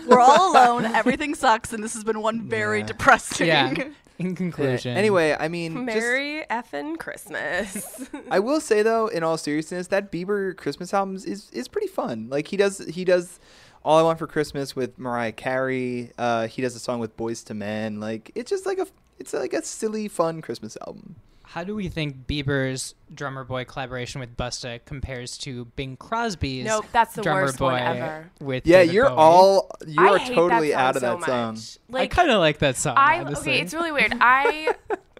We're 0.07 0.19
all 0.19 0.51
alone. 0.53 0.85
Everything 0.85 1.35
sucks, 1.35 1.73
and 1.73 1.83
this 1.83 1.93
has 1.93 2.03
been 2.03 2.21
one 2.21 2.47
very 2.47 2.79
Yeah. 2.79 2.85
depressing. 2.85 3.47
Yeah. 3.47 3.73
In 4.19 4.29
Yeah. 4.29 4.35
conclusion, 4.35 4.95
Anyway, 4.97 5.35
I 5.39 5.47
mean, 5.47 5.73
just- 5.73 5.85
Merry 5.97 6.45
effing 6.51 6.97
Christmas. 6.99 8.07
I 8.29 8.37
will 8.39 8.61
say 8.69 8.83
though, 8.83 9.07
in 9.07 9.23
all 9.23 9.37
seriousness, 9.37 9.87
that 9.87 10.11
Bieber 10.11 10.55
Christmas 10.55 10.93
album 10.93 11.15
is 11.15 11.49
is 11.51 11.67
pretty 11.67 11.87
fun. 11.87 12.27
Like 12.29 12.47
he 12.47 12.57
does 12.57 12.77
he 12.79 13.03
does 13.03 13.39
All 13.83 13.97
I 13.97 14.03
Want 14.03 14.19
for 14.19 14.27
Christmas 14.27 14.75
with 14.75 14.99
Mariah 14.99 15.31
Carey. 15.31 16.11
Uh, 16.19 16.45
he 16.47 16.61
does 16.61 16.75
a 16.75 16.79
song 16.79 16.99
with 16.99 17.17
Boyz 17.17 17.49
II 17.49 17.57
Men. 17.57 17.99
Like 17.99 18.31
it's 18.35 18.49
just 18.51 18.67
like 18.67 18.77
a 18.77 18.85
it's 19.17 19.33
like 19.33 19.53
a 19.53 19.63
silly 19.63 20.07
fun 20.07 20.41
Christmas 20.43 20.77
album. 20.85 21.15
How 21.53 21.63
do 21.65 21.75
we 21.75 21.89
think 21.89 22.27
Bieber's 22.27 22.95
Drummer 23.13 23.43
Boy 23.43 23.65
collaboration 23.65 24.21
with 24.21 24.37
Busta 24.37 24.79
compares 24.85 25.37
to 25.39 25.65
Bing 25.75 25.97
Crosby's 25.97 26.65
Nope, 26.65 26.85
that's 26.93 27.13
the 27.15 27.21
Drummer 27.21 27.41
worst 27.43 27.59
Boy 27.59 27.73
one 27.73 27.81
ever. 27.81 28.31
with 28.39 28.65
Yeah, 28.65 28.79
David 28.79 28.93
you're 28.95 29.09
Bowie? 29.09 29.17
all 29.17 29.71
you 29.85 30.01
I 30.01 30.07
are 30.13 30.17
hate 30.17 30.33
totally 30.35 30.69
that 30.69 30.79
out 30.79 30.95
of 30.95 31.01
so 31.01 31.17
that 31.17 31.25
song. 31.25 31.57
much. 31.89 32.01
I 32.01 32.07
kind 32.07 32.31
of 32.31 32.39
like 32.39 32.59
that 32.59 32.77
song. 32.77 32.95
I 32.97 33.19
honestly. 33.19 33.51
okay, 33.53 33.61
it's 33.61 33.73
really 33.73 33.91
weird. 33.91 34.13
I, 34.21 34.73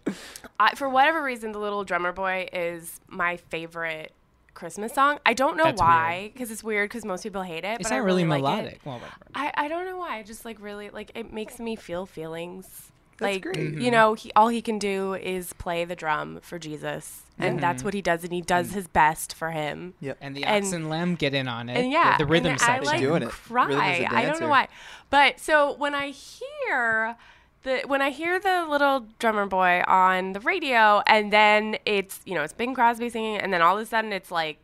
I 0.60 0.76
for 0.76 0.88
whatever 0.88 1.22
reason, 1.22 1.52
the 1.52 1.60
Little 1.60 1.84
Drummer 1.84 2.12
Boy 2.14 2.48
is 2.54 3.00
my 3.10 3.38
favorite 3.38 4.14
Christmas 4.54 4.94
song. 4.94 5.20
I 5.26 5.34
don't 5.34 5.58
know 5.58 5.64
That's 5.66 5.82
why, 5.82 6.30
because 6.34 6.52
it's 6.52 6.64
weird 6.64 6.90
because 6.90 7.04
most 7.04 7.24
people 7.24 7.42
hate 7.42 7.64
it. 7.66 7.80
It's 7.80 7.90
but 7.90 7.92
I 7.94 7.98
not 8.00 8.06
really 8.06 8.24
like 8.26 8.38
it. 8.40 8.42
melodic. 8.42 8.80
Well. 8.86 9.02
I, 9.36 9.52
I 9.56 9.68
don't 9.68 9.86
know 9.86 9.98
why. 9.98 10.18
I 10.18 10.24
just 10.24 10.46
like 10.46 10.62
really 10.62 10.90
like 10.92 11.12
it 11.16 11.34
makes 11.34 11.60
me 11.60 11.76
feel 11.76 12.06
feelings. 12.06 12.91
That's 13.22 13.34
like 13.36 13.44
great. 13.44 13.58
Mm-hmm. 13.58 13.82
you 13.82 13.92
know, 13.92 14.14
he 14.16 14.32
all 14.36 14.50
he 14.50 14.62
can 14.62 14.78
do 14.80 15.14
is 15.14 15.54
play 15.54 15.86
the 15.86 15.96
drum 15.96 16.40
for 16.42 16.60
Jesus, 16.60 17.22
and 17.40 17.60
that's 17.60 17.84
what 17.84 17.94
he 17.94 18.02
does, 18.02 18.24
and 18.24 18.34
he 18.34 18.42
does 18.42 18.72
his 18.74 18.88
best 18.88 19.34
for 19.34 19.52
him. 19.52 19.94
Yep. 20.02 20.18
And 20.22 20.36
the 20.36 20.44
And- 20.44 20.66
ox 20.66 20.74
and 20.74 20.90
lamb 20.90 21.16
get 21.16 21.34
in 21.34 21.48
on 21.48 21.70
it. 21.70 21.78
And 21.78 21.92
yeah, 21.92 22.18
the, 22.18 22.26
the 22.26 22.30
rhythm 22.30 22.52
and 22.52 22.60
section. 22.60 22.88
I 22.88 22.92
like 22.92 23.00
Doing 23.02 23.24
it. 23.24 23.30
cry. 23.30 23.66
Rhythm 23.68 23.82
is 23.84 24.00
a 24.02 24.14
I 24.16 24.26
don't 24.26 24.40
know 24.42 24.50
why, 24.50 24.68
but 25.10 25.40
so 25.40 25.74
when 25.76 25.96
I 25.96 26.10
hear 26.10 27.16
the 27.64 27.84
when 27.86 28.02
I 28.02 28.10
hear 28.10 28.40
the 28.40 28.66
little 28.70 29.06
drummer 29.20 29.46
boy 29.46 29.84
on 29.88 30.34
the 30.34 30.40
radio, 30.40 31.02
and 31.08 31.32
then 31.32 31.78
it's 31.86 32.20
you 32.26 32.34
know 32.36 32.42
it's 32.44 32.54
Bing 32.54 32.74
Crosby 32.74 33.10
singing, 33.10 33.38
and 33.38 33.54
then 33.54 33.62
all 33.62 33.78
of 33.78 33.82
a 33.84 33.86
sudden 33.86 34.12
it's 34.12 34.32
like 34.32 34.58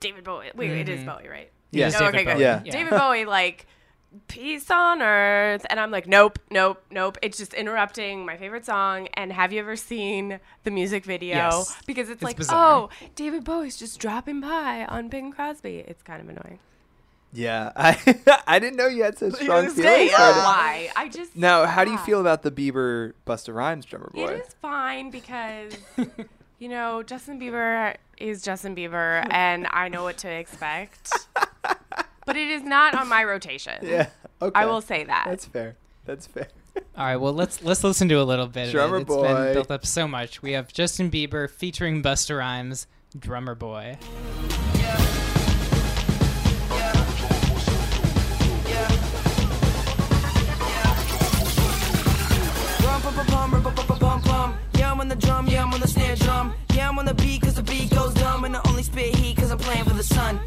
David 0.00 0.24
Bowie. 0.24 0.50
Wait, 0.54 0.70
it 0.70 0.88
is 0.88 1.04
Bowie, 1.04 1.28
right? 1.28 1.50
Yeah. 1.70 1.88
No, 1.90 2.06
okay, 2.08 2.24
good. 2.24 2.34
Bowie. 2.34 2.40
Yeah. 2.42 2.58
David 2.60 2.90
Bowie, 2.90 3.24
like 3.24 3.66
peace 4.28 4.70
on 4.70 5.02
earth, 5.02 5.64
and 5.70 5.78
I'm 5.80 5.90
like, 5.90 6.06
nope, 6.06 6.38
nope, 6.50 6.82
nope. 6.90 7.18
It's 7.22 7.38
just 7.38 7.54
interrupting 7.54 8.24
my 8.26 8.36
favorite 8.36 8.64
song. 8.64 9.08
And 9.14 9.32
have 9.32 9.52
you 9.52 9.60
ever 9.60 9.76
seen 9.76 10.40
the 10.64 10.70
music 10.70 11.04
video? 11.04 11.36
Yes. 11.36 11.76
Because 11.86 12.08
it's, 12.08 12.16
It's 12.16 12.22
like, 12.22 12.36
bizarre. 12.36 12.88
oh, 12.92 13.06
David 13.14 13.44
Bowie's 13.44 13.76
just 13.76 13.98
dropping 13.98 14.40
by 14.40 14.84
on 14.88 15.08
Bing 15.08 15.32
Crosby. 15.32 15.84
It's 15.86 16.02
kind 16.02 16.20
of 16.20 16.28
annoying. 16.28 16.58
Yeah, 17.32 17.72
I 17.76 17.98
I 18.46 18.58
didn't 18.58 18.76
know 18.76 18.86
you 18.86 19.02
had 19.02 19.18
such 19.18 19.34
strong 19.34 19.62
feelings. 19.68 19.74
saying, 19.76 20.08
toward 20.10 20.36
it. 20.36 20.38
Why? 20.38 20.90
I 20.96 21.08
just 21.08 21.36
Now, 21.36 21.66
how 21.66 21.84
do 21.84 21.90
you 21.90 21.98
feel 21.98 22.20
about 22.20 22.42
the 22.42 22.50
Bieber 22.50 23.12
Busta 23.26 23.54
Rhymes 23.54 23.84
drummer 23.84 24.10
boy? 24.14 24.26
It 24.28 24.46
is 24.46 24.54
fine 24.62 25.10
because 25.10 25.76
you 26.58 26.68
know 26.68 27.02
Justin 27.02 27.38
Bieber 27.38 27.96
is 28.16 28.40
Justin 28.42 28.74
Bieber, 28.74 29.26
and 29.30 29.66
I 29.70 29.88
know 29.88 30.02
what 30.04 30.16
to 30.18 30.30
expect. 30.30 31.10
But 32.26 32.36
it 32.36 32.48
is 32.48 32.62
not 32.62 32.94
on 32.94 33.08
my 33.08 33.24
rotation. 33.24 33.74
Yeah. 33.86 34.08
Okay. 34.42 34.60
I 34.60 34.66
will 34.66 34.80
say 34.82 35.04
that. 35.04 35.24
That's 35.26 35.46
fair. 35.46 35.76
That's 36.04 36.26
fair. 36.26 36.48
All 36.96 37.06
right, 37.06 37.16
well 37.16 37.32
let's 37.32 37.62
let's 37.62 37.82
listen 37.82 38.08
to 38.08 38.16
a 38.16 38.24
little 38.24 38.48
bit. 38.48 38.70
Drummer 38.70 38.96
of 38.96 39.02
it. 39.02 39.04
It's 39.04 39.14
Boy. 39.14 39.22
been 39.22 39.52
built 39.54 39.70
up 39.70 39.86
so 39.86 40.06
much. 40.06 40.42
We 40.42 40.52
have 40.52 40.72
Justin 40.72 41.10
Bieber 41.10 41.48
featuring 41.48 42.02
Busta 42.02 42.36
Rhymes, 42.36 42.86
Drummer 43.18 43.54
Boy. 43.54 43.96
Yeah, 54.74 54.92
I'm 54.92 55.00
on 55.00 55.08
the 55.08 55.16
drum, 55.16 55.46
yeah, 55.46 55.62
I'm 55.62 55.72
on 55.72 55.80
the 55.80 55.88
snare 55.88 56.16
drum. 56.16 56.54
Yeah, 56.74 56.88
I'm 56.88 56.98
on 56.98 57.06
the 57.06 57.14
beat 57.14 57.40
cause 57.42 57.54
the 57.54 57.62
beat 57.62 57.90
goes 57.90 58.12
dumb. 58.14 58.44
And 58.44 58.56
I 58.56 58.60
only 58.68 58.82
spit 58.82 59.14
heat 59.14 59.36
cause 59.36 59.50
I'm 59.50 59.58
playing 59.58 59.84
for 59.84 59.94
the 59.94 60.02
sun. 60.02 60.40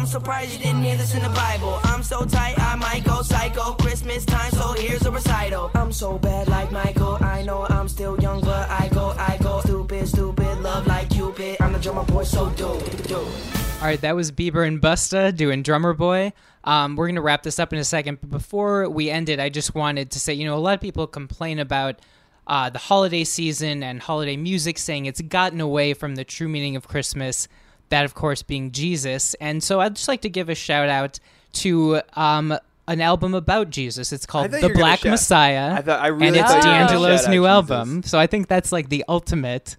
Title. 0.00 0.20
surprised 0.20 0.52
you 0.52 0.58
didn't 0.58 0.82
hear 0.82 0.96
this 0.96 1.14
in 1.14 1.22
the 1.22 1.28
Bible. 1.30 1.78
I'm 1.84 2.02
so 2.02 2.24
tight, 2.24 2.58
I 2.58 2.74
might 2.76 3.04
go 3.04 3.22
psycho. 3.22 3.72
Christmas 3.74 4.24
time, 4.24 4.50
so 4.52 4.72
here's 4.72 5.04
a 5.04 5.10
recital. 5.10 5.70
I'm 5.74 5.92
so 5.92 6.18
bad 6.18 6.48
like 6.48 6.72
Michael. 6.72 7.18
I 7.20 7.42
know 7.42 7.66
I'm 7.68 7.88
still 7.88 8.18
young, 8.20 8.40
but 8.40 8.68
I 8.70 8.88
go, 8.92 9.14
I 9.18 9.38
go. 9.42 9.60
Stupid, 9.60 10.08
stupid, 10.08 10.60
love 10.62 10.86
like 10.86 11.10
Cupid. 11.10 11.56
I'm 11.60 11.72
the 11.72 11.78
drummer 11.78 12.04
boy, 12.04 12.24
so 12.24 12.48
do, 12.50 12.80
do. 13.08 13.16
All 13.16 13.86
right, 13.86 14.00
that 14.00 14.16
was 14.16 14.32
Bieber 14.32 14.66
and 14.66 14.80
Busta 14.80 15.36
doing 15.36 15.62
Drummer 15.62 15.94
Boy. 15.94 16.32
Um, 16.64 16.96
we're 16.96 17.06
going 17.06 17.16
to 17.16 17.22
wrap 17.22 17.42
this 17.42 17.58
up 17.58 17.72
in 17.72 17.78
a 17.78 17.84
second, 17.84 18.20
but 18.20 18.30
before 18.30 18.88
we 18.88 19.10
end 19.10 19.28
it, 19.28 19.40
I 19.40 19.48
just 19.48 19.74
wanted 19.74 20.10
to 20.12 20.20
say, 20.20 20.34
you 20.34 20.44
know, 20.44 20.56
a 20.56 20.60
lot 20.60 20.74
of 20.74 20.80
people 20.80 21.06
complain 21.06 21.58
about 21.58 22.00
uh, 22.46 22.68
the 22.68 22.78
holiday 22.78 23.24
season 23.24 23.82
and 23.82 24.00
holiday 24.00 24.36
music, 24.36 24.78
saying 24.78 25.06
it's 25.06 25.20
gotten 25.20 25.60
away 25.60 25.94
from 25.94 26.16
the 26.16 26.24
true 26.24 26.48
meaning 26.48 26.76
of 26.76 26.88
Christmas, 26.88 27.48
that, 27.90 28.04
of 28.04 28.14
course, 28.14 28.42
being 28.42 28.72
Jesus. 28.72 29.34
And 29.34 29.62
so 29.62 29.80
I'd 29.80 29.96
just 29.96 30.08
like 30.08 30.22
to 30.22 30.30
give 30.30 30.48
a 30.48 30.54
shout 30.54 30.88
out 30.88 31.20
to 31.54 32.00
um, 32.14 32.56
an 32.88 33.00
album 33.00 33.34
about 33.34 33.70
Jesus. 33.70 34.12
It's 34.12 34.26
called 34.26 34.50
The 34.50 34.58
you 34.58 34.62
were 34.68 34.68
gonna 34.74 34.80
Black 34.84 35.04
Messiah. 35.04 35.74
I 35.74 35.82
thought- 35.82 36.00
I 36.00 36.06
really 36.08 36.28
and 36.28 36.36
it's 36.36 36.50
thought 36.50 36.64
you 36.64 36.70
D'Angelo's 36.70 37.20
shout 37.20 37.28
out 37.28 37.30
new 37.30 37.42
Jesus. 37.42 37.50
album. 37.50 38.02
So 38.04 38.18
I 38.18 38.26
think 38.26 38.48
that's 38.48 38.72
like 38.72 38.88
the 38.88 39.04
ultimate, 39.08 39.76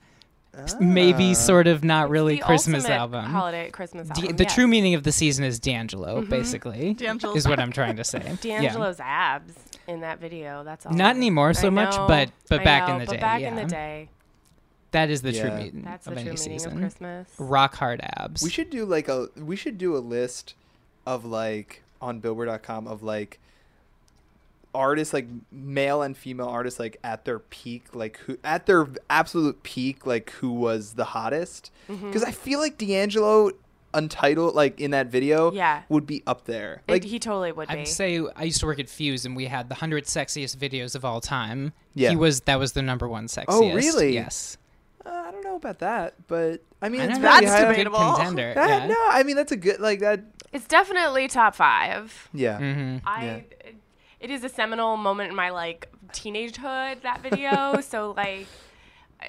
maybe 0.80 1.32
Ah. 1.32 1.34
sort 1.34 1.68
of 1.68 1.84
not 1.84 2.10
really 2.10 2.36
the 2.36 2.42
Christmas 2.42 2.86
album. 2.86 3.26
holiday 3.26 3.70
Christmas 3.72 4.08
D- 4.10 4.22
album, 4.24 4.36
the 4.36 4.44
yes. 4.44 4.54
true 4.54 4.68
meaning 4.68 4.94
of 4.96 5.04
the 5.04 5.12
season 5.12 5.46
is 5.46 5.60
D'Angelo, 5.60 6.22
Mhm. 6.22 6.30
basically, 6.30 6.94
D'Angelo's 6.96 7.38
is 7.38 7.48
what 7.48 7.60
I'm 7.60 7.72
trying 7.72 7.96
to 7.96 8.04
say. 8.04 8.38
Yeah. 8.44 8.62
D'Angelo's 8.62 9.00
abs 9.00 9.54
in 9.88 10.02
that 10.02 10.20
video. 10.20 10.64
That's 10.66 10.86
all. 10.86 10.94
Not 10.94 11.16
anymore 11.16 11.54
so 11.54 11.68
I 11.68 11.70
much, 11.72 11.96
know, 11.96 12.08
but- 12.08 12.30
but 12.50 12.60
I 12.60 12.64
back 12.64 12.90
in 12.90 13.00
the 13.00 13.06
but 13.06 13.12
day, 13.14 13.18
back 13.22 13.42
in 13.42 13.56
the 13.56 13.66
day. 13.66 14.10
That 14.92 15.10
is 15.10 15.22
the 15.22 15.32
true 15.32 15.50
Yeah. 15.50 15.58
meaning 15.58 15.82
That's 15.84 16.06
of 16.08 16.16
the 16.16 16.20
any 16.22 16.30
true 16.32 16.38
meaning 16.40 16.56
of 16.56 16.62
season. 16.62 16.80
Christmas. 16.80 17.30
Rock 17.38 17.76
hard 17.76 18.02
abs. 18.04 18.44
We 18.44 18.50
should 18.50 18.70
do 18.70 18.86
like 18.86 19.08
a 19.08 19.30
we 19.38 19.56
should 19.56 19.78
do 19.78 19.96
a 19.96 20.00
list 20.00 20.54
of 21.06 21.24
like 21.26 21.84
on 22.02 22.20
billboard.com 22.20 22.88
of 22.88 23.02
like 23.04 23.40
artists 24.74 25.14
like 25.14 25.28
male 25.52 26.02
and 26.02 26.16
female 26.16 26.48
artists 26.48 26.80
like 26.80 26.98
at 27.04 27.26
their 27.26 27.40
peak 27.40 27.94
like 27.94 28.18
who 28.20 28.38
at 28.44 28.66
their 28.68 28.88
absolute 29.10 29.62
peak 29.64 30.06
like 30.06 30.30
who 30.32 30.50
was 30.52 30.94
the 30.94 31.04
hottest 31.06 31.72
Mhm. 31.90 32.04
because 32.04 32.24
I 32.24 32.32
feel 32.32 32.60
like 32.60 32.78
D'Angelo 32.78 33.52
untitled 33.94 34.56
like 34.56 34.80
in 34.80 34.92
that 34.92 35.08
video 35.08 35.52
Yeah. 35.52 35.82
would 35.90 36.06
be 36.08 36.24
up 36.26 36.46
there 36.46 36.84
It- 36.88 36.92
like 36.92 37.04
he 37.04 37.20
totally 37.20 37.52
would 37.52 37.68
be. 37.68 37.74
I'd 37.80 37.88
say 37.90 38.22
I 38.38 38.44
used 38.46 38.62
to 38.62 38.66
work 38.66 38.80
at 38.80 38.88
Fuse, 38.90 39.26
and 39.26 39.36
we 39.36 39.48
had 39.48 39.68
the 39.68 39.76
hundred 39.76 40.06
sexiest 40.06 40.56
videos 40.56 40.96
of 40.96 41.04
all 41.04 41.20
time. 41.20 41.74
Yeah. 41.94 42.12
he 42.12 42.16
was 42.16 42.40
that 42.42 42.58
was 42.58 42.72
the 42.72 42.82
number 42.82 43.10
one 43.10 43.26
sexiest. 43.28 43.46
oh 43.50 43.74
really 43.74 44.14
Yes. 44.14 44.58
I 45.52 45.54
don't 45.54 45.64
know 45.64 45.70
about 45.70 45.80
that 45.80 46.28
but 46.28 46.64
I 46.82 46.90
mean 46.90 47.02
I 47.02 47.06
it's 47.06 47.20
That's 47.20 47.46
high- 47.48 47.66
debatable. 47.68 48.00
contender. 48.00 48.54
That- 48.54 48.82
yeah. 48.84 48.88
no 48.88 48.98
I 49.10 49.24
mean 49.24 49.36
that's 49.36 49.52
a 49.52 49.58
good 49.58 49.80
like 49.80 50.00
that 50.00 50.22
It's 50.54 50.66
definitely 50.68 51.28
top 51.28 51.56
five. 51.56 52.30
yeah 52.34 52.58
hmm 52.58 52.98
I. 53.06 53.26
Yeah. 53.26 53.40
It 54.20 54.30
is 54.30 54.44
a 54.44 54.50
seminal 54.50 54.98
moment 54.98 55.32
in 55.32 55.36
my 55.36 55.50
like 55.50 55.90
teenagehood. 56.14 57.02
That 57.02 57.22
video. 57.24 57.82
so 57.92 58.14
like. 58.16 58.48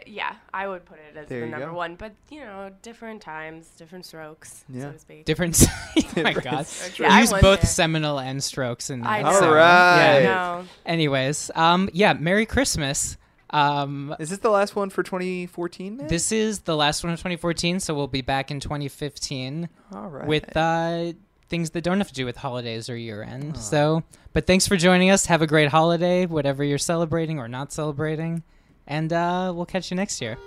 Yeah, 0.07 0.35
I 0.55 0.67
would 0.69 0.87
put 0.87 0.99
it 0.99 1.17
as 1.19 1.29
There 1.29 1.41
the 1.41 1.47
number 1.49 1.67
go. 1.67 1.75
one, 1.75 1.97
but 1.97 2.13
you 2.31 2.41
know, 2.41 2.71
different 2.81 3.21
times, 3.21 3.69
different 3.77 4.07
strokes, 4.07 4.65
Yeah. 4.71 4.85
so 4.85 4.93
to 4.93 4.99
speak. 4.99 5.25
Different. 5.27 5.63
oh 6.17 6.23
my 6.23 6.33
god. 6.33 6.67
Yeah, 6.99 7.13
I 7.13 7.21
Use 7.21 7.31
both 7.31 7.61
there. 7.61 7.69
seminal 7.71 8.19
and 8.19 8.43
strokes 8.43 8.89
in 8.89 9.03
I 9.05 9.23
that. 9.23 9.33
know. 9.33 9.41
so, 9.41 9.53
right. 9.53 10.21
Yeah. 10.21 10.25
know. 10.25 10.65
Anyways, 10.87 11.51
um, 11.55 11.91
yeah. 11.93 12.15
Merry 12.15 12.47
Christmas. 12.47 13.19
Um, 13.53 14.15
is 14.19 14.31
this 14.31 14.39
the 14.39 14.51
last 14.51 14.75
one 14.75 14.91
for 14.91 15.03
2014 15.03 15.97
man? 15.97 16.07
This 16.07 16.33
is 16.33 16.61
the 16.61 16.77
last 16.77 17.05
one 17.05 17.13
of 17.13 17.19
2014, 17.19 17.81
so 17.81 17.95
we'll 17.95 18.07
be 18.07 18.23
back 18.23 18.51
in 18.51 18.61
2015 18.61 19.69
all 19.95 20.09
right 20.09 20.27
with 20.27 20.57
uh, 20.57 21.13
things 21.49 21.71
that 21.71 21.83
don't 21.83 21.99
have 21.99 22.09
to 22.09 22.15
do 22.15 22.25
with 22.25 22.37
holidays 22.37 22.89
or 22.89 22.97
year 22.97 23.23
end. 23.23 23.59
So, 23.59 24.05
but 24.33 24.47
thanks 24.47 24.67
for 24.67 24.77
joining 24.77 25.11
us. 25.11 25.27
Have 25.27 25.43
a 25.43 25.47
great 25.47 25.69
holiday, 25.69 26.25
whatever 26.25 26.65
you're 26.65 26.79
celebrating 26.79 27.39
or 27.39 27.47
not 27.47 27.73
celebrating, 27.73 28.43
and 28.87 29.13
uh, 29.13 29.53
we'll 29.55 29.67
catch 29.67 29.91
you 29.91 29.97
next 29.97 30.23
year. 30.23 30.39